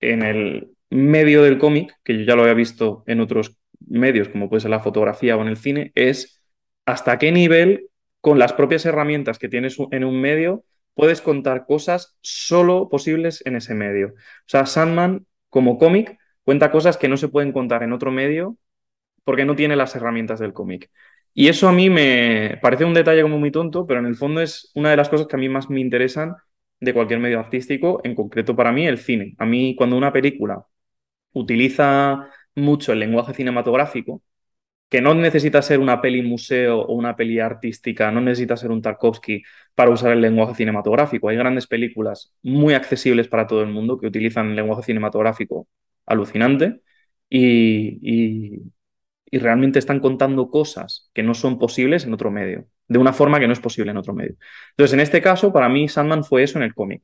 en 0.00 0.22
el 0.22 0.72
medio 0.90 1.42
del 1.42 1.58
cómic, 1.58 1.94
que 2.04 2.18
yo 2.18 2.24
ya 2.24 2.36
lo 2.36 2.42
había 2.42 2.54
visto 2.54 3.04
en 3.06 3.20
otros 3.20 3.58
medios, 3.86 4.28
como 4.30 4.48
puede 4.48 4.62
ser 4.62 4.70
la 4.70 4.80
fotografía 4.80 5.36
o 5.36 5.42
en 5.42 5.48
el 5.48 5.58
cine, 5.58 5.92
es 5.94 6.42
hasta 6.86 7.18
qué 7.18 7.32
nivel, 7.32 7.88
con 8.22 8.38
las 8.38 8.54
propias 8.54 8.86
herramientas 8.86 9.38
que 9.38 9.48
tienes 9.50 9.76
en 9.92 10.04
un 10.04 10.20
medio, 10.20 10.64
puedes 10.94 11.22
contar 11.22 11.66
cosas 11.66 12.16
solo 12.22 12.88
posibles 12.90 13.42
en 13.46 13.56
ese 13.56 13.74
medio. 13.74 14.08
O 14.08 14.48
sea, 14.48 14.66
Sandman, 14.66 15.26
como 15.50 15.78
cómic, 15.78 16.18
cuenta 16.44 16.70
cosas 16.70 16.96
que 16.96 17.08
no 17.08 17.16
se 17.16 17.28
pueden 17.28 17.52
contar 17.52 17.82
en 17.82 17.92
otro 17.92 18.10
medio 18.10 18.56
porque 19.24 19.44
no 19.44 19.56
tiene 19.56 19.76
las 19.76 19.94
herramientas 19.96 20.40
del 20.40 20.52
cómic. 20.52 20.90
Y 21.34 21.48
eso 21.48 21.68
a 21.68 21.72
mí 21.72 21.90
me 21.90 22.58
parece 22.62 22.84
un 22.84 22.94
detalle 22.94 23.22
como 23.22 23.38
muy 23.38 23.50
tonto, 23.52 23.86
pero 23.86 24.00
en 24.00 24.06
el 24.06 24.16
fondo 24.16 24.40
es 24.40 24.70
una 24.74 24.90
de 24.90 24.96
las 24.96 25.08
cosas 25.08 25.26
que 25.26 25.36
a 25.36 25.38
mí 25.38 25.48
más 25.48 25.70
me 25.70 25.80
interesan 25.80 26.34
de 26.80 26.94
cualquier 26.94 27.20
medio 27.20 27.38
artístico, 27.38 28.00
en 28.04 28.14
concreto 28.14 28.56
para 28.56 28.72
mí 28.72 28.86
el 28.86 28.98
cine. 28.98 29.34
A 29.38 29.46
mí 29.46 29.74
cuando 29.76 29.96
una 29.96 30.12
película 30.12 30.66
utiliza 31.32 32.30
mucho 32.54 32.92
el 32.92 33.00
lenguaje 33.00 33.34
cinematográfico, 33.34 34.22
que 34.88 35.00
no 35.00 35.14
necesita 35.14 35.62
ser 35.62 35.80
una 35.80 36.00
peli 36.02 36.22
museo 36.22 36.80
o 36.82 36.94
una 36.94 37.16
peli 37.16 37.40
artística, 37.40 38.10
no 38.10 38.20
necesita 38.20 38.56
ser 38.56 38.70
un 38.72 38.82
Tarkovsky 38.82 39.42
para 39.74 39.90
usar 39.90 40.12
el 40.12 40.20
lenguaje 40.20 40.54
cinematográfico. 40.56 41.28
Hay 41.28 41.36
grandes 41.36 41.66
películas 41.68 42.34
muy 42.42 42.74
accesibles 42.74 43.28
para 43.28 43.46
todo 43.46 43.62
el 43.62 43.68
mundo 43.68 43.98
que 44.00 44.08
utilizan 44.08 44.50
el 44.50 44.56
lenguaje 44.56 44.82
cinematográfico 44.84 45.68
alucinante 46.10 46.82
y, 47.28 48.62
y, 49.32 49.38
realmente 49.38 49.78
están 49.78 50.00
contando 50.00 50.50
cosas 50.50 51.10
que 51.14 51.22
no 51.22 51.34
son 51.34 51.58
posibles 51.58 52.04
en 52.04 52.12
otro 52.14 52.30
medio, 52.32 52.66
de 52.88 52.98
una 52.98 53.12
forma 53.12 53.38
que 53.40 53.46
no 53.46 53.52
es 53.52 53.60
posible 53.60 53.92
en 53.92 53.96
otro 53.98 54.14
medio. 54.14 54.36
Entonces, 54.72 54.94
en 54.94 55.00
este 55.00 55.22
caso, 55.22 55.52
para 55.52 55.68
mí, 55.68 55.88
Sandman 55.88 56.24
fue 56.24 56.42
eso 56.42 56.58
en 56.58 56.64
el 56.64 56.74
cómic. 56.74 57.02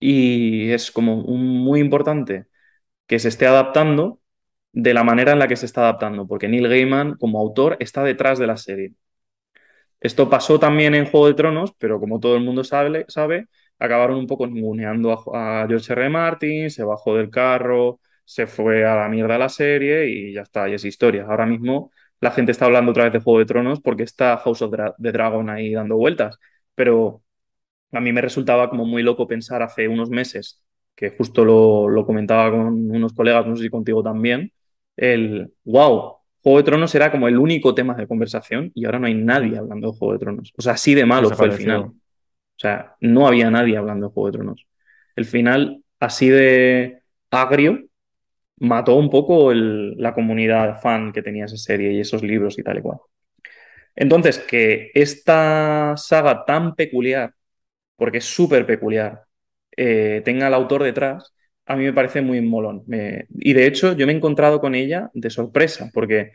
Y 0.00 0.70
es 0.70 0.90
como 0.92 1.22
un, 1.22 1.58
muy 1.64 1.80
importante 1.80 2.46
que 3.06 3.18
se 3.18 3.28
esté 3.28 3.46
adaptando 3.46 4.20
de 4.72 4.94
la 4.94 5.04
manera 5.04 5.32
en 5.32 5.40
la 5.40 5.48
que 5.48 5.56
se 5.56 5.66
está 5.66 5.82
adaptando, 5.82 6.26
porque 6.26 6.48
Neil 6.48 6.68
Gaiman, 6.68 7.16
como 7.18 7.40
autor, 7.40 7.76
está 7.80 8.04
detrás 8.04 8.38
de 8.38 8.46
la 8.48 8.56
serie. 8.58 8.94
Esto 10.00 10.28
pasó 10.30 10.58
también 10.58 10.94
en 10.94 11.06
Juego 11.06 11.28
de 11.28 11.34
Tronos, 11.34 11.72
pero 11.78 11.98
como 12.00 12.20
todo 12.20 12.36
el 12.36 12.44
mundo 12.44 12.64
sabe, 12.64 13.06
sabe 13.08 13.48
acabaron 13.78 14.18
un 14.18 14.26
poco 14.26 14.46
ninguneando 14.46 15.12
a, 15.34 15.62
a 15.62 15.66
George 15.68 15.92
R. 15.92 16.02
R. 16.02 16.10
Martin, 16.10 16.70
se 16.70 16.84
bajó 16.84 17.16
del 17.16 17.30
carro, 17.30 18.00
se 18.24 18.46
fue 18.46 18.84
a 18.84 18.96
la 18.96 19.08
mierda 19.08 19.38
la 19.38 19.48
serie 19.48 20.08
y 20.08 20.32
ya 20.32 20.42
está, 20.42 20.68
y 20.68 20.74
es 20.74 20.84
historia. 20.84 21.26
Ahora 21.28 21.46
mismo 21.46 21.92
la 22.20 22.30
gente 22.30 22.52
está 22.52 22.66
hablando 22.66 22.92
otra 22.92 23.04
vez 23.04 23.12
de 23.12 23.20
Juego 23.20 23.38
de 23.40 23.46
Tronos 23.46 23.80
porque 23.80 24.02
está 24.04 24.36
House 24.38 24.62
of 24.62 24.70
Dra 24.72 24.94
the 25.00 25.12
Dragon 25.12 25.50
ahí 25.50 25.72
dando 25.72 25.96
vueltas, 25.96 26.38
pero 26.74 27.22
a 27.92 28.00
mí 28.00 28.12
me 28.12 28.20
resultaba 28.20 28.70
como 28.70 28.84
muy 28.84 29.02
loco 29.02 29.26
pensar 29.26 29.62
hace 29.62 29.88
unos 29.88 30.10
meses 30.10 30.62
que 30.94 31.10
justo 31.10 31.44
lo, 31.44 31.88
lo 31.88 32.06
comentaba 32.06 32.50
con 32.50 32.90
unos 32.90 33.12
colegas, 33.12 33.46
no 33.46 33.56
sé 33.56 33.64
si 33.64 33.70
contigo 33.70 34.02
también, 34.02 34.52
el, 34.96 35.52
wow, 35.64 36.18
Juego 36.42 36.58
de 36.58 36.64
Tronos 36.64 36.94
era 36.94 37.10
como 37.10 37.26
el 37.26 37.38
único 37.38 37.74
tema 37.74 37.94
de 37.94 38.06
conversación 38.06 38.70
y 38.74 38.84
ahora 38.84 38.98
no 38.98 39.06
hay 39.06 39.14
nadie 39.14 39.56
hablando 39.56 39.90
de 39.90 39.98
Juego 39.98 40.12
de 40.12 40.18
Tronos. 40.18 40.52
O 40.56 40.62
sea, 40.62 40.74
así 40.74 40.94
de 40.94 41.06
malo 41.06 41.30
fue 41.30 41.46
el 41.46 41.52
final. 41.52 41.80
O 41.80 41.94
sea, 42.56 42.94
no 43.00 43.26
había 43.26 43.50
nadie 43.50 43.76
hablando 43.78 44.08
de 44.08 44.12
Juego 44.12 44.26
de 44.26 44.32
Tronos. 44.32 44.66
El 45.16 45.24
final, 45.24 45.82
así 45.98 46.28
de 46.28 47.00
agrio, 47.30 47.86
mató 48.64 48.96
un 48.96 49.10
poco 49.10 49.52
la 49.54 50.14
comunidad 50.14 50.80
fan 50.80 51.12
que 51.12 51.22
tenía 51.22 51.46
esa 51.46 51.56
serie 51.56 51.92
y 51.92 52.00
esos 52.00 52.22
libros 52.22 52.58
y 52.58 52.62
tal 52.62 52.78
y 52.78 52.82
cual. 52.82 52.98
Entonces, 53.96 54.38
que 54.38 54.90
esta 54.94 55.94
saga 55.96 56.44
tan 56.44 56.74
peculiar, 56.74 57.34
porque 57.96 58.18
es 58.18 58.24
súper 58.24 58.66
peculiar, 58.66 59.22
eh, 59.76 60.22
tenga 60.24 60.46
al 60.48 60.54
autor 60.54 60.82
detrás, 60.82 61.34
a 61.66 61.76
mí 61.76 61.84
me 61.84 61.92
parece 61.92 62.22
muy 62.22 62.40
molón. 62.40 62.84
Y 63.30 63.52
de 63.54 63.66
hecho, 63.66 63.94
yo 63.94 64.06
me 64.06 64.12
he 64.12 64.16
encontrado 64.16 64.60
con 64.60 64.74
ella 64.74 65.10
de 65.14 65.30
sorpresa, 65.30 65.90
porque 65.94 66.32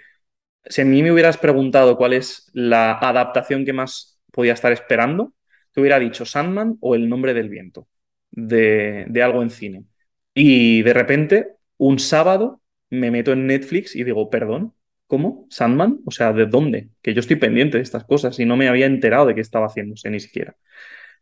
si 0.66 0.82
a 0.82 0.86
mí 0.86 1.04
me 1.04 1.12
hubieras 1.12 1.38
preguntado 1.38 1.98
cuál 1.98 2.14
es 2.14 2.50
la 2.54 2.94
adaptación 2.94 3.66
que 3.66 3.74
más 3.74 4.22
podía 4.32 4.54
estar 4.54 4.72
esperando, 4.72 5.34
te 5.74 5.82
hubiera 5.82 6.00
dicho 6.00 6.26
Sandman 6.26 6.78
o 6.82 6.96
El 6.96 7.10
nombre 7.10 7.34
del 7.34 7.50
viento, 7.50 7.88
de, 8.32 9.06
de 9.10 9.24
algo 9.24 9.44
en 9.44 9.50
cine. 9.50 9.86
Y 10.34 10.82
de 10.84 10.94
repente, 10.94 11.48
un 11.80 12.00
sábado, 12.00 12.62
me 12.92 13.12
meto 13.12 13.34
en 13.34 13.48
Netflix 13.48 13.96
y 13.98 14.06
digo, 14.06 14.32
perdón, 14.32 14.76
¿cómo? 15.08 15.48
¿Sandman? 15.52 16.02
O 16.08 16.12
sea, 16.12 16.34
¿de 16.34 16.48
dónde? 16.48 16.92
Que 17.04 17.16
yo 17.16 17.22
estoy 17.22 17.38
pendiente 17.38 17.78
de 17.80 17.84
estas 17.84 18.06
cosas 18.06 18.40
y 18.42 18.46
no 18.46 18.58
me 18.58 18.70
había 18.70 18.88
enterado 18.88 19.28
de 19.28 19.36
qué 19.36 19.42
estaba 19.42 19.68
haciéndose 19.68 20.12
ni 20.12 20.22
siquiera. 20.22 20.58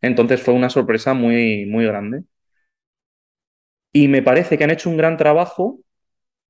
Entonces 0.02 0.42
fue 0.42 0.54
una 0.54 0.70
sorpresa 0.70 1.14
muy, 1.14 1.66
muy 1.66 1.86
grande. 1.86 2.24
Y 3.92 4.08
me 4.08 4.22
parece 4.22 4.56
que 4.58 4.64
han 4.64 4.70
hecho 4.70 4.88
un 4.90 4.96
gran 4.96 5.16
trabajo 5.18 5.80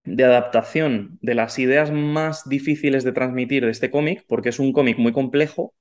de 0.05 0.25
adaptación 0.25 1.19
de 1.23 1.35
las 1.37 1.59
ideas 1.61 1.93
más 1.93 2.49
difíciles 2.49 3.05
de 3.05 3.13
transmitir 3.13 3.65
de 3.65 3.73
este 3.73 3.91
cómic, 3.91 4.25
porque 4.29 4.51
es 4.51 4.59
un 4.61 4.73
cómic 4.75 4.99
muy 4.99 5.13
complejo, 5.13 5.75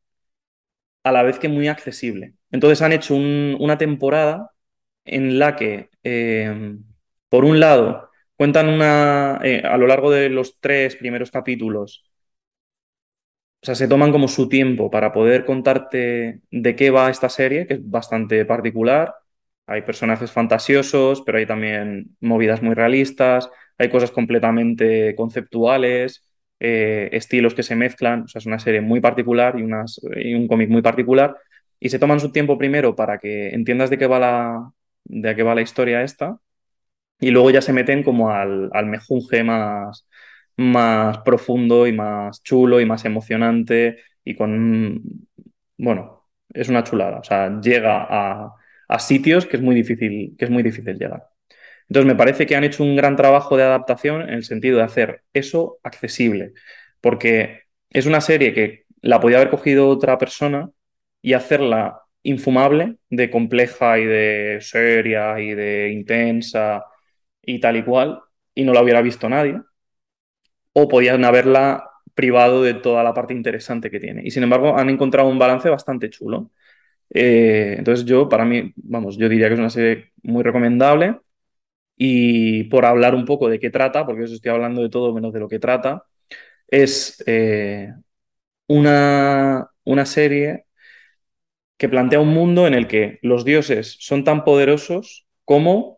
a 1.04 1.12
la 1.12 1.24
vez 1.24 1.40
que 1.40 1.50
muy 1.50 1.68
accesible. 1.68 2.34
Entonces 2.52 2.82
han 2.82 2.92
hecho 2.94 3.16
un- 3.16 3.56
una 3.60 3.78
temporada 3.78 4.52
en 5.06 5.40
la 5.40 5.56
que, 5.56 5.90
eh, 6.04 6.78
por 7.30 7.46
un 7.46 7.60
lado, 7.60 8.07
cuentan 8.38 8.70
una, 8.70 9.40
eh, 9.44 9.62
a 9.66 9.78
lo 9.78 9.88
largo 9.88 10.12
de 10.12 10.30
los 10.30 10.60
tres 10.60 10.96
primeros 10.96 11.32
capítulos, 11.32 12.06
o 13.62 13.66
sea, 13.66 13.76
se 13.76 13.88
toman 13.88 14.12
como 14.12 14.28
su 14.28 14.48
tiempo 14.50 14.90
para 14.90 15.12
poder 15.12 15.46
contarte 15.46 16.42
de 16.52 16.76
qué 16.76 16.90
va 16.92 17.10
esta 17.10 17.30
serie, 17.30 17.68
que 17.68 17.76
es 17.76 17.90
bastante 17.90 18.46
particular. 18.46 19.14
Hay 19.66 19.82
personajes 19.82 20.32
fantasiosos, 20.32 21.22
pero 21.26 21.38
hay 21.40 21.46
también 21.46 22.16
movidas 22.22 22.62
muy 22.62 22.76
realistas, 22.76 23.50
hay 23.78 23.90
cosas 23.90 24.12
completamente 24.12 25.16
conceptuales, 25.16 26.24
eh, 26.60 27.10
estilos 27.12 27.54
que 27.56 27.64
se 27.64 27.76
mezclan. 27.76 28.24
O 28.24 28.28
sea, 28.28 28.40
es 28.40 28.46
una 28.46 28.60
serie 28.60 28.82
muy 28.82 29.02
particular 29.02 29.56
y, 29.60 29.64
y 30.30 30.34
un 30.36 30.48
cómic 30.48 30.70
muy 30.70 30.82
particular. 30.82 31.36
Y 31.80 31.90
se 31.90 32.00
toman 32.00 32.20
su 32.20 32.32
tiempo 32.32 32.58
primero 32.58 32.96
para 32.96 33.18
que 33.20 33.50
entiendas 33.50 33.90
de 33.90 33.98
qué 33.98 34.08
va 34.08 34.20
la, 34.20 34.72
de 35.06 35.36
qué 35.36 35.44
va 35.44 35.56
la 35.56 35.62
historia 35.62 36.04
esta. 36.04 36.38
Y 37.20 37.32
luego 37.32 37.50
ya 37.52 37.62
se 37.62 37.74
meten 37.74 38.04
como 38.04 38.32
al, 38.32 38.70
al 38.74 38.86
mejunje 38.88 39.44
más, 39.44 40.08
más 40.58 41.20
profundo 41.20 41.88
y 41.88 41.94
más 41.94 42.44
chulo 42.44 42.80
y 42.82 42.86
más 42.86 43.06
emocionante 43.06 44.00
y 44.24 44.36
con, 44.36 45.02
bueno, 45.78 46.28
es 46.54 46.70
una 46.70 46.84
chulada. 46.84 47.20
O 47.20 47.24
sea, 47.24 47.60
llega 47.62 48.06
a, 48.10 48.54
a 48.88 49.00
sitios 49.00 49.46
que 49.46 49.58
es 49.58 49.64
muy 49.64 49.76
difícil, 49.76 50.36
que 50.38 50.46
es 50.46 50.52
muy 50.52 50.64
difícil 50.64 50.98
llegar. 50.98 51.24
Entonces, 51.90 52.08
me 52.08 52.16
parece 52.18 52.46
que 52.46 52.56
han 52.56 52.64
hecho 52.64 52.84
un 52.84 52.96
gran 52.96 53.16
trabajo 53.16 53.58
de 53.58 53.64
adaptación 53.64 54.22
en 54.24 54.30
el 54.36 54.44
sentido 54.44 54.78
de 54.78 54.84
hacer 54.84 55.24
eso 55.34 55.80
accesible, 55.84 56.54
porque 57.02 57.64
es 57.92 58.06
una 58.06 58.22
serie 58.22 58.54
que 58.54 58.86
la 59.02 59.20
podía 59.20 59.38
haber 59.38 59.50
cogido 59.50 59.88
otra 59.90 60.18
persona 60.18 60.70
y 61.22 61.34
hacerla 61.34 62.02
infumable, 62.24 62.98
de 63.10 63.30
compleja 63.32 64.00
y 64.00 64.06
de 64.06 64.58
seria 64.62 65.40
y 65.40 65.54
de 65.56 65.92
intensa 65.92 66.84
y 67.48 67.60
tal 67.62 67.78
y 67.78 67.84
cual, 67.84 68.22
y 68.56 68.66
no 68.66 68.74
la 68.74 68.84
hubiera 68.84 69.02
visto 69.02 69.30
nadie, 69.30 69.62
o 70.74 70.88
podían 70.88 71.24
haberla 71.26 71.90
privado 72.14 72.64
de 72.64 72.74
toda 72.76 73.04
la 73.04 73.14
parte 73.14 73.34
interesante 73.34 73.92
que 73.92 74.00
tiene. 74.00 74.22
Y 74.26 74.32
sin 74.32 74.44
embargo, 74.44 74.78
han 74.78 74.90
encontrado 74.90 75.30
un 75.30 75.40
balance 75.40 75.70
bastante 75.70 76.10
chulo. 76.10 76.52
Eh, 77.12 77.76
entonces, 77.80 78.06
yo, 78.06 78.30
para 78.30 78.46
mí, 78.46 78.74
vamos, 78.78 79.18
yo 79.18 79.30
diría 79.30 79.48
que 79.48 79.54
es 79.56 79.60
una 79.60 79.70
serie 79.70 80.12
muy 80.24 80.44
recomendable. 80.44 81.20
Y 81.98 82.66
por 82.66 82.86
hablar 82.86 83.16
un 83.16 83.26
poco 83.26 83.50
de 83.50 83.60
qué 83.60 83.70
trata, 83.72 84.06
porque 84.06 84.24
os 84.24 84.32
estoy 84.32 84.52
hablando 84.52 84.82
de 84.84 84.90
todo 84.90 85.14
menos 85.14 85.34
de 85.34 85.40
lo 85.42 85.50
que 85.50 85.60
trata, 85.60 86.06
es 86.68 87.24
eh, 87.28 87.94
una, 88.68 89.70
una 89.86 90.06
serie 90.06 90.66
que 91.78 91.90
plantea 91.90 92.20
un 92.20 92.30
mundo 92.34 92.68
en 92.68 92.74
el 92.74 92.88
que 92.88 93.20
los 93.22 93.46
dioses 93.46 93.98
son 94.00 94.24
tan 94.24 94.44
poderosos 94.44 95.28
como 95.46 95.97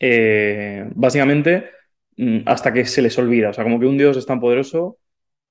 eh, 0.00 0.88
básicamente 0.94 1.70
mm, 2.16 2.40
hasta 2.46 2.72
que 2.72 2.84
se 2.86 3.02
les 3.02 3.18
olvida. 3.18 3.50
O 3.50 3.52
sea, 3.52 3.64
como 3.64 3.80
que 3.80 3.86
un 3.86 3.98
dios 3.98 4.16
es 4.16 4.26
tan 4.26 4.40
poderoso, 4.40 4.98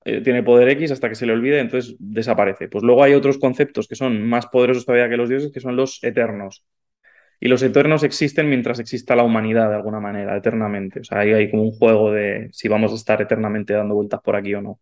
eh, 0.04 0.20
tiene 0.22 0.42
poder 0.42 0.68
X 0.70 0.90
hasta 0.92 1.08
que 1.08 1.14
se 1.14 1.26
le 1.26 1.32
olvida, 1.32 1.58
entonces 1.60 1.96
desaparece. 1.98 2.68
Pues 2.68 2.84
luego 2.84 3.02
hay 3.04 3.14
otros 3.14 3.38
conceptos 3.38 3.88
que 3.88 3.96
son 3.96 4.22
más 4.22 4.46
poderosos 4.46 4.84
todavía 4.86 5.08
que 5.08 5.16
los 5.16 5.28
dioses, 5.28 5.52
que 5.52 5.60
son 5.60 5.76
los 5.76 6.02
eternos. 6.04 6.64
Y 7.40 7.48
los 7.48 7.62
eternos 7.62 8.02
existen 8.04 8.48
mientras 8.48 8.78
exista 8.78 9.16
la 9.16 9.22
humanidad 9.24 9.68
de 9.68 9.76
alguna 9.76 10.00
manera, 10.00 10.36
eternamente. 10.36 11.00
O 11.00 11.04
sea, 11.04 11.20
ahí 11.20 11.32
hay 11.32 11.50
como 11.50 11.64
un 11.64 11.72
juego 11.72 12.12
de 12.12 12.48
si 12.52 12.68
vamos 12.68 12.92
a 12.92 12.94
estar 12.94 13.20
eternamente 13.20 13.74
dando 13.74 13.94
vueltas 13.94 14.20
por 14.22 14.36
aquí 14.36 14.54
o 14.54 14.62
no. 14.62 14.80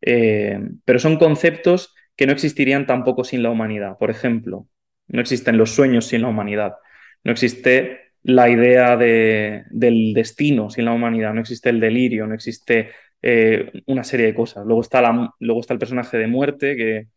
Eh, 0.00 0.58
pero 0.84 0.98
son 0.98 1.18
conceptos 1.18 1.94
que 2.16 2.26
no 2.26 2.32
existirían 2.32 2.86
tampoco 2.86 3.24
sin 3.24 3.42
la 3.42 3.50
humanidad. 3.50 3.98
Por 3.98 4.10
ejemplo, 4.10 4.66
no 5.08 5.20
existen 5.20 5.58
los 5.58 5.70
sueños 5.74 6.06
sin 6.06 6.22
la 6.22 6.28
humanidad. 6.28 6.76
No 7.24 7.32
existe 7.32 8.09
la 8.22 8.48
idea 8.50 8.96
de, 8.96 9.64
del 9.70 10.12
destino 10.14 10.70
sin 10.70 10.84
la 10.84 10.92
humanidad. 10.92 11.34
No 11.34 11.40
existe 11.40 11.70
el 11.70 11.80
delirio. 11.80 12.26
No 12.26 12.34
existe 12.34 12.90
eh, 13.22 13.72
una 13.86 14.04
serie 14.04 14.26
de 14.26 14.34
cosas. 14.34 14.64
Luego 14.66 14.82
está, 14.82 15.02
luego 15.40 15.60
está 15.60 15.74
el 15.74 15.80
personaje 15.80 16.18
de 16.18 16.26
muerte 16.26 16.76
que... 16.76 17.08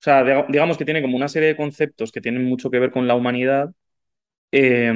O 0.00 0.02
sea, 0.02 0.22
digamos 0.48 0.78
que 0.78 0.84
tiene 0.84 1.02
como 1.02 1.16
una 1.16 1.28
serie 1.28 1.48
de 1.48 1.56
conceptos 1.56 2.12
que 2.12 2.20
tienen 2.20 2.44
mucho 2.44 2.70
que 2.70 2.78
ver 2.78 2.92
con 2.92 3.08
la 3.08 3.16
humanidad 3.16 3.72
eh, 4.52 4.92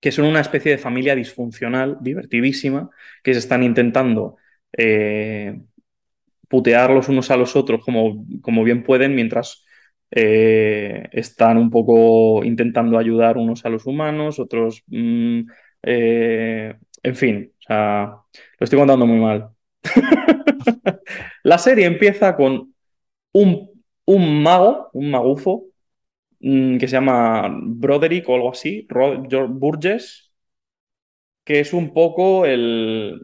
que 0.00 0.12
son 0.12 0.26
una 0.26 0.40
especie 0.40 0.72
de 0.72 0.78
familia 0.78 1.14
disfuncional, 1.14 1.98
divertidísima, 2.00 2.90
que 3.22 3.32
se 3.32 3.40
están 3.40 3.62
intentando 3.62 4.36
eh, 4.72 5.60
putear 6.48 6.90
los 6.92 7.08
unos 7.08 7.30
a 7.32 7.36
los 7.36 7.56
otros 7.56 7.84
como, 7.84 8.26
como 8.42 8.64
bien 8.64 8.84
pueden, 8.84 9.16
mientras 9.16 9.65
eh, 10.16 11.08
están 11.12 11.58
un 11.58 11.70
poco 11.70 12.44
intentando 12.44 12.98
ayudar 12.98 13.36
unos 13.38 13.64
a 13.66 13.70
los 13.70 13.86
humanos, 13.86 14.38
otros... 14.40 14.82
mm, 14.88 15.40
eh, 15.84 16.74
en 17.02 17.16
fin, 17.16 17.52
o 17.60 17.62
sea, 17.62 18.06
lo 18.58 18.64
estoy 18.64 18.78
contando 18.78 19.06
muy 19.06 19.20
mal. 19.20 19.50
La 21.44 21.58
serie 21.58 21.86
empieza 21.86 22.36
con 22.36 22.74
un, 23.32 23.70
un 24.06 24.42
mago, 24.42 24.90
un 24.94 25.10
magufo, 25.10 25.66
mm, 26.40 26.78
que 26.78 26.88
se 26.88 26.94
llama 26.96 27.48
Broderick 27.62 28.28
o 28.28 28.34
algo 28.36 28.52
así, 28.52 28.86
Roger 28.90 29.46
Burgess, 29.48 30.32
que 31.44 31.60
es 31.60 31.72
un 31.72 31.92
poco 31.94 32.44
el, 32.46 33.20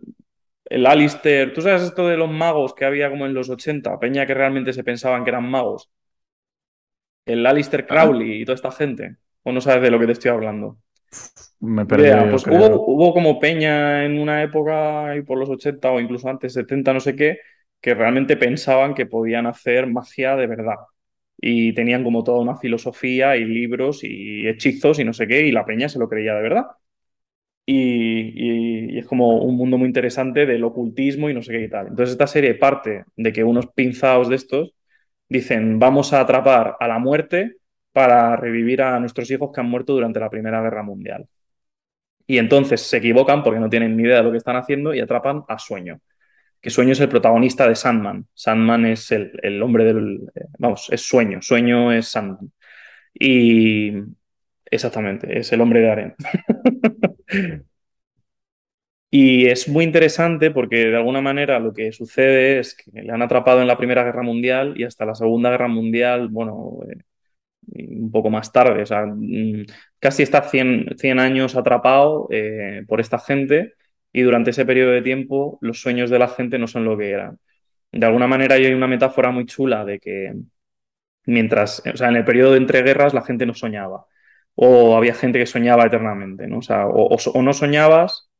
el 0.67 0.87
Alistair. 0.87 1.53
¿Tú 1.55 1.63
sabes 1.63 1.83
esto 1.83 2.09
de 2.09 2.17
los 2.17 2.31
magos 2.31 2.75
que 2.75 2.85
había 2.85 3.11
como 3.11 3.27
en 3.27 3.35
los 3.35 3.51
80? 3.51 3.99
Peña 3.99 4.27
que 4.27 4.35
realmente 4.35 4.73
se 4.73 4.85
pensaban 4.85 5.25
que 5.25 5.31
eran 5.31 5.51
magos. 5.51 5.91
El 7.27 7.45
Alistair 7.47 7.87
Crowley 7.87 8.43
y 8.43 8.45
toda 8.45 8.55
esta 8.57 8.71
gente. 8.73 9.17
¿O 9.43 9.53
no 9.53 9.61
sabes 9.61 9.83
de 9.83 9.91
lo 9.91 9.99
que 9.99 10.07
te 10.07 10.13
estoy 10.13 10.31
hablando? 10.31 10.79
Me 11.61 11.85
perdí. 11.87 12.27
Pues 12.27 12.45
hubo, 12.47 12.85
hubo 12.87 13.13
como 13.15 13.39
peña 13.39 14.05
en 14.05 14.19
una 14.19 14.43
época, 14.43 15.17
y 15.17 15.23
por 15.23 15.39
los 15.39 15.49
80 15.51 15.91
o 15.93 16.01
incluso 16.01 16.29
antes, 16.29 16.53
70, 16.55 16.93
no 16.93 17.01
sé 17.01 17.15
qué, 17.15 17.39
que 17.81 17.95
realmente 17.95 18.37
pensaban 18.37 18.95
que 18.95 19.07
podían 19.07 19.47
hacer 19.47 19.87
magia 19.87 20.35
de 20.37 20.47
verdad. 20.49 20.77
Y 21.39 21.75
tenían 21.75 22.05
como 22.05 22.25
toda 22.25 22.41
una 22.41 22.57
filosofía 22.57 23.37
y 23.37 23.45
libros 23.45 24.01
y 24.05 24.47
hechizos 24.49 24.99
y 25.01 25.05
no 25.05 25.13
sé 25.13 25.27
qué, 25.29 25.47
y 25.47 25.53
la 25.53 25.65
peña 25.65 25.89
se 25.89 25.99
lo 25.99 26.09
creía 26.09 26.35
de 26.35 26.43
verdad. 26.43 26.67
Y, 27.67 28.33
y- 28.35 28.97
y 28.97 28.99
es 28.99 29.07
como 29.07 29.39
un 29.43 29.57
mundo 29.57 29.79
muy 29.79 29.87
interesante 29.87 30.47
del 30.47 30.65
ocultismo 30.65 31.31
y 31.31 31.35
no 31.35 31.43
sé 31.43 31.53
qué 31.53 31.63
y 31.65 31.69
tal. 31.71 31.89
Entonces 31.89 32.13
esta 32.13 32.27
serie 32.27 32.55
parte 32.55 33.05
de 33.17 33.33
que 33.33 33.45
unos 33.45 33.69
pinzados 33.69 34.29
de 34.29 34.37
estos 34.37 34.75
dicen, 35.33 35.79
vamos 35.79 36.13
a 36.13 36.21
atrapar 36.21 36.77
a 36.79 36.89
la 36.89 36.99
muerte 36.99 37.57
para 37.93 38.37
revivir 38.37 38.83
a 38.83 38.99
nuestros 39.01 39.31
hijos 39.31 39.51
que 39.53 39.61
han 39.61 39.69
muerto 39.69 39.93
durante 39.93 40.21
la 40.21 40.31
Primera 40.31 40.63
Guerra 40.63 40.83
Mundial. 40.83 41.27
Y 42.27 42.39
entonces 42.39 42.81
se 42.83 42.99
equivocan 42.99 43.43
porque 43.43 43.61
no 43.61 43.69
tienen 43.69 43.97
ni 43.97 44.05
idea 44.05 44.19
de 44.19 44.23
lo 44.23 44.31
que 44.31 44.39
están 44.39 44.57
haciendo 44.57 44.95
y 44.95 45.01
atrapan 45.01 45.45
a 45.49 45.59
Sueño. 45.59 46.01
Que 46.61 46.71
Sueño 46.71 46.93
es 46.93 47.01
el 47.01 47.09
protagonista 47.09 47.69
de 47.69 47.75
Sandman. 47.75 48.27
Sandman 48.35 48.87
es 48.87 49.11
el, 49.13 49.33
el 49.43 49.63
hombre 49.63 49.85
del. 49.85 50.21
Vamos, 50.59 50.89
es 50.93 51.03
Sueño. 51.03 51.43
Sueño 51.43 51.93
es 51.93 52.09
Sandman. 52.09 52.53
Y 53.15 53.93
Exactamente, 54.73 55.39
es 55.39 55.53
el 55.53 55.61
hombre 55.61 55.81
de 55.81 55.91
arena. 55.91 56.15
Y 59.15 59.47
es 59.47 59.69
muy 59.69 59.85
interesante 59.85 60.51
porque 60.51 60.87
de 60.89 60.97
alguna 60.97 61.21
manera 61.21 61.59
lo 61.61 61.75
que 61.75 61.93
sucede 61.93 62.59
es 62.61 62.75
que 62.75 63.03
le 63.03 63.13
han 63.13 63.21
atrapado 63.21 63.61
en 63.61 63.67
la 63.69 63.77
Primera 63.77 64.05
Guerra 64.05 64.23
Mundial 64.23 64.73
y 64.77 64.85
hasta 64.85 65.05
la 65.05 65.15
Segunda 65.15 65.51
Guerra 65.51 65.69
Mundial, 65.69 66.29
bueno, 66.29 66.79
eh, 67.77 67.89
un 67.91 68.11
poco 68.11 68.31
más 68.31 68.53
tarde, 68.53 68.83
o 68.83 68.87
sea, 68.87 69.05
mm, 69.07 69.67
casi 70.01 70.23
está 70.23 70.43
100, 70.43 70.97
100 70.99 71.19
años 71.21 71.57
atrapado 71.57 72.27
eh, 72.31 72.85
por 72.89 73.01
esta 73.01 73.19
gente 73.19 73.75
y 74.13 74.23
durante 74.23 74.51
ese 74.51 74.65
periodo 74.67 74.93
de 74.93 75.03
tiempo 75.03 75.59
los 75.63 75.81
sueños 75.83 76.11
de 76.11 76.19
la 76.19 76.29
gente 76.29 76.59
no 76.59 76.67
son 76.67 76.85
lo 76.87 76.97
que 76.99 77.11
eran. 77.11 77.39
De 77.93 78.07
alguna 78.07 78.27
manera 78.29 78.55
hay 78.57 78.73
una 78.73 78.87
metáfora 78.89 79.31
muy 79.31 79.47
chula 79.47 79.85
de 79.85 80.01
que 80.01 80.35
mientras, 81.27 81.83
o 81.93 81.97
sea, 81.97 82.09
en 82.09 82.17
el 82.17 82.25
periodo 82.25 82.53
de 82.53 82.59
entreguerras 82.59 83.15
la 83.15 83.23
gente 83.23 83.47
no 83.47 83.55
soñaba 83.55 84.07
o 84.55 84.97
había 84.97 85.15
gente 85.15 85.39
que 85.39 85.47
soñaba 85.47 85.87
eternamente, 85.87 86.47
¿no? 86.49 86.61
O 86.61 87.17
o 87.35 87.43
no 87.43 87.53
soñabas 87.55 88.32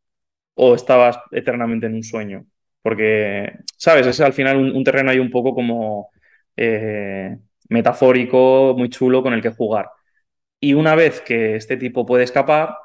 o 0.55 0.75
estabas 0.75 1.19
eternamente 1.31 1.87
en 1.87 1.95
un 1.95 2.03
sueño. 2.03 2.47
Porque, 2.83 3.53
¿sabes? 3.77 4.07
Es 4.07 4.21
al 4.21 4.33
final 4.33 4.57
un, 4.57 4.77
un 4.77 4.85
terreno 4.85 5.11
ahí 5.11 5.19
un 5.19 5.31
poco 5.31 5.55
como 5.55 6.11
eh, 6.57 7.39
metafórico, 7.69 8.75
muy 8.77 8.89
chulo 8.91 9.23
con 9.23 9.33
el 9.35 9.43
que 9.43 9.51
jugar. 9.51 9.91
Y 10.61 10.75
una 10.75 10.95
vez 10.95 11.21
que 11.21 11.57
este 11.57 11.77
tipo 11.77 12.07
puede 12.07 12.25
escapar, 12.25 12.77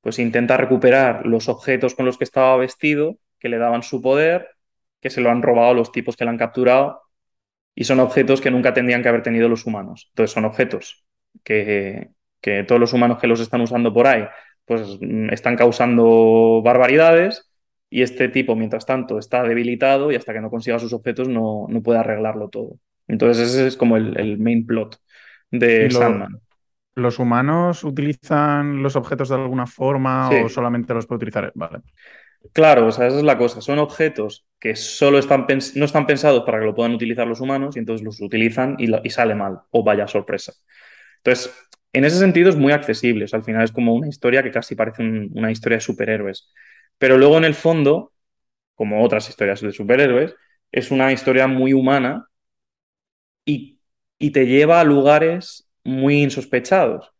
pues 0.00 0.18
intenta 0.18 0.56
recuperar 0.56 1.26
los 1.26 1.48
objetos 1.48 1.94
con 1.94 2.06
los 2.06 2.18
que 2.18 2.24
estaba 2.24 2.56
vestido, 2.56 3.18
que 3.38 3.48
le 3.48 3.58
daban 3.58 3.82
su 3.82 4.02
poder, 4.02 4.48
que 5.00 5.10
se 5.10 5.20
lo 5.20 5.30
han 5.30 5.42
robado 5.42 5.74
los 5.74 5.92
tipos 5.92 6.16
que 6.16 6.24
le 6.24 6.30
han 6.30 6.38
capturado, 6.38 7.02
y 7.74 7.84
son 7.84 8.00
objetos 8.00 8.40
que 8.40 8.50
nunca 8.50 8.74
tendrían 8.74 9.02
que 9.02 9.08
haber 9.08 9.22
tenido 9.22 9.48
los 9.48 9.66
humanos. 9.66 10.08
Entonces 10.10 10.32
son 10.34 10.44
objetos 10.44 11.04
que, 11.44 12.10
que 12.40 12.64
todos 12.64 12.80
los 12.80 12.92
humanos 12.92 13.18
que 13.18 13.26
los 13.26 13.40
están 13.40 13.60
usando 13.60 13.92
por 13.92 14.06
ahí 14.06 14.26
pues 14.70 14.98
mm, 15.00 15.30
están 15.32 15.56
causando 15.56 16.62
barbaridades 16.64 17.50
y 17.90 18.02
este 18.02 18.28
tipo, 18.28 18.54
mientras 18.54 18.86
tanto, 18.86 19.18
está 19.18 19.42
debilitado 19.42 20.12
y 20.12 20.14
hasta 20.14 20.32
que 20.32 20.40
no 20.40 20.48
consiga 20.50 20.78
sus 20.78 20.92
objetos 20.92 21.28
no, 21.28 21.66
no 21.68 21.82
puede 21.82 21.98
arreglarlo 21.98 22.48
todo. 22.50 22.76
Entonces 23.08 23.48
ese 23.48 23.66
es 23.66 23.76
como 23.76 23.96
el, 23.96 24.16
el 24.20 24.38
main 24.38 24.64
plot 24.64 24.96
de 25.50 25.86
¿Y 25.86 25.92
lo- 25.92 25.98
Sandman. 25.98 26.40
¿Los 26.94 27.18
humanos 27.18 27.82
utilizan 27.84 28.82
los 28.82 28.94
objetos 28.94 29.28
de 29.30 29.36
alguna 29.36 29.66
forma 29.66 30.28
Sí. 30.30 30.36
o 30.44 30.48
solamente 30.48 30.94
los 30.94 31.06
puede 31.06 31.16
utilizar? 31.16 31.50
Vale. 31.54 31.80
Claro, 32.52 32.86
o 32.86 32.92
sea, 32.92 33.06
esa 33.06 33.18
es 33.18 33.22
la 33.24 33.38
cosa. 33.38 33.60
Son 33.60 33.78
objetos 33.78 34.46
que 34.58 34.76
solo 34.76 35.18
están 35.18 35.46
no 35.76 35.84
están 35.84 36.06
pensados 36.06 36.42
para 36.44 36.58
que 36.58 36.66
lo 36.66 36.74
puedan 36.74 36.92
utilizar 36.94 37.26
los 37.26 37.40
humanos 37.40 37.76
y 37.76 37.80
entonces 37.80 38.04
los 38.04 38.20
utilizan 38.20 38.76
y 38.78 39.10
sale 39.10 39.34
mal, 39.34 39.60
o 39.70 39.82
vaya 39.84 40.06
sorpresa. 40.06 40.52
Entonces, 41.18 41.54
en 41.92 42.04
ese 42.04 42.18
sentido 42.18 42.48
es 42.50 42.56
muy 42.56 42.72
accesible. 42.72 43.26
Al 43.32 43.44
final 43.44 43.64
es 43.64 43.72
como 43.72 43.94
una 43.94 44.08
historia 44.08 44.42
que 44.42 44.50
casi 44.52 44.74
parece 44.74 45.02
un- 45.02 45.30
una 45.34 45.50
historia 45.50 45.78
de 45.78 45.82
superhéroes. 45.82 46.52
Pero 46.98 47.18
luego 47.18 47.38
en 47.38 47.44
el 47.44 47.54
fondo, 47.54 48.12
como 48.74 49.04
otras 49.04 49.28
historias 49.30 49.60
de 49.62 49.72
superhéroes, 49.72 50.34
es 50.72 50.90
una 50.92 51.12
historia 51.12 51.46
muy 51.48 51.72
humana 51.74 52.26
y, 53.44 53.80
y 54.18 54.30
te 54.32 54.46
lleva 54.46 54.80
a 54.80 54.84
lugares 54.84 55.68
muy 55.84 56.22
insospechados. 56.22 57.12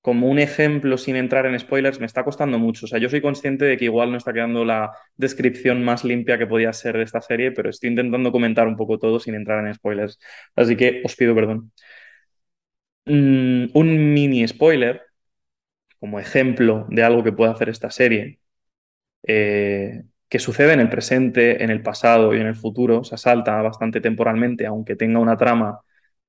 Como 0.00 0.28
un 0.28 0.38
ejemplo, 0.38 0.98
sin 0.98 1.16
entrar 1.16 1.46
en 1.46 1.58
spoilers, 1.58 1.98
me 1.98 2.06
está 2.06 2.22
costando 2.24 2.58
mucho. 2.60 2.86
O 2.86 2.88
sea, 2.88 3.00
yo 3.00 3.08
soy 3.10 3.20
consciente 3.20 3.64
de 3.64 3.76
que 3.76 3.86
igual 3.86 4.12
no 4.12 4.18
está 4.18 4.32
quedando 4.32 4.64
la 4.64 4.92
descripción 5.16 5.84
más 5.84 6.04
limpia 6.04 6.38
que 6.38 6.46
podía 6.46 6.72
ser 6.72 6.96
de 6.96 7.02
esta 7.02 7.20
serie, 7.20 7.50
pero 7.50 7.70
estoy 7.70 7.90
intentando 7.90 8.30
comentar 8.30 8.68
un 8.68 8.76
poco 8.76 8.98
todo 9.00 9.18
sin 9.18 9.34
entrar 9.34 9.66
en 9.66 9.74
spoilers. 9.74 10.20
Así 10.54 10.76
que 10.76 11.02
os 11.04 11.16
pido 11.16 11.34
perdón. 11.34 11.72
Mm, 13.06 13.66
un 13.74 14.14
mini 14.14 14.46
spoiler, 14.48 15.02
como 16.00 16.20
ejemplo 16.20 16.86
de 16.90 17.04
algo 17.04 17.24
que 17.24 17.32
puede 17.32 17.52
hacer 17.52 17.68
esta 17.70 17.90
serie, 17.90 18.40
eh, 19.24 20.04
que 20.28 20.38
sucede 20.40 20.74
en 20.74 20.80
el 20.80 20.90
presente, 20.90 21.64
en 21.64 21.70
el 21.70 21.82
pasado 21.82 22.34
y 22.34 22.40
en 22.40 22.46
el 22.48 22.56
futuro, 22.56 23.04
se 23.04 23.18
salta 23.18 23.62
bastante 23.62 24.00
temporalmente, 24.00 24.66
aunque 24.66 24.96
tenga 24.96 25.20
una 25.20 25.36
trama 25.38 25.80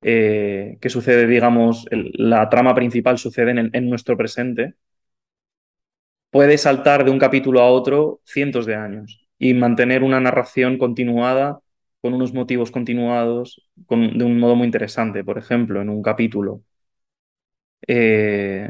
eh, 0.01 0.78
que 0.82 0.89
sucede, 0.89 1.28
digamos, 1.28 1.88
la 1.91 2.49
trama 2.49 2.75
principal 2.75 3.17
sucede 3.19 3.51
en, 3.51 3.59
el- 3.59 3.71
en 3.73 3.89
nuestro 3.89 4.17
presente, 4.17 4.75
puede 6.32 6.57
saltar 6.57 7.03
de 7.05 7.11
un 7.11 7.19
capítulo 7.19 7.61
a 7.61 7.69
otro 7.71 8.21
cientos 8.25 8.65
de 8.65 8.75
años 8.75 9.28
y 9.38 9.53
mantener 9.53 10.03
una 10.03 10.19
narración 10.19 10.78
continuada 10.78 11.59
con 12.08 12.14
unos 12.14 12.34
motivos 12.34 12.72
continuados 12.72 13.70
con- 13.86 14.18
de 14.18 14.24
un 14.24 14.39
modo 14.39 14.55
muy 14.55 14.66
interesante. 14.66 15.26
Por 15.26 15.38
ejemplo, 15.38 15.82
en 15.82 15.89
un 15.89 16.01
capítulo, 16.01 16.64
eh, 17.88 18.70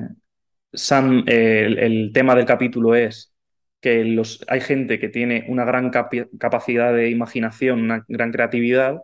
eh, 1.27 1.75
el, 1.79 2.11
tema 2.13 2.35
del 2.35 2.45
capítulo 2.45 2.95
es 2.95 3.33
que 3.81 4.19
hay 4.47 4.61
gente 4.61 4.99
que 4.99 5.09
tiene 5.09 5.45
una 5.49 5.65
gran 5.65 5.91
capacidad 5.91 6.93
de 6.93 7.09
imaginación, 7.11 7.81
una 7.81 8.03
gran 8.07 8.31
creatividad, 8.31 9.01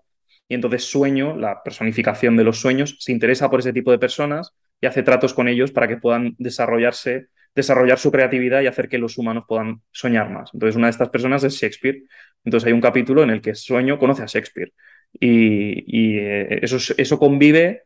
y 0.48 0.56
entonces 0.56 0.86
Sueño, 0.86 1.38
la 1.38 1.62
personificación 1.64 2.36
de 2.38 2.44
los 2.44 2.60
sueños, 2.60 2.98
se 3.00 3.12
interesa 3.12 3.50
por 3.52 3.60
ese 3.60 3.74
tipo 3.74 3.92
de 3.92 4.00
personas 4.00 4.54
y 4.82 4.88
hace 4.88 5.04
tratos 5.04 5.34
con 5.34 5.48
ellos 5.48 5.72
para 5.72 5.88
que 5.88 5.98
puedan 5.98 6.36
desarrollarse, 6.40 7.28
desarrollar 7.56 8.00
su 8.00 8.12
creatividad 8.12 8.62
y 8.62 8.68
hacer 8.68 8.90
que 8.90 8.98
los 8.98 9.18
humanos 9.18 9.46
puedan 9.48 9.82
soñar 9.92 10.30
más. 10.30 10.50
Entonces, 10.54 10.76
una 10.76 10.88
de 10.88 10.92
estas 10.92 11.10
personas 11.10 11.44
es 11.44 11.54
Shakespeare. 11.56 12.04
Entonces, 12.44 12.68
hay 12.68 12.74
un 12.74 12.82
capítulo 12.82 13.24
en 13.24 13.30
el 13.30 13.42
que 13.42 13.56
Sueño 13.56 14.00
conoce 14.00 14.24
a 14.24 14.26
Shakespeare. 14.26 14.74
Y, 15.20 16.18
eh, 16.18 16.60
eso, 16.64 16.78
eso 16.98 17.20
convive, 17.20 17.84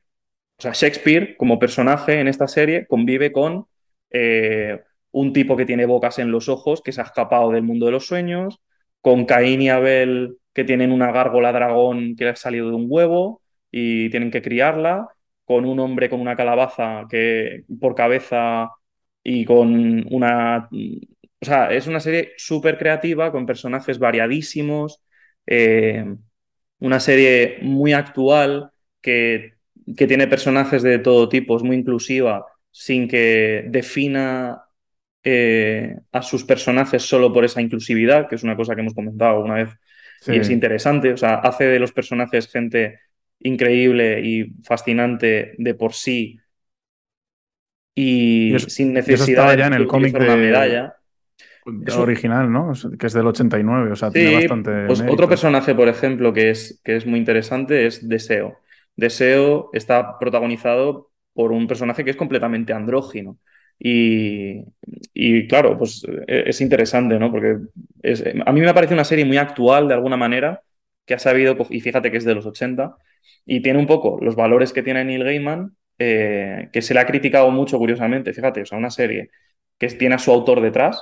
o 0.57 0.61
sea, 0.61 0.71
Shakespeare 0.73 1.35
como 1.37 1.59
personaje 1.59 2.19
en 2.19 2.27
esta 2.27 2.47
serie 2.47 2.87
convive 2.87 3.31
con 3.31 3.67
eh, 4.11 4.81
un 5.11 5.33
tipo 5.33 5.57
que 5.57 5.65
tiene 5.65 5.85
bocas 5.85 6.19
en 6.19 6.31
los 6.31 6.49
ojos, 6.49 6.81
que 6.81 6.91
se 6.91 7.01
ha 7.01 7.05
escapado 7.05 7.51
del 7.51 7.63
mundo 7.63 7.85
de 7.87 7.91
los 7.91 8.07
sueños, 8.07 8.61
con 9.01 9.25
Caín 9.25 9.61
y 9.61 9.69
Abel 9.69 10.37
que 10.53 10.63
tienen 10.63 10.91
una 10.91 11.11
gárgola 11.11 11.51
dragón 11.51 12.15
que 12.15 12.27
ha 12.27 12.35
salido 12.35 12.69
de 12.69 12.75
un 12.75 12.87
huevo 12.89 13.41
y 13.71 14.09
tienen 14.09 14.31
que 14.31 14.41
criarla, 14.41 15.07
con 15.45 15.65
un 15.65 15.79
hombre 15.79 16.09
con 16.09 16.19
una 16.19 16.35
calabaza 16.35 17.05
que 17.09 17.63
por 17.79 17.95
cabeza 17.95 18.71
y 19.27 19.45
con 19.45 20.05
una... 20.13 20.69
O 21.41 21.45
sea, 21.45 21.71
es 21.73 21.85
una 21.87 21.99
serie 21.99 22.33
súper 22.37 22.77
creativa, 22.77 23.31
con 23.31 23.45
personajes 23.45 23.99
variadísimos, 23.99 25.01
eh, 25.45 26.05
una 26.79 26.99
serie 26.99 27.59
muy 27.61 27.93
actual 27.93 28.71
que, 29.01 29.53
que 29.97 30.07
tiene 30.07 30.27
personajes 30.27 30.83
de 30.83 30.99
todo 30.99 31.29
tipo, 31.29 31.57
es 31.57 31.63
muy 31.63 31.75
inclusiva, 31.77 32.45
sin 32.71 33.07
que 33.07 33.65
defina 33.69 34.63
eh, 35.23 35.95
a 36.11 36.21
sus 36.21 36.43
personajes 36.43 37.03
solo 37.03 37.33
por 37.33 37.45
esa 37.45 37.61
inclusividad, 37.61 38.27
que 38.29 38.35
es 38.35 38.43
una 38.43 38.55
cosa 38.55 38.75
que 38.75 38.81
hemos 38.81 38.93
comentado 38.95 39.37
alguna 39.37 39.55
vez 39.55 39.69
Sí. 40.21 40.31
y 40.31 40.37
es 40.39 40.49
interesante. 40.49 41.13
O 41.13 41.17
sea, 41.17 41.35
hace 41.35 41.65
de 41.65 41.79
los 41.79 41.91
personajes 41.93 42.47
gente 42.51 42.99
increíble 43.39 44.21
y 44.23 44.45
fascinante 44.63 45.53
de 45.57 45.73
por 45.75 45.93
sí 45.93 46.39
y, 47.99 48.51
Y 48.51 48.55
eso- 48.55 48.69
sin 48.69 48.93
necesidad 48.93 49.49
de 49.51 49.57
ya 49.57 49.67
en 49.67 49.73
el 49.73 49.87
cómic 49.87 50.15
una 50.15 50.25
de- 50.25 50.37
medalla. 50.37 50.93
Eso- 51.85 52.01
original, 52.03 52.51
¿no? 52.51 52.71
Es- 52.71 52.87
Que 52.97 53.07
es 53.07 53.13
del 53.13 53.27
89, 53.27 53.91
o 53.91 53.95
sea, 53.95 54.09
tiene 54.11 54.35
bastante 54.35 54.85
pues 54.85 54.99
mérito. 54.99 55.13
otro 55.15 55.27
personaje, 55.27 55.73
por 55.75 55.87
ejemplo, 55.89 56.31
que 56.31 56.49
es, 56.51 56.79
que 56.83 56.95
es 56.95 57.05
muy 57.05 57.19
interesante 57.19 57.85
es 57.87 58.07
Deseo. 58.07 58.57
Deseo 58.95 59.69
está 59.73 60.17
protagonizado 60.19 61.09
por 61.33 61.51
un 61.51 61.67
personaje 61.67 62.03
que 62.05 62.11
es 62.11 62.15
completamente 62.17 62.71
andrógino. 62.71 63.37
Y, 63.79 64.63
y 65.13 65.47
claro, 65.47 65.77
pues 65.77 66.03
eh, 66.27 66.45
es 66.47 66.61
interesante, 66.61 67.19
¿no? 67.19 67.31
Porque 67.31 67.57
es- 68.01 68.23
a 68.45 68.51
mí 68.51 68.61
me 68.61 68.73
parece 68.73 68.93
una 68.93 69.03
serie 69.03 69.25
muy 69.25 69.37
actual 69.37 69.87
de 69.87 69.93
alguna 69.95 70.17
manera, 70.17 70.61
que 71.05 71.13
ha 71.15 71.19
sabido, 71.19 71.55
y 71.69 71.79
fíjate 71.81 72.11
que 72.11 72.17
es 72.17 72.25
de 72.25 72.35
los 72.35 72.45
80, 72.45 72.95
y 73.45 73.61
tiene 73.61 73.79
un 73.79 73.87
poco 73.87 74.19
los 74.21 74.35
valores 74.35 74.71
que 74.73 74.83
tiene 74.83 75.03
Neil 75.05 75.23
Gaiman, 75.23 75.75
eh, 75.99 76.69
que 76.71 76.81
se 76.81 76.93
le 76.93 76.99
ha 76.99 77.05
criticado 77.05 77.51
mucho, 77.51 77.77
curiosamente, 77.77 78.33
fíjate, 78.33 78.61
o 78.61 78.65
sea, 78.65 78.77
una 78.77 78.91
serie 78.91 79.31
que 79.77 79.87
tiene 79.89 80.15
a 80.15 80.19
su 80.19 80.31
autor 80.31 80.61
detrás, 80.61 81.01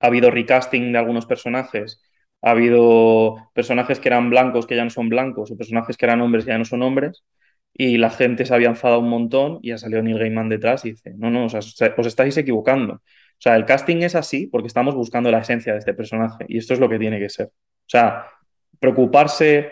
ha 0.00 0.06
habido 0.06 0.30
recasting 0.30 0.92
de 0.92 0.98
algunos 0.98 1.26
personajes, 1.26 2.02
ha 2.42 2.50
habido 2.50 3.50
personajes 3.54 4.00
que 4.00 4.08
eran 4.08 4.30
blancos 4.30 4.66
que 4.66 4.76
ya 4.76 4.84
no 4.84 4.90
son 4.90 5.08
blancos, 5.08 5.50
o 5.50 5.56
personajes 5.56 5.96
que 5.96 6.06
eran 6.06 6.20
hombres 6.20 6.44
que 6.44 6.52
ya 6.52 6.58
no 6.58 6.64
son 6.64 6.82
hombres, 6.82 7.24
y 7.74 7.98
la 7.98 8.10
gente 8.10 8.44
se 8.44 8.54
había 8.54 8.68
enfadado 8.68 9.00
un 9.00 9.08
montón 9.10 9.58
y 9.62 9.72
ha 9.72 9.78
salido 9.78 10.02
Neil 10.02 10.18
Gaiman 10.18 10.48
detrás 10.48 10.84
y 10.84 10.92
dice, 10.92 11.14
no, 11.16 11.30
no, 11.30 11.46
o 11.46 11.48
sea, 11.48 11.60
os 11.60 12.06
estáis 12.06 12.36
equivocando. 12.36 12.94
O 12.94 13.40
sea, 13.40 13.54
el 13.56 13.64
casting 13.66 13.98
es 13.98 14.16
así 14.16 14.48
porque 14.48 14.66
estamos 14.66 14.94
buscando 14.96 15.30
la 15.30 15.38
esencia 15.40 15.72
de 15.72 15.78
este 15.78 15.94
personaje 15.94 16.44
y 16.48 16.58
esto 16.58 16.74
es 16.74 16.80
lo 16.80 16.88
que 16.88 16.98
tiene 16.98 17.20
que 17.20 17.28
ser. 17.28 17.46
O 17.46 17.52
sea, 17.86 18.26
preocuparse 18.80 19.70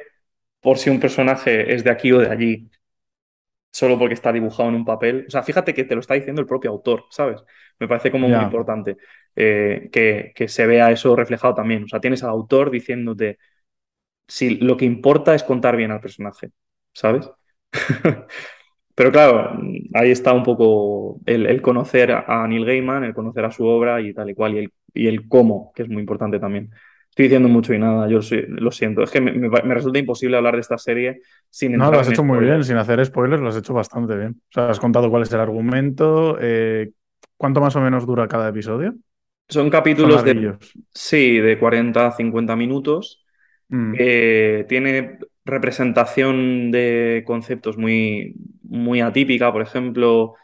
por 0.60 0.78
si 0.78 0.90
un 0.90 1.00
personaje 1.00 1.74
es 1.74 1.82
de 1.84 1.90
aquí 1.90 2.12
o 2.12 2.20
de 2.20 2.28
allí 2.28 2.70
solo 3.76 3.98
porque 3.98 4.14
está 4.14 4.32
dibujado 4.32 4.68
en 4.70 4.74
un 4.76 4.84
papel. 4.84 5.24
O 5.28 5.30
sea, 5.30 5.42
fíjate 5.42 5.74
que 5.74 5.84
te 5.84 5.94
lo 5.94 6.00
está 6.00 6.14
diciendo 6.14 6.40
el 6.40 6.46
propio 6.48 6.70
autor, 6.70 7.04
¿sabes? 7.10 7.42
Me 7.78 7.88
parece 7.88 8.10
como 8.10 8.28
muy 8.28 8.42
importante 8.42 8.96
eh, 9.36 9.88
que, 9.92 10.32
que 10.34 10.48
se 10.48 10.66
vea 10.66 10.90
eso 10.90 11.14
reflejado 11.16 11.54
también. 11.54 11.84
O 11.84 11.88
sea, 11.88 12.00
tienes 12.00 12.22
al 12.22 12.30
autor 12.30 12.70
diciéndote 12.70 13.38
si 14.28 14.56
lo 14.56 14.76
que 14.76 14.84
importa 14.84 15.34
es 15.34 15.44
contar 15.44 15.76
bien 15.76 15.90
al 15.92 16.00
personaje, 16.00 16.50
¿sabes? 16.92 17.30
Pero 18.94 19.12
claro, 19.12 19.58
ahí 19.94 20.10
está 20.10 20.32
un 20.32 20.42
poco 20.44 21.20
el, 21.26 21.46
el 21.46 21.62
conocer 21.62 22.12
a 22.12 22.46
Neil 22.48 22.64
Gaiman, 22.64 23.04
el 23.04 23.14
conocer 23.14 23.44
a 23.44 23.52
su 23.52 23.66
obra 23.66 24.00
y 24.00 24.14
tal 24.14 24.30
y 24.30 24.34
cual, 24.34 24.54
y 24.54 24.58
el, 24.60 24.72
y 24.94 25.06
el 25.08 25.28
cómo, 25.28 25.72
que 25.74 25.82
es 25.84 25.88
muy 25.88 26.00
importante 26.00 26.40
también. 26.40 26.70
Estoy 27.16 27.24
diciendo 27.26 27.48
mucho 27.48 27.72
y 27.72 27.78
nada, 27.78 28.08
yo 28.08 28.20
soy- 28.20 28.44
lo 28.48 28.70
siento. 28.70 29.02
Es 29.02 29.10
que 29.10 29.20
me, 29.22 29.32
me- 29.32 29.48
me 29.48 29.74
resulta 29.74 29.98
imposible 29.98 30.36
hablar 30.36 30.54
de 30.54 30.60
esta 30.60 30.76
serie 30.78 31.22
sin 31.50 31.72
No, 31.74 31.90
lo 31.90 31.98
has 32.00 32.08
hecho 32.08 32.24
muy 32.24 32.38
bien, 32.40 32.64
sin 32.64 32.76
hacer 32.76 33.04
spoilers, 33.04 33.42
lo 33.42 33.48
has 33.48 33.56
hecho 33.56 33.74
bastante 33.74 34.16
bien. 34.16 34.40
O 34.50 34.52
sea, 34.52 34.70
has 34.70 34.80
contado 34.80 35.10
cuál 35.10 35.22
es 35.24 35.32
el 35.32 35.40
argumento, 35.40 36.38
eh, 36.40 36.92
cuánto 37.36 37.60
más 37.60 37.76
o 37.76 37.80
menos 37.80 38.06
dura 38.06 38.28
cada 38.28 38.48
episodio. 38.48 38.94
Son 39.48 39.70
Son 39.70 39.70
capítulos 39.70 40.24
de, 40.24 40.56
sí, 40.94 41.38
de 41.38 41.58
40 41.58 42.08
a 42.08 42.12
50 42.12 42.56
minutos. 42.56 43.24
Mm. 43.70 43.96
Eh, 43.98 44.66
tiene 44.68 45.18
representación 45.44 46.70
de 46.72 47.24
conceptos 47.26 47.78
muy, 47.78 48.34
muy 48.62 49.00
atípica. 49.00 49.52
Por 49.52 49.62
ejemplo, 49.62 50.34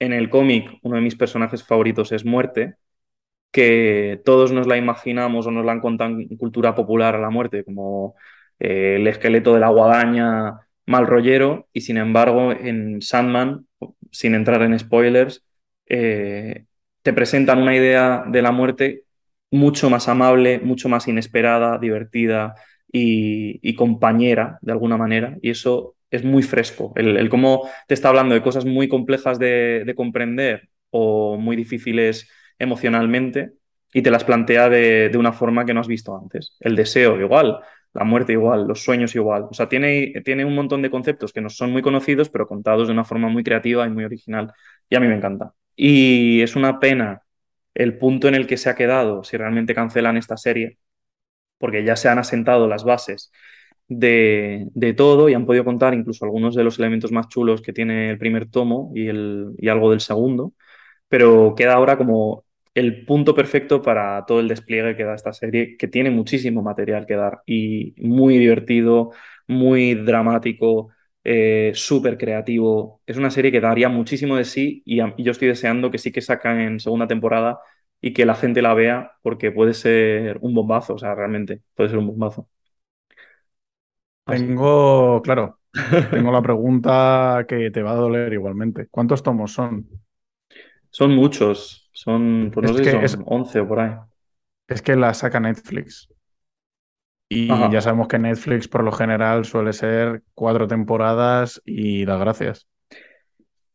en 0.00 0.12
el 0.14 0.30
cómic, 0.30 0.70
uno 0.82 0.96
de 0.96 1.02
mis 1.02 1.16
personajes 1.16 1.64
favoritos 1.64 2.12
es 2.12 2.24
Muerte, 2.24 2.76
que 3.50 4.20
todos 4.24 4.52
nos 4.52 4.66
la 4.66 4.76
imaginamos 4.76 5.46
o 5.46 5.50
nos 5.50 5.64
la 5.64 5.72
han 5.72 5.80
contado 5.80 6.10
en 6.10 6.36
cultura 6.36 6.74
popular 6.74 7.16
a 7.16 7.20
la 7.20 7.30
muerte, 7.30 7.64
como 7.64 8.14
eh, 8.58 8.96
el 9.00 9.06
esqueleto 9.06 9.54
de 9.54 9.60
la 9.60 9.68
guadaña 9.68 10.60
mal 10.86 11.06
rollero, 11.06 11.68
y 11.72 11.82
sin 11.82 11.96
embargo, 11.96 12.52
en 12.52 13.00
Sandman, 13.02 13.66
sin 14.10 14.34
entrar 14.34 14.62
en 14.62 14.78
spoilers, 14.78 15.44
eh, 15.86 16.64
te 17.02 17.12
presentan 17.12 17.58
una 17.62 17.74
idea 17.76 18.24
de 18.26 18.42
la 18.42 18.52
muerte 18.52 19.04
mucho 19.50 19.90
más 19.90 20.08
amable, 20.08 20.60
mucho 20.60 20.88
más 20.88 21.08
inesperada, 21.08 21.78
divertida 21.78 22.54
y, 22.92 23.74
compañera, 23.74 24.58
de 24.62 24.72
alguna 24.72 24.96
manera, 24.96 25.36
y 25.42 25.50
eso 25.50 25.96
es 26.10 26.24
muy 26.24 26.42
fresco. 26.42 26.92
El, 26.96 27.16
el 27.16 27.28
cómo 27.28 27.68
te 27.86 27.94
está 27.94 28.08
hablando 28.08 28.34
de 28.34 28.42
cosas 28.42 28.64
muy 28.64 28.88
complejas 28.88 29.38
de, 29.38 29.84
de 29.84 29.94
comprender 29.94 30.68
o 30.90 31.36
muy 31.36 31.56
difíciles 31.56 32.28
emocionalmente 32.60 33.54
y 33.92 34.02
te 34.02 34.10
las 34.10 34.24
plantea 34.24 34.68
de, 34.68 35.08
de, 35.08 35.18
una 35.18 35.32
forma 35.32 35.64
que 35.64 35.74
no 35.74 35.80
has 35.80 35.88
visto 35.88 36.16
antes. 36.16 36.56
El 36.60 36.76
deseo 36.76 37.20
igual, 37.20 37.60
la 37.92 38.04
muerte 38.04 38.32
igual, 38.32 38.66
los 38.66 38.82
sueños 38.84 39.14
igual. 39.14 39.44
O 39.50 39.54
sea, 39.54 39.68
tiene, 39.68 40.12
tiene 40.24 40.44
un 40.44 40.54
montón 40.54 40.82
de 40.82 40.90
conceptos 40.90 41.32
que 41.32 41.40
no 41.40 41.50
son 41.50 41.72
muy 41.72 41.82
conocidos, 41.82 42.30
pero 42.30 42.46
contados 42.46 42.88
de 42.88 42.92
una 42.92 43.04
forma 43.04 43.28
muy 43.28 43.42
creativa 43.42 43.86
y 43.86 43.90
muy 43.90 44.04
original. 44.04 44.52
Y 44.88 44.96
a 44.96 45.00
mí 45.00 45.08
me 45.08 45.16
encanta. 45.16 45.54
Y 45.76 46.42
es 46.42 46.56
una 46.56 46.78
pena 46.80 47.22
el 47.74 47.98
punto 47.98 48.28
en 48.28 48.34
el 48.34 48.46
que 48.46 48.56
se 48.56 48.70
ha 48.70 48.74
quedado 48.76 49.24
si 49.24 49.36
realmente 49.36 49.74
cancelan 49.74 50.16
esta 50.16 50.36
serie, 50.36 50.78
porque 51.58 51.84
ya 51.84 51.96
se 51.96 52.08
han 52.08 52.18
asentado 52.18 52.68
las 52.68 52.84
bases 52.84 53.32
de, 53.88 54.68
de, 54.74 54.94
todo 54.94 55.28
y 55.28 55.34
han 55.34 55.46
podido 55.46 55.64
contar 55.64 55.94
incluso 55.94 56.24
algunos 56.24 56.54
de 56.54 56.64
los 56.64 56.78
elementos 56.78 57.12
más 57.12 57.28
chulos 57.28 57.62
que 57.62 57.72
tiene 57.72 58.10
el 58.10 58.18
primer 58.18 58.48
tomo 58.50 58.92
y, 58.94 59.08
el, 59.08 59.52
y 59.58 59.68
algo 59.68 59.90
del 59.90 60.00
segundo, 60.00 60.54
pero 61.08 61.54
queda 61.56 61.74
ahora 61.74 61.98
como 61.98 62.44
el 62.74 63.04
punto 63.04 63.34
perfecto 63.34 63.82
para 63.82 64.24
todo 64.26 64.40
el 64.40 64.48
despliegue 64.48 64.96
que 64.96 65.04
da 65.04 65.14
esta 65.14 65.32
serie, 65.32 65.76
que 65.76 65.88
tiene 65.88 66.10
muchísimo 66.10 66.62
material 66.62 67.06
que 67.06 67.16
dar 67.16 67.42
y 67.46 67.94
muy 67.98 68.38
divertido, 68.38 69.12
muy 69.46 69.94
dramático, 69.94 70.90
eh, 71.24 71.72
súper 71.74 72.16
creativo. 72.18 73.02
Es 73.06 73.16
una 73.16 73.30
serie 73.30 73.52
que 73.52 73.60
daría 73.60 73.88
muchísimo 73.88 74.36
de 74.36 74.44
sí 74.44 74.82
y, 74.84 75.00
a, 75.00 75.14
y, 75.16 75.24
yo 75.24 75.32
estoy 75.32 75.48
deseando 75.48 75.90
que 75.90 75.98
sí 75.98 76.12
que 76.12 76.20
sacan 76.22 76.60
en 76.60 76.80
segunda 76.80 77.08
temporada 77.08 77.58
y 78.00 78.12
que 78.12 78.24
la 78.26 78.34
gente 78.34 78.62
la 78.62 78.74
vea 78.74 79.12
porque 79.22 79.50
puede 79.52 79.74
ser 79.74 80.38
un 80.40 80.54
bombazo, 80.54 80.94
o 80.94 80.98
sea, 80.98 81.14
realmente 81.14 81.62
puede 81.74 81.90
ser 81.90 81.98
un 81.98 82.06
bombazo. 82.08 82.48
Tengo, 84.24 85.20
claro, 85.22 85.60
tengo 86.10 86.30
la 86.32 86.42
pregunta 86.42 87.44
que 87.48 87.70
te 87.70 87.82
va 87.82 87.92
a 87.92 87.94
doler 87.94 88.32
igualmente. 88.32 88.86
¿Cuántos 88.88 89.22
tomos 89.22 89.52
son? 89.52 89.88
Son 90.90 91.14
muchos, 91.14 91.89
son, 92.00 92.50
pues 92.54 92.64
no 92.64 92.78
es 92.78 92.86
sé 92.86 92.92
son 92.92 93.04
es, 93.04 93.18
11 93.26 93.60
o 93.60 93.68
por 93.68 93.80
ahí. 93.80 93.92
Es 94.68 94.80
que 94.80 94.96
la 94.96 95.12
saca 95.12 95.38
Netflix. 95.38 96.08
Y 97.28 97.52
Ajá. 97.52 97.70
ya 97.70 97.82
sabemos 97.82 98.08
que 98.08 98.18
Netflix 98.18 98.68
por 98.68 98.82
lo 98.82 98.90
general 98.90 99.44
suele 99.44 99.74
ser 99.74 100.22
cuatro 100.34 100.66
temporadas 100.66 101.60
y 101.66 102.06
das 102.06 102.18
gracias. 102.18 102.68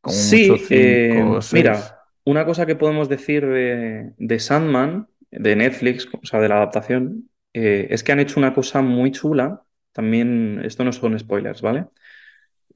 Sí, 0.07 0.49
mucho 0.49 0.63
cinco, 0.63 0.75
eh, 0.75 1.39
mira, 1.53 1.99
una 2.23 2.45
cosa 2.45 2.65
que 2.65 2.75
podemos 2.75 3.09
decir 3.09 3.45
de, 3.45 4.13
de, 4.17 4.39
Sandman, 4.39 5.07
de 5.29 5.55
Netflix, 5.55 6.07
o 6.11 6.25
sea, 6.25 6.39
de 6.39 6.49
la 6.49 6.57
adaptación, 6.57 7.29
eh, 7.53 7.87
es 7.91 8.03
que 8.03 8.11
han 8.11 8.19
hecho 8.19 8.39
una 8.39 8.55
cosa 8.55 8.81
muy 8.81 9.11
chula. 9.11 9.61
También, 9.91 10.61
esto 10.65 10.83
no 10.83 10.91
son 10.91 11.17
spoilers, 11.17 11.61
¿vale? 11.61 11.85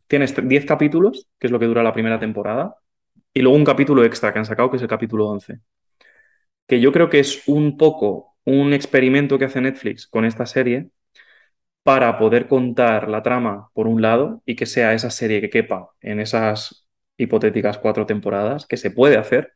Tienes 0.08 0.36
10 0.47 0.66
capítulos, 0.66 1.28
que 1.39 1.47
es 1.47 1.52
lo 1.52 1.60
que 1.60 1.66
dura 1.66 1.84
la 1.84 1.93
primera 1.93 2.20
temporada, 2.20 2.76
y 3.34 3.41
luego 3.41 3.57
un 3.57 3.65
capítulo 3.65 4.03
extra 4.03 4.34
que 4.34 4.39
han 4.39 4.45
sacado, 4.45 4.70
que 4.70 4.78
es 4.78 4.84
el 4.84 4.89
capítulo 4.89 5.28
11. 5.28 5.59
Que 6.67 6.80
yo 6.80 6.91
creo 6.91 7.09
que 7.09 7.20
es 7.20 7.47
un 7.47 7.78
poco 7.78 8.36
un 8.45 8.74
experimento 8.74 9.38
que 9.39 9.45
hace 9.45 9.61
Netflix 9.61 10.07
con 10.07 10.26
esta 10.26 10.45
serie 10.45 10.89
para 11.84 12.17
poder 12.20 12.47
contar 12.47 13.09
la 13.09 13.24
trama 13.24 13.70
por 13.74 13.88
un 13.88 14.01
lado 14.01 14.41
y 14.45 14.55
que 14.55 14.65
sea 14.65 14.93
esa 14.93 15.09
serie 15.09 15.41
que 15.41 15.49
quepa 15.49 15.89
en 16.01 16.20
esas 16.20 16.88
hipotéticas 17.17 17.78
cuatro 17.80 18.05
temporadas, 18.05 18.65
que 18.67 18.78
se 18.78 18.91
puede 18.91 19.17
hacer, 19.17 19.53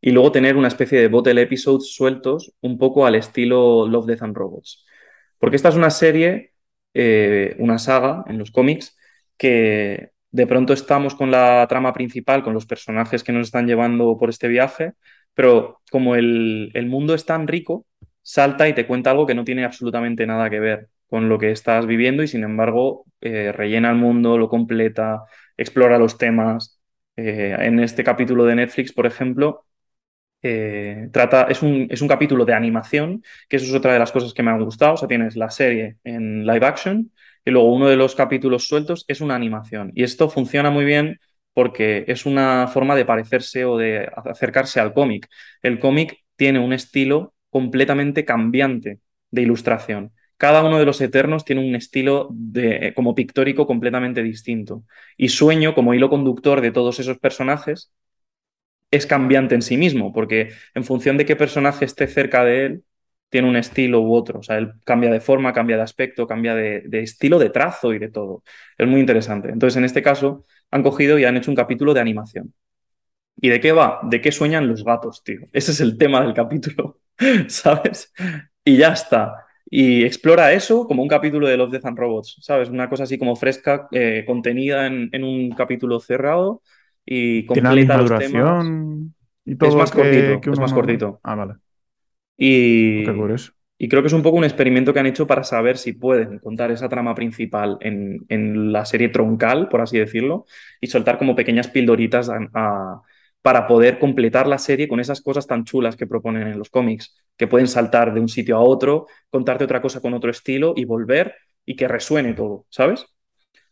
y 0.00 0.10
luego 0.10 0.32
tener 0.32 0.56
una 0.56 0.68
especie 0.68 1.00
de 1.00 1.08
bottle 1.08 1.40
episodes 1.40 1.94
sueltos 1.94 2.52
un 2.60 2.76
poco 2.78 3.06
al 3.06 3.14
estilo 3.14 3.86
Love, 3.86 4.06
Death 4.06 4.22
and 4.22 4.36
Robots. 4.36 4.84
Porque 5.38 5.56
esta 5.56 5.68
es 5.70 5.76
una 5.76 5.90
serie, 5.90 6.54
eh, 6.94 7.56
una 7.58 7.78
saga 7.78 8.24
en 8.28 8.38
los 8.38 8.50
cómics, 8.50 8.96
que 9.38 10.11
de 10.32 10.46
pronto 10.46 10.72
estamos 10.72 11.14
con 11.14 11.30
la 11.30 11.66
trama 11.68 11.92
principal, 11.92 12.42
con 12.42 12.54
los 12.54 12.66
personajes 12.66 13.22
que 13.22 13.32
nos 13.32 13.48
están 13.48 13.66
llevando 13.66 14.18
por 14.18 14.30
este 14.30 14.48
viaje, 14.48 14.94
pero 15.34 15.80
como 15.90 16.16
el, 16.16 16.72
mundo 16.88 17.14
es 17.14 17.26
tan 17.26 17.46
rico, 17.46 17.86
salta 18.22 18.68
y 18.68 18.74
te 18.74 18.86
cuenta 18.86 19.10
algo 19.10 19.26
que 19.26 19.34
no 19.34 19.44
tiene 19.44 19.64
absolutamente 19.64 20.26
nada 20.26 20.50
que 20.50 20.60
ver 20.60 20.88
con 21.08 21.28
lo 21.28 21.38
que 21.38 21.50
estás 21.50 21.86
viviendo 21.86 22.22
y 22.22 22.28
sin 22.28 22.44
embargo 22.44 23.04
eh, 23.20 23.52
rellena 23.52 23.90
el 23.90 23.96
mundo, 23.96 24.38
lo 24.38 24.48
completa, 24.48 25.24
explora 25.56 25.98
los 25.98 26.18
temas. 26.18 26.80
Eh, 27.16 27.54
en 27.58 27.78
este 27.80 28.02
capítulo 28.02 28.44
de 28.46 28.54
Netflix, 28.56 28.92
por 28.92 29.06
ejemplo, 29.06 29.66
eh, 30.42 31.08
trata, 31.12 31.44
es 31.44 31.62
un, 31.62 31.86
es 31.90 32.02
un 32.02 32.08
capítulo 32.08 32.44
de 32.44 32.54
animación, 32.54 33.22
que 33.48 33.56
eso 33.56 33.66
es 33.66 33.74
otra 33.74 33.92
de 33.92 33.98
las 33.98 34.12
cosas 34.12 34.34
que 34.34 34.42
me 34.42 34.50
han 34.50 34.64
gustado. 34.64 34.94
O 34.94 34.96
sea, 34.96 35.08
tienes 35.08 35.36
la 35.36 35.50
serie 35.50 35.98
en 36.04 36.46
live 36.46 36.66
action 36.66 37.12
y 37.44 37.50
luego 37.50 37.72
uno 37.72 37.88
de 37.88 37.96
los 37.96 38.14
capítulos 38.14 38.66
sueltos 38.66 39.04
es 39.08 39.20
una 39.20 39.34
animación. 39.34 39.92
Y 39.94 40.04
esto 40.04 40.28
funciona 40.30 40.70
muy 40.70 40.84
bien 40.84 41.18
porque 41.54 42.04
es 42.08 42.26
una 42.26 42.68
forma 42.68 42.94
de 42.96 43.04
parecerse 43.04 43.64
o 43.64 43.76
de 43.76 44.10
acercarse 44.26 44.80
al 44.80 44.94
cómic. 44.94 45.28
El 45.62 45.78
cómic 45.78 46.18
tiene 46.36 46.58
un 46.60 46.72
estilo 46.72 47.34
completamente 47.50 48.24
cambiante 48.24 49.00
de 49.30 49.42
ilustración. 49.42 50.12
Cada 50.36 50.64
uno 50.64 50.78
de 50.78 50.86
los 50.86 51.00
Eternos 51.00 51.44
tiene 51.44 51.66
un 51.66 51.76
estilo 51.76 52.28
de, 52.32 52.92
como 52.96 53.14
pictórico 53.14 53.66
completamente 53.66 54.22
distinto. 54.22 54.84
Y 55.16 55.28
Sueño, 55.28 55.74
como 55.74 55.94
hilo 55.94 56.08
conductor 56.08 56.60
de 56.60 56.72
todos 56.72 56.98
esos 56.98 57.18
personajes, 57.18 57.92
es 58.90 59.06
cambiante 59.06 59.54
en 59.54 59.62
sí 59.62 59.76
mismo, 59.76 60.12
porque 60.12 60.50
en 60.74 60.84
función 60.84 61.16
de 61.16 61.24
qué 61.26 61.36
personaje 61.36 61.84
esté 61.84 62.06
cerca 62.06 62.44
de 62.44 62.66
él, 62.66 62.84
tiene 63.32 63.48
un 63.48 63.56
estilo 63.56 64.02
u 64.02 64.14
otro. 64.14 64.40
O 64.40 64.42
sea, 64.42 64.58
él 64.58 64.74
cambia 64.84 65.10
de 65.10 65.20
forma, 65.20 65.54
cambia 65.54 65.76
de 65.76 65.82
aspecto, 65.82 66.26
cambia 66.26 66.54
de, 66.54 66.82
de, 66.82 67.00
estilo, 67.00 67.38
de 67.38 67.48
trazo 67.48 67.94
y 67.94 67.98
de 67.98 68.10
todo. 68.10 68.42
Es 68.76 68.86
muy 68.86 69.00
interesante. 69.00 69.48
Entonces, 69.48 69.78
en 69.78 69.86
este 69.86 70.02
caso, 70.02 70.44
han 70.70 70.82
cogido 70.82 71.18
y 71.18 71.24
han 71.24 71.38
hecho 71.38 71.50
un 71.50 71.56
capítulo 71.56 71.94
de 71.94 72.00
animación. 72.00 72.52
¿Y 73.40 73.48
de 73.48 73.58
qué 73.58 73.72
va? 73.72 74.00
¿De 74.02 74.20
qué 74.20 74.30
sueñan 74.32 74.68
los 74.68 74.84
gatos, 74.84 75.24
tío? 75.24 75.40
Ese 75.54 75.72
es 75.72 75.80
el 75.80 75.96
tema 75.96 76.20
del 76.20 76.34
capítulo, 76.34 77.00
¿sabes? 77.48 78.12
Y 78.66 78.76
ya 78.76 78.92
está. 78.92 79.46
Y 79.70 80.04
explora 80.04 80.52
eso 80.52 80.86
como 80.86 81.02
un 81.02 81.08
capítulo 81.08 81.48
de 81.48 81.56
Love, 81.56 81.72
Death 81.72 81.86
and 81.86 81.98
Robots, 81.98 82.36
¿sabes? 82.42 82.68
Una 82.68 82.90
cosa 82.90 83.04
así 83.04 83.16
como 83.16 83.34
fresca, 83.34 83.88
eh, 83.92 84.24
contenida 84.26 84.86
en, 84.86 85.08
en, 85.10 85.24
un 85.24 85.52
capítulo 85.52 85.98
cerrado 86.00 86.60
y 87.06 87.46
completa 87.46 87.96
los 87.96 88.10
duración 88.10 89.14
y 89.46 89.56
todo 89.56 89.70
es 89.70 89.76
más 89.76 89.90
que, 89.90 90.02
cortito, 90.02 90.40
que 90.42 90.50
es 90.50 90.60
más 90.60 90.72
cortito. 90.74 91.20
Ah, 91.22 91.34
vale. 91.34 91.54
Y, 92.44 93.04
creo 93.88 94.02
que 94.02 94.08
es 94.08 94.12
un 94.12 94.22
poco 94.22 94.36
un 94.36 94.44
experimento 94.44 94.92
que 94.92 94.98
han 94.98 95.06
hecho 95.06 95.28
para 95.28 95.44
saber 95.44 95.78
si 95.78 95.92
pueden 95.92 96.40
contar 96.40 96.72
esa 96.72 96.88
trama 96.88 97.14
principal 97.14 97.78
en, 97.80 98.24
en 98.28 98.72
la 98.72 98.84
serie 98.84 99.10
troncal, 99.10 99.68
por 99.68 99.80
así 99.80 99.98
decirlo, 99.98 100.46
y 100.80 100.88
soltar 100.88 101.18
como 101.18 101.36
pequeñas 101.36 101.68
pildoritas 101.68 102.28
a, 102.28 102.38
a, 102.54 103.02
para 103.42 103.68
poder 103.68 104.00
completar 104.00 104.48
la 104.48 104.58
serie 104.58 104.88
con 104.88 104.98
esas 104.98 105.20
cosas 105.20 105.46
tan 105.46 105.64
chulas 105.64 105.94
que 105.94 106.08
proponen 106.08 106.48
en 106.48 106.58
los 106.58 106.68
cómics, 106.68 107.14
que 107.36 107.46
pueden 107.46 107.68
saltar 107.68 108.12
de 108.12 108.20
un 108.20 108.28
sitio 108.28 108.56
a 108.56 108.60
otro, 108.60 109.06
contarte 109.30 109.62
otra 109.64 109.80
cosa 109.80 110.00
con 110.00 110.14
otro 110.14 110.30
estilo 110.30 110.74
y 110.76 110.84
volver 110.84 111.36
y 111.64 111.76
que 111.76 111.86
resuene 111.86 112.34
todo, 112.34 112.66
¿sabes? 112.70 113.06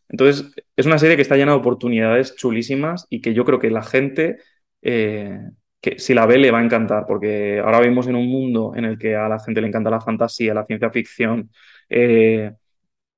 Entonces, 0.08 0.52
es 0.76 0.86
una 0.86 0.98
serie 0.98 1.16
que 1.16 1.22
está 1.22 1.36
llena 1.36 1.52
de 1.52 1.58
oportunidades 1.58 2.36
chulísimas 2.36 3.06
y 3.10 3.20
que 3.20 3.34
yo 3.34 3.44
creo 3.44 3.58
que 3.58 3.70
la 3.70 3.82
gente, 3.82 4.38
eh, 4.82 5.40
que 5.80 5.98
si 5.98 6.14
la 6.14 6.26
ve, 6.26 6.38
le 6.38 6.50
va 6.50 6.58
a 6.60 6.64
encantar, 6.64 7.06
porque 7.06 7.60
ahora 7.60 7.80
vivimos 7.80 8.06
en 8.06 8.16
un 8.16 8.28
mundo 8.28 8.72
en 8.76 8.84
el 8.84 8.98
que 8.98 9.16
a 9.16 9.28
la 9.28 9.38
gente 9.40 9.60
le 9.60 9.68
encanta 9.68 9.90
la 9.90 10.00
fantasía, 10.00 10.54
la 10.54 10.66
ciencia 10.66 10.90
ficción. 10.90 11.50
Eh, 11.88 12.52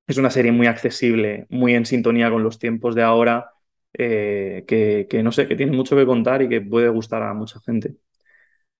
es 0.07 0.19
una 0.19 0.31
serie 0.31 0.53
muy 0.53 0.67
accesible, 0.67 1.47
muy 1.51 1.75
en 1.75 1.87
sintonía 1.87 2.31
con 2.31 2.43
los 2.43 2.59
tiempos 2.59 2.95
de 2.95 3.03
ahora 3.03 3.51
eh, 3.95 4.65
que, 4.67 5.07
que, 5.11 5.23
no 5.23 5.33
sé, 5.33 5.49
que 5.49 5.57
tiene 5.57 5.73
mucho 5.73 5.97
que 5.97 6.07
contar 6.07 6.43
y 6.43 6.49
que 6.49 6.61
puede 6.61 6.89
gustar 6.89 7.23
a 7.23 7.35
mucha 7.35 7.61
gente. 7.61 7.97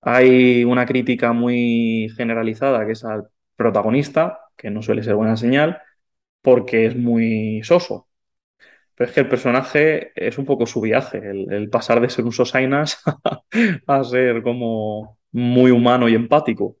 Hay 0.01 0.63
una 0.65 0.85
crítica 0.85 1.33
muy 1.33 2.09
generalizada 2.17 2.85
que 2.85 2.91
es 2.93 3.03
al 3.05 3.29
protagonista, 3.55 4.39
que 4.57 4.69
no 4.69 4.81
suele 4.81 5.03
ser 5.03 5.15
buena 5.15 5.37
señal, 5.37 5.81
porque 6.41 6.87
es 6.87 6.95
muy 6.97 7.61
soso. 7.63 8.07
Pero 8.95 9.09
es 9.09 9.13
que 9.15 9.21
el 9.21 9.29
personaje 9.29 10.11
es 10.15 10.37
un 10.37 10.45
poco 10.45 10.65
su 10.65 10.81
viaje, 10.81 11.17
el, 11.17 11.69
pasar 11.69 11.99
de 12.01 12.09
ser 12.09 12.25
un 12.25 12.31
sosainas 12.31 13.01
a 13.87 14.03
ser 14.03 14.43
como 14.43 15.19
muy 15.31 15.71
humano 15.71 16.07
y 16.09 16.15
empático. 16.15 16.77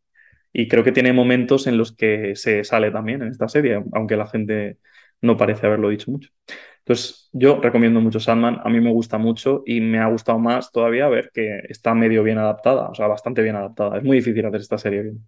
Y 0.53 0.67
creo 0.67 0.83
que 0.83 0.91
tiene 0.91 1.13
momentos 1.13 1.65
en 1.67 1.77
los 1.77 1.95
que 1.95 2.35
se 2.35 2.63
sale 2.63 2.91
también 2.91 3.23
en 3.23 3.29
esta 3.29 3.47
serie, 3.47 3.83
aunque 3.93 4.15
la 4.17 4.27
gente 4.27 4.77
no 5.21 5.37
parece 5.37 5.65
haberlo 5.65 5.89
dicho 5.89 6.11
mucho. 6.11 6.29
Entonces, 6.79 7.29
yo 7.31 7.61
recomiendo 7.61 8.01
mucho 8.01 8.19
Sandman, 8.19 8.59
a 8.63 8.69
mí 8.69 8.81
me 8.81 8.91
gusta 8.91 9.17
mucho 9.17 9.63
y 9.65 9.81
me 9.81 9.99
ha 9.99 10.07
gustado 10.07 10.37
más 10.37 10.71
todavía 10.71 11.07
ver 11.07 11.31
que 11.33 11.61
está 11.69 11.93
medio 11.95 12.23
bien 12.23 12.37
adaptada, 12.37 12.89
o 12.89 12.93
sea, 12.93 13.07
bastante 13.07 13.41
bien 13.41 13.55
adaptada. 13.55 13.97
Es 13.97 14.03
muy 14.03 14.17
difícil 14.17 14.45
hacer 14.45 14.61
esta 14.61 14.77
serie 14.77 15.03
bien. 15.03 15.27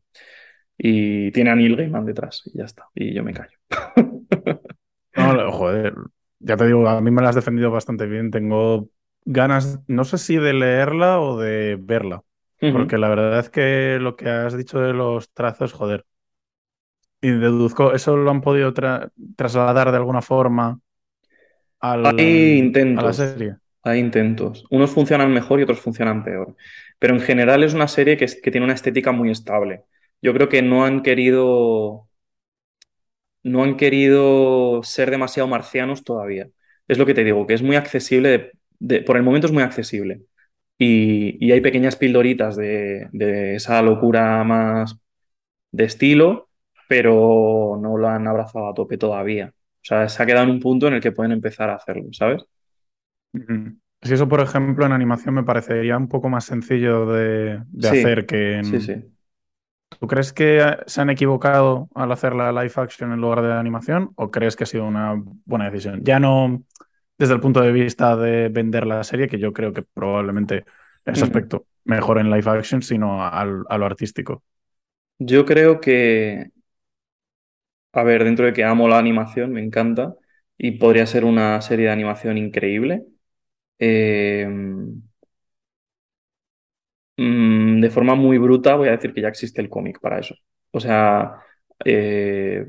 Y 0.78 1.32
tiene 1.32 1.52
a 1.52 1.56
Neil 1.56 1.76
Gaiman 1.78 2.06
detrás 2.06 2.44
y 2.46 2.58
ya 2.58 2.66
está. 2.66 2.90
Y 2.94 3.14
yo 3.14 3.24
me 3.24 3.34
callo. 3.34 3.58
No, 5.18 5.52
joder, 5.52 5.94
ya 6.40 6.58
te 6.58 6.66
digo, 6.68 6.88
a 6.88 7.02
mí 7.02 7.12
me 7.12 7.22
la 7.22 7.30
has 7.30 7.36
defendido 7.36 7.72
bastante 7.72 8.06
bien. 8.06 8.32
Tengo 8.32 8.90
ganas, 9.26 9.80
no 9.88 10.04
sé 10.06 10.18
si 10.18 10.38
de 10.38 10.54
leerla 10.54 11.20
o 11.22 11.40
de 11.40 11.78
verla. 11.80 12.24
Porque 12.70 12.98
la 12.98 13.10
verdad 13.10 13.40
es 13.40 13.50
que 13.50 13.98
lo 14.02 14.16
que 14.16 14.30
has 14.30 14.58
dicho 14.58 14.80
de 14.80 14.94
los 14.94 15.32
trazos, 15.34 15.74
joder. 15.74 16.06
Y 17.22 17.32
deduzco, 17.32 17.94
¿eso 17.94 18.16
lo 18.18 18.30
han 18.32 18.42
podido 18.42 18.74
tra 18.74 19.12
trasladar 19.36 19.92
de 19.92 19.98
alguna 19.98 20.22
forma 20.22 20.80
al, 21.80 22.04
Hay 22.04 22.58
intentos. 22.60 22.94
a 22.94 23.02
la 23.04 23.14
serie? 23.14 23.58
Hay 23.84 24.00
intentos. 24.00 24.66
Unos 24.72 24.92
funcionan 24.92 25.34
mejor 25.34 25.60
y 25.60 25.64
otros 25.64 25.80
funcionan 25.82 26.24
peor. 26.24 26.56
Pero 27.00 27.14
en 27.16 27.22
general 27.22 27.64
es 27.64 27.74
una 27.74 27.88
serie 27.88 28.18
que, 28.18 28.26
es- 28.26 28.42
que 28.42 28.52
tiene 28.52 28.66
una 28.66 28.74
estética 28.76 29.12
muy 29.12 29.32
estable. 29.32 29.84
Yo 30.22 30.34
creo 30.34 30.50
que 30.50 30.62
no 30.62 30.86
han 30.86 31.04
querido, 31.04 32.08
no 33.46 33.64
han 33.64 33.78
querido 33.78 34.84
ser 34.84 35.12
demasiado 35.12 35.48
marcianos 35.50 36.04
todavía. 36.06 36.50
Es 36.90 37.00
lo 37.00 37.08
que 37.08 37.16
te 37.16 37.26
digo, 37.26 37.48
que 37.48 37.56
es 37.56 37.64
muy 37.64 37.78
accesible, 37.78 38.30
de- 38.30 38.52
de- 38.80 39.02
por 39.04 39.18
el 39.18 39.24
momento 39.24 39.48
es 39.48 39.54
muy 39.54 39.64
accesible. 39.64 40.24
Y, 40.80 41.38
y 41.46 41.52
hay 41.54 41.62
pequeñas 41.62 41.96
pildoritas 41.98 42.56
de, 42.58 43.08
de 43.14 43.56
esa 43.58 43.82
locura 43.84 44.44
más 44.46 44.98
de 45.72 45.86
estilo, 45.86 46.50
pero 46.90 47.78
no 47.82 47.98
lo 47.98 48.08
han 48.10 48.28
abrazado 48.28 48.70
a 48.70 48.74
tope 48.74 48.98
todavía. 48.98 49.54
O 49.56 49.86
sea, 49.88 50.10
se 50.10 50.24
ha 50.24 50.26
quedado 50.26 50.46
en 50.46 50.52
un 50.52 50.60
punto 50.60 50.88
en 50.88 50.96
el 50.96 51.02
que 51.02 51.12
pueden 51.12 51.32
empezar 51.34 51.70
a 51.70 51.76
hacerlo, 51.76 52.06
¿sabes? 52.14 52.44
Si 54.02 54.14
eso, 54.14 54.28
por 54.30 54.40
ejemplo, 54.42 54.86
en 54.86 54.92
animación 54.92 55.34
me 55.36 55.44
parecería 55.44 55.98
un 55.98 56.08
poco 56.08 56.30
más 56.30 56.46
sencillo 56.46 57.06
de, 57.08 57.64
de 57.70 57.90
Sí, 57.90 57.90
hacer 57.90 58.26
que 58.26 58.54
en... 58.58 58.80
Sí, 58.80 58.82
sí. 58.82 59.15
¿Tú 59.90 60.08
crees 60.08 60.34
que 60.34 60.60
eh, 60.60 60.78
se 60.88 61.02
han 61.02 61.10
equivocado 61.10 61.90
al 61.96 62.12
hacer 62.12 62.34
la 62.36 62.52
live 62.52 62.74
action 62.76 63.12
en 63.14 63.22
lugar 63.22 63.42
de 63.42 63.50
la 63.50 63.60
animación 63.60 64.12
o 64.16 64.30
crees 64.32 64.56
que 64.56 64.64
ha 64.66 64.68
sido 64.68 64.86
una 64.86 65.16
buena 65.46 65.66
decisión? 65.70 66.02
Ya 66.04 66.20
no 66.20 66.64
desde 67.18 67.34
el 67.36 67.40
punto 67.42 67.62
de 67.62 67.72
vista 67.72 68.16
de 68.18 68.50
vender 68.50 68.86
la 68.88 69.04
serie, 69.04 69.28
que 69.30 69.40
yo 69.40 69.54
creo 69.54 69.74
que 69.74 69.84
probablemente 69.84 70.66
en 71.06 71.14
ese 71.16 71.24
aspecto 71.26 71.68
mejor 71.86 72.20
en 72.20 72.30
live 72.32 72.50
action, 72.52 72.82
sino 72.82 73.26
al- 73.26 73.64
a 73.70 73.78
lo 73.78 73.86
artístico. 73.86 74.44
Yo 75.20 75.46
creo 75.46 75.80
que, 75.82 76.52
a 77.94 78.04
ver, 78.04 78.24
dentro 78.24 78.46
de 78.46 78.54
que 78.54 78.64
amo 78.64 78.88
la 78.88 78.98
animación, 79.00 79.52
me 79.52 79.64
encanta, 79.64 80.16
y 80.58 80.72
podría 80.72 81.06
ser 81.08 81.26
una 81.26 81.62
serie 81.62 81.86
de 81.88 81.92
animación 81.92 82.38
increíble, 82.38 83.06
eh, 83.80 84.48
mm, 87.18 87.82
de 87.82 87.90
forma 87.90 88.16
muy 88.16 88.38
bruta 88.38 88.76
voy 88.76 88.88
a 88.90 88.92
decir 88.92 89.14
que 89.14 89.22
ya 89.22 89.30
existe 89.30 89.62
el 89.62 89.70
cómic 89.70 90.00
para 90.00 90.20
eso. 90.20 90.36
O 90.72 90.80
sea, 90.80 91.40
eh, 91.86 92.66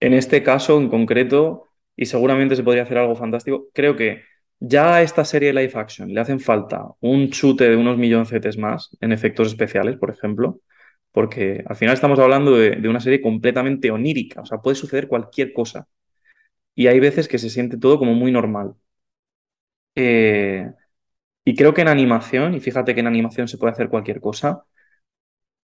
en 0.00 0.14
este 0.14 0.42
caso 0.42 0.78
en 0.78 0.88
concreto, 0.88 1.68
y 1.96 2.06
seguramente 2.06 2.56
se 2.56 2.64
podría 2.64 2.82
hacer 2.84 2.98
algo 2.98 3.16
fantástico, 3.16 3.68
creo 3.74 3.96
que 3.96 4.22
ya 4.60 4.96
a 4.96 5.02
esta 5.02 5.24
serie 5.24 5.52
live 5.52 5.72
action 5.74 6.12
le 6.12 6.20
hacen 6.20 6.40
falta 6.40 6.84
un 7.00 7.30
chute 7.30 7.68
de 7.68 7.76
unos 7.76 7.98
milloncetes 7.98 8.56
más 8.58 8.96
en 9.00 9.12
efectos 9.12 9.48
especiales, 9.48 9.96
por 9.96 10.10
ejemplo, 10.10 10.60
porque 11.12 11.62
al 11.66 11.76
final 11.76 11.94
estamos 11.94 12.18
hablando 12.18 12.52
de, 12.56 12.72
de 12.76 12.88
una 12.88 13.00
serie 13.00 13.20
completamente 13.20 13.90
onírica, 13.90 14.40
o 14.42 14.46
sea, 14.46 14.58
puede 14.58 14.76
suceder 14.76 15.08
cualquier 15.08 15.52
cosa. 15.52 15.86
Y 16.74 16.86
hay 16.88 17.00
veces 17.00 17.28
que 17.28 17.38
se 17.38 17.50
siente 17.50 17.78
todo 17.78 17.98
como 17.98 18.14
muy 18.14 18.32
normal. 18.32 18.74
Eh, 19.94 20.72
y 21.44 21.54
creo 21.56 21.74
que 21.74 21.82
en 21.82 21.88
animación, 21.88 22.54
y 22.54 22.60
fíjate 22.60 22.94
que 22.94 23.00
en 23.00 23.06
animación 23.08 23.48
se 23.48 23.58
puede 23.58 23.72
hacer 23.72 23.88
cualquier 23.88 24.20
cosa, 24.20 24.64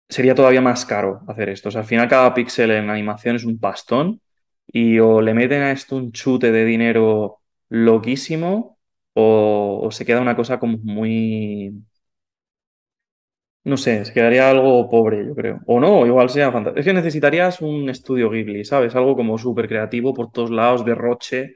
sería 0.10 0.36
todavía 0.36 0.62
más 0.62 0.86
caro 0.86 1.22
hacer 1.28 1.50
esto. 1.50 1.70
O 1.70 1.72
sea, 1.72 1.82
al 1.82 1.88
final 1.88 2.08
cada 2.08 2.34
píxel 2.34 2.72
en 2.72 2.90
animación 2.90 3.36
es 3.36 3.46
un 3.46 3.60
pastón 3.60 4.22
y 4.68 5.00
o 5.00 5.22
le 5.22 5.34
meten 5.34 5.62
a 5.64 5.72
esto 5.72 5.96
un 5.98 6.12
chute 6.12 6.52
de 6.52 6.66
dinero 6.66 7.40
loquísimo 7.70 8.80
o, 9.14 9.90
se 9.92 10.06
queda 10.06 10.22
una 10.22 10.36
cosa 10.36 10.60
como 10.60 10.78
muy... 10.80 11.74
No 13.66 13.78
sé, 13.78 14.04
se 14.04 14.14
quedaría 14.14 14.50
algo 14.50 14.90
pobre, 14.90 15.26
yo 15.26 15.34
creo. 15.36 15.62
O 15.68 15.80
no, 15.80 16.06
igual 16.06 16.30
sea 16.30 16.52
fantástico. 16.52 16.80
Es 16.82 16.86
que 16.86 16.94
necesitarías 16.94 17.62
un 17.62 17.90
estudio 17.90 18.30
Ghibli, 18.30 18.66
¿sabes? 18.66 18.94
Algo 18.96 19.16
como 19.16 19.38
súper 19.38 19.70
creativo 19.70 20.14
por 20.14 20.32
todos 20.32 20.52
lados, 20.52 20.84
derroche, 20.84 21.56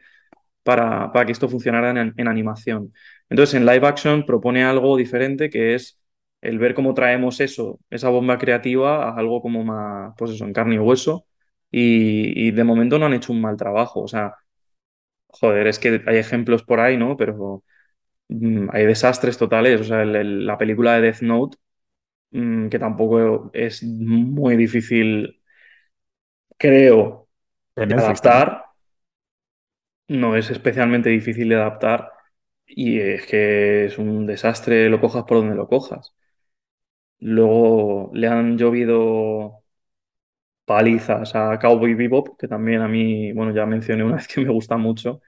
para, 0.63 1.11
para 1.13 1.26
que 1.26 1.34
esto 1.34 1.49
funcionara 1.49 1.91
en, 1.91 2.13
en 2.18 2.28
animación. 2.28 2.93
Entonces, 3.30 3.55
en 3.55 3.65
live 3.65 3.88
action 3.88 4.25
propone 4.25 4.63
algo 4.63 4.97
diferente 4.97 5.49
que 5.49 5.75
es 5.75 5.99
el 6.41 6.59
ver 6.59 6.73
cómo 6.75 6.93
traemos 6.93 7.39
eso, 7.41 7.80
esa 7.89 8.09
bomba 8.09 8.38
creativa, 8.38 9.09
a 9.09 9.15
algo 9.17 9.41
como 9.41 9.63
más, 9.63 10.13
pues 10.17 10.32
eso, 10.32 10.45
en 10.45 10.53
carne 10.53 10.75
y 10.75 10.80
hueso. 10.80 11.25
Y, 11.71 12.47
y 12.47 12.51
de 12.51 12.63
momento 12.63 12.99
no 12.99 13.05
han 13.07 13.13
hecho 13.13 13.34
un 13.34 13.41
mal 13.41 13.57
trabajo. 13.57 14.01
O 14.01 14.07
sea, 14.07 14.36
joder, 15.28 15.67
es 15.67 15.80
que 15.80 16.01
hay 16.07 16.17
ejemplos 16.17 16.63
por 16.63 16.80
ahí, 16.80 16.97
¿no? 16.97 17.17
Pero 17.17 17.63
mm, 18.30 18.69
hay 18.73 18.86
desastres 18.86 19.38
totales. 19.38 19.82
O 19.82 19.84
sea, 19.86 20.03
el- 20.03 20.15
el- 20.17 20.45
la 20.47 20.57
película 20.57 20.95
de 20.95 21.01
Death 21.03 21.21
Note, 21.21 21.57
mm, 22.32 22.69
que 22.69 22.80
tampoco 22.80 23.51
es 23.53 23.84
muy 23.84 24.57
difícil, 24.57 25.41
creo, 26.57 27.28
De 27.86 27.95
adaptar. 27.95 28.65
No 30.09 30.36
es 30.36 30.49
especialmente 30.49 31.09
difícil 31.09 31.47
de 31.47 31.55
adaptar 31.55 32.11
y 32.68 32.99
es 32.99 33.26
que 33.28 33.86
es 33.86 33.97
un 33.97 34.26
desastre, 34.28 34.89
lo 34.89 35.01
cojas 35.01 35.24
por 35.26 35.38
donde 35.38 35.55
lo 35.55 35.68
cojas. 35.68 36.15
Luego 37.20 38.09
le 38.13 38.28
han 38.28 38.57
llovido 38.57 39.63
palizas 40.65 41.34
a 41.36 41.57
Cowboy 41.59 41.93
Bebop, 41.93 42.38
que 42.39 42.47
también 42.47 42.82
a 42.82 42.88
mí, 42.88 43.32
bueno, 43.34 43.53
ya 43.53 43.65
mencioné 43.65 44.03
una 44.03 44.15
vez 44.18 44.28
que 44.28 44.41
me 44.41 44.51
gusta 44.51 44.78
mucho, 44.78 45.22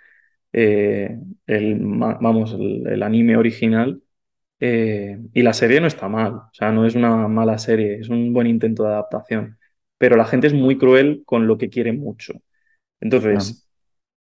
eh, 0.53 1.17
el, 1.47 1.77
vamos, 1.81 2.53
el, 2.53 2.87
el 2.87 3.03
anime 3.03 3.37
original. 3.37 4.01
eh, 4.61 5.19
y 5.33 5.43
la 5.43 5.53
serie 5.53 5.81
no 5.81 5.87
está 5.87 6.09
mal, 6.09 6.33
o 6.35 6.49
sea, 6.53 6.71
no 6.71 6.85
es 6.87 6.95
una 6.95 7.27
mala 7.29 7.57
serie, 7.59 7.99
es 7.99 8.09
un 8.09 8.33
buen 8.33 8.47
intento 8.47 8.83
de 8.83 8.89
adaptación. 8.91 9.59
Pero 9.99 10.17
la 10.17 10.25
gente 10.25 10.47
es 10.47 10.53
muy 10.55 10.77
cruel 10.79 11.23
con 11.25 11.47
lo 11.47 11.57
que 11.59 11.69
quiere 11.69 11.93
mucho. 11.93 12.33
Entonces, 13.01 13.67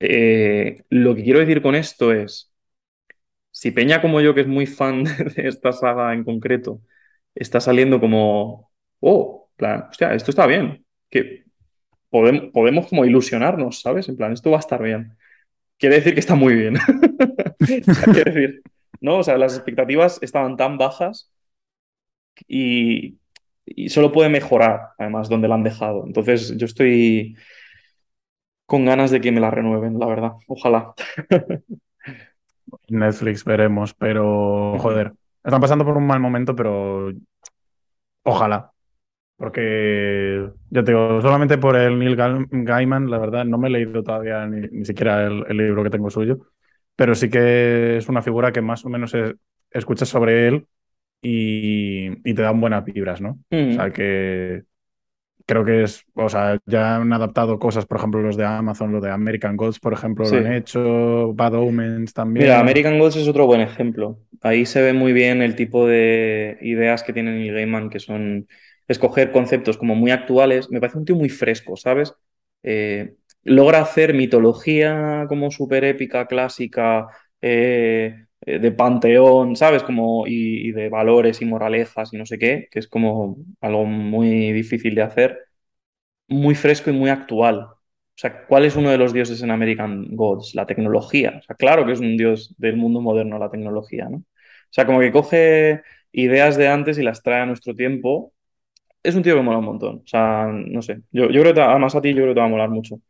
eh, 0.00 0.84
lo 0.90 1.14
que 1.14 1.24
quiero 1.24 1.40
decir 1.40 1.62
con 1.62 1.74
esto 1.74 2.12
es 2.12 2.52
si 3.58 3.72
Peña 3.72 4.00
como 4.00 4.20
yo, 4.20 4.34
que 4.34 4.42
es 4.42 4.46
muy 4.46 4.66
fan 4.66 5.02
de 5.36 5.48
esta 5.48 5.72
saga 5.72 6.14
en 6.14 6.22
concreto, 6.22 6.80
está 7.34 7.60
saliendo 7.60 7.98
como, 7.98 8.70
oh, 9.00 9.50
plan, 9.56 9.86
hostia, 9.90 10.14
esto 10.14 10.30
está 10.30 10.46
bien, 10.46 10.86
que 11.10 11.42
podemos, 12.08 12.52
podemos 12.52 12.86
como 12.86 13.04
ilusionarnos, 13.04 13.80
¿sabes? 13.80 14.08
En 14.08 14.16
plan, 14.16 14.32
esto 14.32 14.52
va 14.52 14.58
a 14.58 14.60
estar 14.60 14.80
bien. 14.80 15.16
Quiere 15.76 15.96
decir 15.96 16.14
que 16.14 16.20
está 16.20 16.36
muy 16.36 16.54
bien. 16.54 16.76
Quiere 18.14 18.32
decir, 18.32 18.62
¿no? 19.00 19.18
O 19.18 19.24
sea, 19.24 19.36
las 19.36 19.56
expectativas 19.56 20.20
estaban 20.22 20.56
tan 20.56 20.78
bajas 20.78 21.32
y, 22.46 23.18
y 23.66 23.88
solo 23.88 24.12
puede 24.12 24.28
mejorar, 24.30 24.90
además, 24.98 25.28
donde 25.28 25.48
la 25.48 25.56
han 25.56 25.64
dejado. 25.64 26.04
Entonces, 26.06 26.56
yo 26.56 26.66
estoy 26.66 27.36
con 28.66 28.84
ganas 28.84 29.10
de 29.10 29.20
que 29.20 29.32
me 29.32 29.40
la 29.40 29.50
renueven, 29.50 29.98
la 29.98 30.06
verdad. 30.06 30.32
Ojalá. 30.46 30.94
Netflix 32.88 33.44
veremos, 33.44 33.94
pero 33.94 34.78
joder, 34.78 35.12
están 35.44 35.60
pasando 35.60 35.84
por 35.84 35.96
un 35.96 36.06
mal 36.06 36.20
momento, 36.20 36.54
pero 36.56 37.10
ojalá. 38.22 38.72
Porque, 39.36 40.50
ya 40.70 40.84
te 40.84 40.92
digo, 40.92 41.22
solamente 41.22 41.58
por 41.58 41.76
el 41.76 41.98
Neil 41.98 42.16
Gaiman, 42.50 43.10
la 43.10 43.18
verdad, 43.18 43.44
no 43.44 43.58
me 43.58 43.68
he 43.68 43.72
leído 43.72 44.02
todavía 44.02 44.46
ni, 44.46 44.68
ni 44.68 44.84
siquiera 44.84 45.26
el, 45.26 45.44
el 45.48 45.56
libro 45.58 45.84
que 45.84 45.90
tengo 45.90 46.10
suyo, 46.10 46.38
pero 46.96 47.14
sí 47.14 47.30
que 47.30 47.98
es 47.98 48.08
una 48.08 48.22
figura 48.22 48.52
que 48.52 48.62
más 48.62 48.84
o 48.84 48.90
menos 48.90 49.14
es- 49.14 49.34
escuchas 49.70 50.08
sobre 50.10 50.48
él 50.48 50.68
y, 51.22 52.08
y 52.30 52.34
te 52.34 52.42
dan 52.42 52.60
buenas 52.60 52.84
vibras, 52.84 53.20
¿no? 53.22 53.30
O 53.32 53.72
sea 53.72 53.90
Mm. 53.90 53.92
que 53.92 54.64
creo 55.48 55.64
que 55.64 55.82
es, 55.82 56.04
o 56.14 56.28
sea, 56.28 56.58
ya 56.66 56.96
han 56.96 57.12
adaptado 57.12 57.58
cosas, 57.58 57.86
por 57.86 57.96
ejemplo, 57.98 58.20
los 58.20 58.36
de 58.36 58.44
Amazon, 58.44 58.92
los 58.92 59.02
de 59.02 59.10
American 59.10 59.56
Gods, 59.56 59.80
por 59.80 59.94
ejemplo, 59.94 60.24
Sí. 60.26 60.36
lo 60.36 60.36
han 60.46 60.52
hecho, 60.52 61.32
Bad 61.34 61.54
Omens 61.54 62.12
también. 62.12 62.44
Mira, 62.44 62.60
American 62.60 62.98
Gods 62.98 63.16
es 63.16 63.26
otro 63.26 63.46
buen 63.46 63.62
ejemplo. 63.62 64.20
Ahí 64.42 64.66
se 64.66 64.82
ve 64.82 64.92
muy 64.92 65.12
bien 65.12 65.40
el 65.42 65.56
tipo 65.56 65.86
de 65.86 66.58
ideas 66.60 67.02
que 67.02 67.12
tiene 67.12 67.32
Neil 67.32 67.54
Gaiman, 67.54 67.90
que 67.90 67.98
son 67.98 68.46
escoger 68.86 69.32
conceptos 69.32 69.78
como 69.78 69.94
muy 69.94 70.10
actuales. 70.10 70.70
Me 70.70 70.80
parece 70.80 70.98
un 70.98 71.04
tío 71.06 71.16
muy 71.16 71.30
fresco, 71.30 71.76
¿sabes? 71.76 72.14
Eh, 72.62 73.14
logra 73.42 73.80
hacer 73.80 74.14
mitología 74.14 75.24
como 75.28 75.50
súper 75.50 75.84
épica, 75.84 76.26
clásica, 76.26 77.08
eh, 77.40 78.14
eh, 78.14 78.27
de 78.46 78.72
panteón, 78.72 79.56
¿sabes? 79.56 79.82
Como, 79.82 80.26
y, 80.26 80.68
y 80.68 80.72
de 80.72 80.88
valores 80.88 81.42
y 81.42 81.44
moralejas 81.46 82.12
y 82.12 82.18
no 82.18 82.26
sé 82.26 82.38
qué, 82.38 82.68
que 82.70 82.78
es 82.78 82.88
como 82.88 83.36
algo 83.60 83.84
muy 83.84 84.52
difícil 84.52 84.94
de 84.94 85.02
hacer, 85.02 85.38
muy 86.28 86.54
fresco 86.54 86.90
y 86.90 86.92
muy 86.92 87.10
actual. 87.10 87.60
O 87.60 88.20
sea, 88.20 88.46
¿cuál 88.46 88.64
es 88.64 88.76
uno 88.76 88.90
de 88.90 88.98
los 88.98 89.12
dioses 89.12 89.42
en 89.42 89.50
American 89.50 90.08
Gods? 90.16 90.54
La 90.54 90.66
tecnología. 90.66 91.36
O 91.40 91.42
sea, 91.42 91.56
claro 91.56 91.86
que 91.86 91.92
es 91.92 92.00
un 92.00 92.16
dios 92.16 92.54
del 92.58 92.76
mundo 92.76 93.00
moderno 93.00 93.38
la 93.38 93.50
tecnología, 93.50 94.08
¿no? 94.08 94.18
O 94.18 94.24
sea, 94.70 94.86
como 94.86 95.00
que 95.00 95.12
coge 95.12 95.82
ideas 96.12 96.56
de 96.56 96.68
antes 96.68 96.98
y 96.98 97.02
las 97.02 97.22
trae 97.22 97.40
a 97.42 97.46
nuestro 97.46 97.74
tiempo. 97.74 98.32
Es 99.02 99.14
un 99.14 99.22
tío 99.22 99.36
que 99.36 99.42
mola 99.42 99.58
un 99.58 99.64
montón. 99.66 99.96
O 100.04 100.06
sea, 100.06 100.48
no 100.52 100.82
sé. 100.82 101.02
Yo, 101.12 101.30
yo 101.30 101.42
creo 101.42 101.54
además 101.64 101.94
a 101.94 102.00
ti, 102.02 102.10
yo 102.10 102.16
creo 102.16 102.28
que 102.28 102.34
te 102.34 102.40
va 102.40 102.46
a 102.46 102.48
molar 102.48 102.70
mucho. 102.70 103.00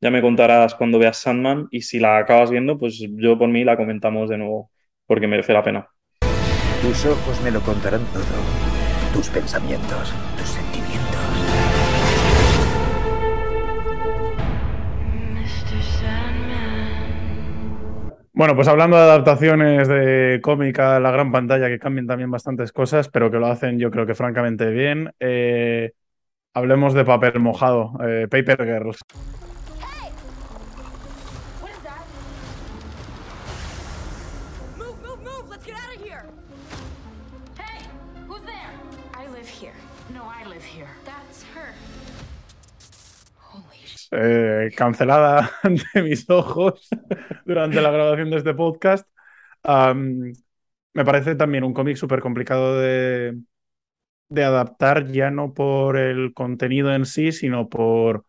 Ya 0.00 0.10
me 0.10 0.22
contarás 0.22 0.74
cuando 0.74 0.98
veas 0.98 1.18
Sandman 1.18 1.68
y 1.70 1.82
si 1.82 1.98
la 1.98 2.18
acabas 2.18 2.50
viendo, 2.50 2.78
pues 2.78 2.98
yo 3.00 3.38
por 3.38 3.48
mí 3.48 3.64
la 3.64 3.76
comentamos 3.76 4.28
de 4.30 4.38
nuevo, 4.38 4.70
porque 5.08 5.26
merece 5.26 5.52
la 5.52 5.64
pena. 5.64 5.88
Tus 6.82 7.06
ojos 7.06 7.40
me 7.42 7.50
lo 7.50 7.60
contarán 7.62 8.04
todo. 8.12 8.22
Tus 9.12 9.28
pensamientos, 9.30 10.14
tus 10.36 10.46
sentimientos. 10.46 11.08
Bueno, 18.32 18.54
pues 18.54 18.68
hablando 18.68 18.96
de 18.96 19.02
adaptaciones 19.02 19.88
de 19.88 20.38
cómic 20.40 20.78
a 20.78 21.00
la 21.00 21.10
gran 21.10 21.32
pantalla 21.32 21.66
que 21.66 21.80
cambian 21.80 22.06
también 22.06 22.30
bastantes 22.30 22.70
cosas, 22.70 23.08
pero 23.08 23.32
que 23.32 23.38
lo 23.38 23.48
hacen 23.48 23.80
yo 23.80 23.90
creo 23.90 24.06
que 24.06 24.14
francamente 24.14 24.70
bien. 24.70 25.10
eh, 25.18 25.90
hablemos 26.54 26.94
de 26.94 27.04
papel 27.04 27.40
mojado, 27.40 27.94
eh, 28.06 28.28
Paper 28.30 28.64
Girls. 28.64 29.00
Eh, 44.12 44.70
cancelada 44.76 45.50
ante 45.62 46.02
mis 46.02 46.28
ojos 46.30 46.88
durante 47.44 47.80
la 47.80 47.90
grabación 47.90 48.30
de 48.30 48.38
este 48.38 48.54
podcast. 48.54 49.06
Me 50.94 51.04
parece 51.04 51.34
también 51.36 51.64
un 51.64 51.74
cómic 51.74 51.96
súper 51.96 52.20
complicado 52.20 52.78
de, 52.80 53.38
de 54.28 54.44
adaptar, 54.44 55.08
ya 55.12 55.30
no 55.30 55.54
por 55.54 55.96
el 55.98 56.34
contenido 56.34 56.94
en 56.94 57.06
sí, 57.06 57.32
sino 57.32 57.68
por 57.68 58.24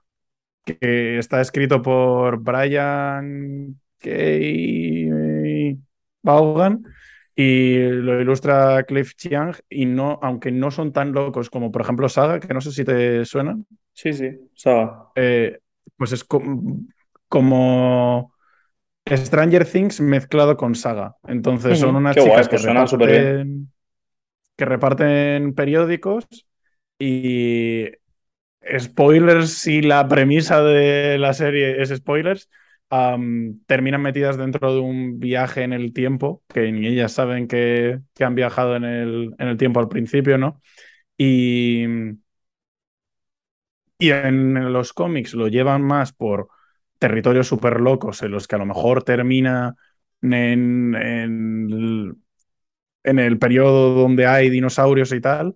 que 0.65 1.19
está 1.19 1.41
escrito 1.41 1.81
por 1.81 2.39
Brian 2.41 3.79
K. 3.99 4.09
Vaughan 6.23 6.83
y 7.35 7.77
lo 7.77 8.19
ilustra 8.21 8.83
Cliff 8.83 9.15
Chiang 9.15 9.55
y 9.69 9.85
no, 9.85 10.19
aunque 10.21 10.51
no 10.51 10.71
son 10.71 10.91
tan 10.93 11.13
locos 11.13 11.49
como 11.49 11.71
por 11.71 11.81
ejemplo 11.81 12.09
Saga, 12.09 12.39
que 12.39 12.53
no 12.53 12.61
sé 12.61 12.71
si 12.71 12.83
te 12.83 13.25
suenan, 13.25 13.65
Sí, 13.93 14.13
sí, 14.13 14.29
Saga. 14.55 15.13
eh, 15.15 15.59
pues 15.99 16.13
es 16.13 16.23
com- 16.23 16.87
como 17.27 18.33
Stranger 19.09 19.65
Things 19.65 20.01
mezclado 20.01 20.57
con 20.57 20.75
Saga. 20.75 21.17
Entonces 21.27 21.79
son 21.79 21.95
unas 21.95 22.15
qué 22.15 22.21
guay, 22.21 22.31
chicas 22.31 22.49
que 22.49 22.57
pues 22.57 22.63
bien. 22.65 22.73
reparten, 22.73 23.73
que 24.57 24.65
reparten 24.65 25.53
periódicos 25.53 26.25
y 26.99 27.87
spoilers 28.79 29.53
si 29.53 29.81
la 29.81 30.07
premisa 30.07 30.63
de 30.63 31.17
la 31.19 31.33
serie 31.33 31.81
es 31.81 31.89
spoilers. 31.89 32.49
terminan 33.67 34.01
metidas 34.01 34.37
dentro 34.37 34.73
de 34.73 34.79
un 34.79 35.19
viaje 35.19 35.63
en 35.63 35.73
el 35.73 35.93
tiempo, 35.93 36.43
que 36.47 36.71
ni 36.71 36.87
ellas 36.87 37.11
saben 37.13 37.47
que, 37.47 37.99
que 38.15 38.23
han 38.23 38.35
viajado 38.35 38.75
en 38.75 38.83
el, 38.85 39.35
en 39.37 39.47
el 39.47 39.57
tiempo 39.57 39.79
al 39.79 39.89
principio, 39.89 40.37
¿no? 40.37 40.61
Y, 41.17 41.85
y 43.99 44.11
en 44.11 44.73
los 44.73 44.93
cómics 44.93 45.33
lo 45.35 45.47
llevan 45.49 45.83
más 45.83 46.13
por 46.13 46.47
territorios 46.97 47.47
súper 47.47 47.81
locos 47.81 48.23
en 48.23 48.31
los 48.31 48.47
que 48.47 48.55
a 48.55 48.59
lo 48.59 48.65
mejor 48.65 49.03
termina 49.03 49.75
en, 50.21 50.95
en 53.03 53.19
el, 53.19 53.39
periodo 53.39 53.93
donde 53.93 54.25
hay 54.27 54.49
dinosaurios 54.49 55.11
y 55.13 55.21
tal. 55.21 55.55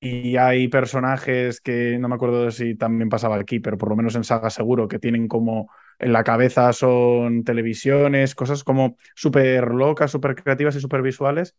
Y 0.00 0.36
hay 0.36 0.68
personajes 0.68 1.60
que 1.60 1.98
no 1.98 2.08
me 2.08 2.14
acuerdo 2.14 2.50
si 2.50 2.74
también 2.74 3.10
pasaba 3.10 3.36
aquí, 3.36 3.60
pero 3.60 3.76
por 3.76 3.90
lo 3.90 3.96
menos 3.96 4.14
en 4.16 4.24
Saga 4.24 4.48
seguro 4.50 4.88
que 4.88 4.98
tienen 4.98 5.28
como 5.28 5.70
en 5.98 6.12
la 6.14 6.24
cabeza 6.24 6.72
son 6.72 7.44
televisiones, 7.44 8.34
cosas 8.34 8.64
como 8.64 8.96
súper 9.14 9.68
locas, 9.72 10.10
súper 10.10 10.36
creativas 10.36 10.74
y 10.76 10.80
súper 10.80 11.02
visuales, 11.02 11.54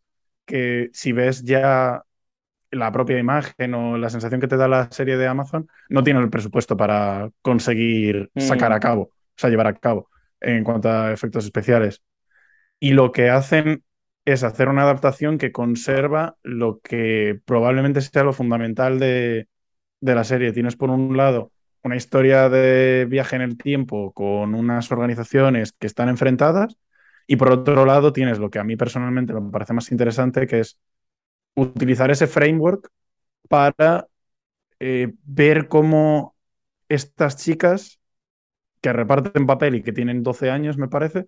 que 0.46 0.90
si 0.94 1.12
ves 1.12 1.44
ya 1.44 2.04
la 2.72 2.92
propia 2.92 3.20
imagen 3.20 3.74
o 3.74 3.98
la 3.98 4.10
sensación 4.10 4.42
que 4.42 4.48
te 4.48 4.58
da 4.58 4.68
la 4.68 4.92
serie 4.92 5.18
de 5.18 5.28
Amazon, 5.28 5.68
no 5.90 6.04
tienen 6.04 6.24
el 6.24 6.30
presupuesto 6.30 6.78
para 6.78 7.30
conseguir 7.42 8.32
sacar 8.38 8.72
Mm. 8.72 8.76
a 8.76 8.80
cabo, 8.80 9.02
o 9.04 9.14
sea, 9.36 9.50
llevar 9.50 9.68
a 9.68 9.76
cabo 9.76 10.10
en 10.40 10.64
cuanto 10.64 10.90
a 10.90 11.12
efectos 11.12 11.46
especiales. 11.46 12.02
Y 12.80 12.94
lo 12.94 13.12
que 13.12 13.30
hacen 13.30 13.84
es 14.26 14.44
hacer 14.44 14.70
una 14.70 14.84
adaptación 14.84 15.38
que 15.38 15.52
conserva 15.52 16.38
lo 16.44 16.80
que 16.82 17.40
probablemente 17.46 18.02
sea 18.02 18.24
lo 18.24 18.34
fundamental 18.34 19.00
de, 19.00 19.48
de 20.02 20.16
la 20.16 20.24
serie. 20.24 20.54
Tienes 20.54 20.76
por 20.76 20.90
un 20.90 21.18
lado 21.18 21.52
una 21.84 21.96
historia 21.96 22.50
de 22.50 23.06
viaje 23.10 23.36
en 23.36 23.42
el 23.44 23.58
tiempo 23.58 24.14
con 24.14 24.56
unas 24.56 24.92
organizaciones 24.92 25.74
que 25.74 25.88
están 25.88 26.10
enfrentadas 26.10 26.78
y 27.28 27.36
por 27.38 27.52
otro 27.52 27.86
lado 27.86 28.14
tienes 28.14 28.40
lo 28.40 28.50
que 28.50 28.60
a 28.60 28.64
mí 28.64 28.76
personalmente 28.78 29.34
me 29.34 29.52
parece 29.52 29.74
más 29.74 29.92
interesante, 29.92 30.48
que 30.48 30.60
es 30.62 30.78
utilizar 31.56 32.12
ese 32.12 32.28
framework 32.28 32.90
para 33.48 34.08
eh, 34.80 35.14
ver 35.24 35.68
cómo 35.68 36.36
estas 36.90 37.38
chicas 37.38 38.00
que 38.82 38.94
reparten 38.94 39.46
papel 39.46 39.76
y 39.76 39.84
que 39.84 39.94
tienen 39.94 40.24
12 40.24 40.50
años, 40.50 40.78
me 40.78 40.88
parece, 40.88 41.28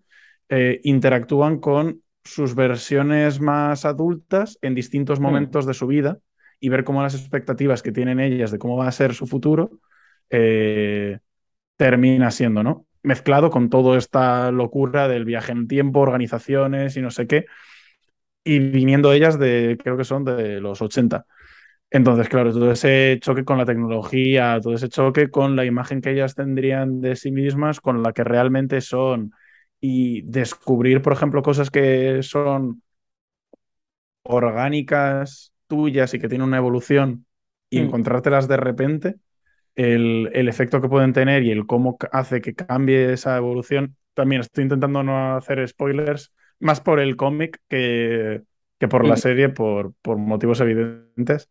eh, 0.50 0.82
interactúan 0.84 1.60
con 1.60 2.02
sus 2.24 2.56
versiones 2.56 3.40
más 3.40 3.86
adultas 3.86 4.58
en 4.62 4.76
distintos 4.76 5.20
momentos 5.20 5.66
de 5.66 5.74
su 5.74 5.88
vida 5.88 6.20
y 6.60 6.70
ver 6.70 6.84
cómo 6.84 7.04
las 7.04 7.16
expectativas 7.16 7.84
que 7.84 7.92
tienen 7.92 8.20
ellas 8.20 8.50
de 8.52 8.60
cómo 8.60 8.78
va 8.78 8.88
a 8.88 8.92
ser 8.92 9.14
su 9.14 9.28
futuro 9.28 9.80
eh, 10.30 11.20
termina 11.76 12.32
siendo, 12.32 12.64
¿no? 12.64 12.86
Mezclado 13.04 13.50
con 13.50 13.70
toda 13.70 13.98
esta 13.98 14.52
locura 14.52 15.08
del 15.08 15.26
viaje 15.26 15.52
en 15.52 15.60
el 15.60 15.68
tiempo, 15.68 16.00
organizaciones 16.00 16.96
y 16.96 17.02
no 17.02 17.12
sé 17.12 17.28
qué, 17.28 17.46
y 18.44 18.60
viniendo 18.60 19.14
ellas 19.14 19.40
de, 19.40 19.78
creo 19.82 19.98
que 19.98 20.04
son 20.04 20.24
de 20.26 20.60
los 20.62 20.82
80. 20.82 21.26
Entonces, 21.92 22.30
claro, 22.30 22.52
todo 22.54 22.72
ese 22.72 23.20
choque 23.22 23.46
con 23.46 23.58
la 23.60 23.66
tecnología, 23.66 24.60
todo 24.62 24.74
ese 24.76 24.90
choque 24.90 25.30
con 25.30 25.56
la 25.56 25.66
imagen 25.66 26.02
que 26.02 26.12
ellas 26.12 26.36
tendrían 26.36 27.02
de 27.02 27.16
sí 27.16 27.32
mismas, 27.32 27.82
con 27.82 28.04
la 28.04 28.14
que 28.14 28.24
realmente 28.24 28.82
son, 28.82 29.32
y 29.80 30.24
descubrir, 30.24 31.02
por 31.02 31.14
ejemplo, 31.14 31.44
cosas 31.44 31.70
que 31.72 32.24
son 32.24 32.82
orgánicas 34.24 35.54
tuyas 35.68 36.14
y 36.14 36.20
que 36.20 36.28
tienen 36.30 36.48
una 36.48 36.58
evolución 36.58 37.26
y 37.70 37.80
Mm. 37.80 37.80
encontrártelas 37.80 38.48
de 38.48 38.58
repente, 38.58 39.16
el, 39.76 40.30
el 40.34 40.50
efecto 40.50 40.82
que 40.82 40.90
pueden 40.90 41.14
tener 41.14 41.44
y 41.44 41.52
el 41.52 41.66
cómo 41.68 41.98
hace 42.12 42.42
que 42.42 42.56
cambie 42.56 43.14
esa 43.14 43.38
evolución. 43.38 43.98
También 44.14 44.42
estoy 44.42 44.64
intentando 44.66 45.04
no 45.04 45.36
hacer 45.38 45.68
spoilers, 45.68 46.34
más 46.64 46.82
por 46.82 47.00
el 47.00 47.16
cómic 47.18 47.62
que, 47.70 48.44
que 48.80 48.88
por 48.88 49.06
la 49.06 49.18
serie, 49.18 49.50
por, 49.50 49.94
por 50.02 50.18
motivos 50.18 50.62
evidentes. 50.62 51.50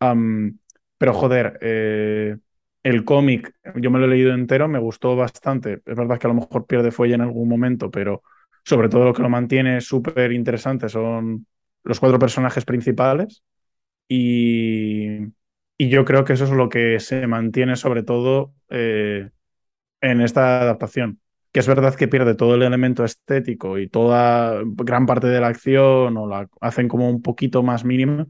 Am, 0.00 0.58
pero 0.98 1.14
joder, 1.14 1.58
eh, 1.62 2.36
el 2.82 3.04
cómic, 3.04 3.54
yo 3.76 3.90
me 3.90 3.98
lo 3.98 4.06
he 4.06 4.08
leído 4.08 4.34
entero, 4.34 4.68
me 4.68 4.78
gustó 4.78 5.16
bastante. 5.16 5.74
Es 5.86 5.96
verdad 5.96 6.18
que 6.18 6.26
a 6.26 6.30
lo 6.30 6.34
mejor 6.34 6.66
pierde 6.66 6.90
fuelle 6.92 7.14
en 7.14 7.20
algún 7.22 7.48
momento, 7.48 7.90
pero 7.90 8.22
sobre 8.64 8.88
todo 8.88 9.04
lo 9.04 9.14
que 9.14 9.22
lo 9.22 9.28
mantiene 9.30 9.80
súper 9.80 10.32
interesante 10.32 10.88
son 10.88 11.46
los 11.84 12.00
cuatro 12.00 12.18
personajes 12.18 12.64
principales. 12.64 13.42
Y, 14.08 15.18
y 15.78 15.88
yo 15.88 16.04
creo 16.04 16.24
que 16.24 16.34
eso 16.34 16.44
es 16.44 16.50
lo 16.50 16.68
que 16.68 17.00
se 17.00 17.26
mantiene 17.26 17.76
sobre 17.76 18.02
todo 18.02 18.54
eh, 18.70 19.30
en 20.02 20.20
esta 20.20 20.62
adaptación. 20.62 21.20
Que 21.54 21.60
es 21.60 21.68
verdad 21.68 21.94
que 21.94 22.08
pierde 22.08 22.34
todo 22.34 22.56
el 22.56 22.62
elemento 22.62 23.04
estético 23.04 23.78
y 23.78 23.88
toda 23.88 24.60
gran 24.64 25.06
parte 25.06 25.28
de 25.28 25.40
la 25.40 25.46
acción 25.46 26.16
o 26.16 26.26
la 26.26 26.48
hacen 26.60 26.88
como 26.88 27.08
un 27.08 27.22
poquito 27.22 27.62
más 27.62 27.84
mínima, 27.84 28.26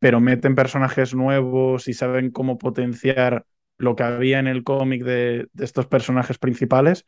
pero 0.00 0.20
meten 0.20 0.56
personajes 0.56 1.14
nuevos 1.14 1.88
y 1.88 1.94
saben 1.94 2.32
cómo 2.32 2.58
potenciar 2.58 3.46
lo 3.78 3.94
que 3.94 4.02
había 4.02 4.40
en 4.40 4.48
el 4.48 4.64
cómic 4.64 5.04
de, 5.04 5.48
estos 5.58 5.86
personajes 5.86 6.38
principales 6.38 7.06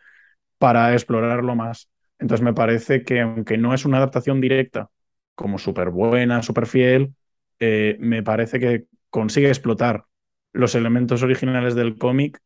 para 0.58 0.92
explorarlo 0.92 1.56
más. 1.56 1.90
Entonces 2.20 2.44
me 2.44 2.54
parece 2.54 3.02
que 3.04 3.20
aunque 3.20 3.58
no 3.58 3.74
es 3.74 3.84
una 3.84 3.98
adaptación 3.98 4.40
directa, 4.40 4.88
como 5.34 5.58
súper 5.58 5.90
buena, 5.90 6.42
súper 6.42 6.66
fiel, 6.66 7.14
eh, 7.58 7.96
me 8.00 8.22
parece 8.22 8.60
que 8.60 8.86
consigue 9.10 9.48
explotar 9.48 10.04
los 10.52 10.76
elementos 10.76 11.22
originales 11.24 11.74
del 11.74 11.98
cómic 11.98 12.40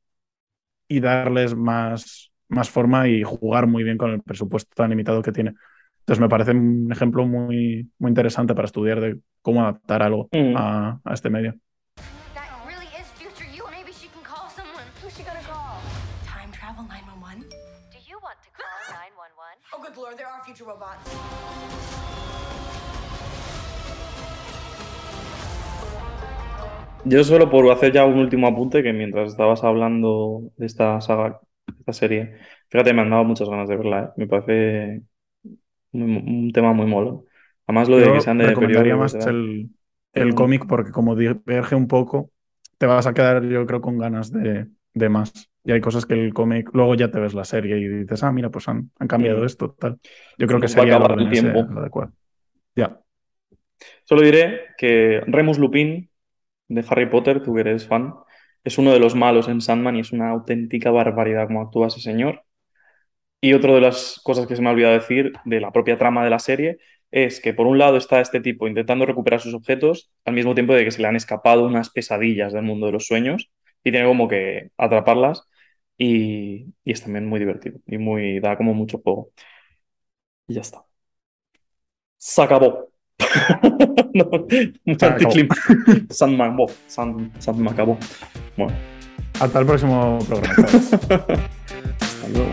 y 0.88 1.00
darles 1.00 1.54
más, 1.54 2.30
más 2.51 2.68
forma 2.70 3.09
y 3.09 3.22
jugar 3.22 3.66
muy 3.66 3.82
bien 3.84 3.96
con 3.96 4.11
el 4.11 4.20
presupuesto 4.22 4.70
tan 4.74 4.90
limitado 4.90 5.22
que 5.22 5.32
tiene. 5.32 5.55
Entonces 6.01 6.20
me 6.20 6.28
parece 6.28 6.51
un 6.53 6.88
ejemplo 6.90 7.26
muy, 7.26 7.88
muy 7.98 8.09
interesante 8.11 8.55
para 8.55 8.66
estudiar 8.66 9.01
de 9.01 9.18
cómo 9.42 9.62
adaptar 9.62 10.03
algo 10.03 10.28
Mm. 10.32 10.57
a, 10.57 11.01
a 11.05 11.14
este 11.14 11.30
medio. 11.30 11.55
That 12.34 12.48
really 12.66 12.86
is 13.01 13.07
future 13.16 13.48
you. 13.57 13.64
Maybe 13.70 13.92
she 13.92 14.09
can 14.09 14.22
call 14.22 14.51
someone. 14.51 14.84
Who's 15.03 15.14
she 15.16 15.22
gonna 15.22 15.40
call? 15.46 15.80
Time 16.26 16.51
travel 16.53 16.84
911? 16.88 17.48
Do 17.92 17.98
you 18.09 18.18
want 18.22 18.38
to 18.42 18.51
call 18.51 18.66
911? 18.90 19.61
Oh. 19.72 19.80
Yo 27.05 27.24
solo 27.24 27.51
por 27.51 27.70
hacer 27.70 27.92
ya 27.92 28.05
un 28.05 28.18
último 28.18 28.46
apunte, 28.46 28.82
que 28.82 28.92
mientras 28.92 29.30
estabas 29.30 29.64
hablando 29.64 30.42
de 30.57 30.66
esta 30.66 31.01
saga, 31.01 31.40
esta 31.78 31.92
serie, 31.92 32.38
fíjate, 32.68 32.92
me 32.94 33.02
han 33.02 33.10
dado 33.10 33.24
muchas 33.24 33.48
ganas 33.48 33.68
de 33.68 33.76
verla, 33.76 34.04
¿eh? 34.04 34.08
Me 34.16 34.26
parece 34.26 35.02
muy- 35.92 36.22
un 36.26 36.52
tema 36.52 36.72
muy 36.72 36.86
molo. 36.86 37.26
Además 37.66 37.88
lo 37.88 37.98
de 37.98 38.12
que 38.12 38.20
sean 38.20 38.38
de 38.38 38.46
recomendaría 38.46 38.96
más 38.96 39.14
¿verdad? 39.14 39.26
el, 39.26 39.70
el 40.12 40.34
cómic 40.34 40.66
porque 40.68 40.92
como 40.92 41.16
diverge 41.16 41.74
un 41.74 41.88
poco, 41.88 42.30
te 42.78 42.86
vas 42.86 43.06
a 43.06 43.14
quedar 43.14 43.44
yo 43.44 43.66
creo 43.66 43.80
con 43.80 43.98
ganas 43.98 44.32
de, 44.32 44.68
de 44.94 45.08
más. 45.08 45.32
Y 45.64 45.72
hay 45.72 45.80
cosas 45.80 46.06
que 46.06 46.14
el 46.14 46.32
cómic, 46.34 46.70
luego 46.72 46.94
ya 46.94 47.10
te 47.10 47.20
ves 47.20 47.34
la 47.34 47.44
serie 47.44 47.78
y 47.78 47.88
dices, 47.88 48.22
ah, 48.24 48.32
mira, 48.32 48.50
pues 48.50 48.68
han, 48.68 48.90
han 48.98 49.08
cambiado 49.08 49.44
Mm. 49.44 49.46
esto, 49.46 49.72
tal. 49.78 50.00
Yo 50.38 50.46
creo 50.46 50.60
que 50.60 50.68
va 50.68 50.84
a 50.84 50.86
sería 50.86 50.96
lo, 50.98 51.18
el 51.18 51.28
en 51.28 51.28
ese- 51.28 51.48
tiempo. 51.48 51.68
lo 51.68 51.80
adecuado. 51.80 52.12
Ya. 52.76 53.00
Solo 54.04 54.22
diré 54.22 54.60
que 54.78 55.22
Remus 55.26 55.58
Lupin 55.58 56.10
de 56.68 56.84
Harry 56.88 57.06
Potter, 57.06 57.42
tú 57.42 57.54
que 57.54 57.60
eres 57.62 57.86
fan, 57.88 58.14
es 58.64 58.78
uno 58.78 58.92
de 58.92 59.00
los 59.00 59.14
malos 59.14 59.48
en 59.48 59.61
Sandman 59.61 59.96
y 59.96 60.00
es 60.00 60.12
una 60.12 60.30
auténtica 60.30 60.90
barbaridad 60.90 61.46
cómo 61.48 61.62
actúa 61.62 61.88
ese 61.88 62.00
señor. 62.00 62.44
Y 63.40 63.54
otra 63.54 63.72
de 63.74 63.80
las 63.80 64.20
cosas 64.22 64.46
que 64.46 64.56
se 64.56 64.62
me 64.62 64.68
ha 64.68 64.72
olvidado 64.72 64.94
decir 64.94 65.32
de 65.44 65.61
la 65.61 65.72
propia 65.72 65.96
trama 65.98 66.24
de 66.24 66.30
la 66.30 66.38
serie 66.38 66.78
es 67.11 67.40
que 67.40 67.54
por 67.54 67.66
un 67.66 67.78
lado 67.78 67.96
está 67.96 68.20
este 68.20 68.40
tipo 68.40 68.68
intentando 68.68 69.06
recuperar 69.06 69.40
sus 69.40 69.54
objetos 69.54 70.12
al 70.24 70.34
mismo 70.34 70.54
tiempo 70.54 70.74
de 70.74 70.84
que 70.84 70.90
se 70.90 71.00
le 71.02 71.08
han 71.08 71.16
escapado 71.16 71.66
unas 71.66 71.90
pesadillas 71.90 72.52
del 72.52 72.62
mundo 72.64 72.86
de 72.86 72.92
los 72.92 73.06
sueños 73.06 73.50
y 73.82 73.92
tiene 73.92 74.06
como 74.06 74.28
que 74.28 74.70
atraparlas 74.76 75.44
y, 75.96 76.66
y 76.84 76.92
es 76.92 77.02
también 77.02 77.26
muy 77.26 77.40
divertido 77.40 77.78
y 77.86 77.98
muy 77.98 78.40
da 78.40 78.56
como 78.56 78.74
mucho 78.74 78.98
juego. 78.98 79.30
Y 80.48 80.54
ya 80.54 80.61
está. 80.61 80.84
Se 82.18 82.42
acabó. 82.42 82.92
No. 84.14 84.28
Sandman, 86.10 86.56
wow, 86.56 86.70
Sand- 86.88 87.30
Sandman 87.38 87.72
acabó. 87.74 87.98
Bueno, 88.56 88.72
Hasta 89.40 89.58
el 89.60 89.66
próximo 89.66 90.18
programa. 90.28 90.54
chavales. 90.54 90.92
hasta 92.00 92.28
luego. 92.32 92.50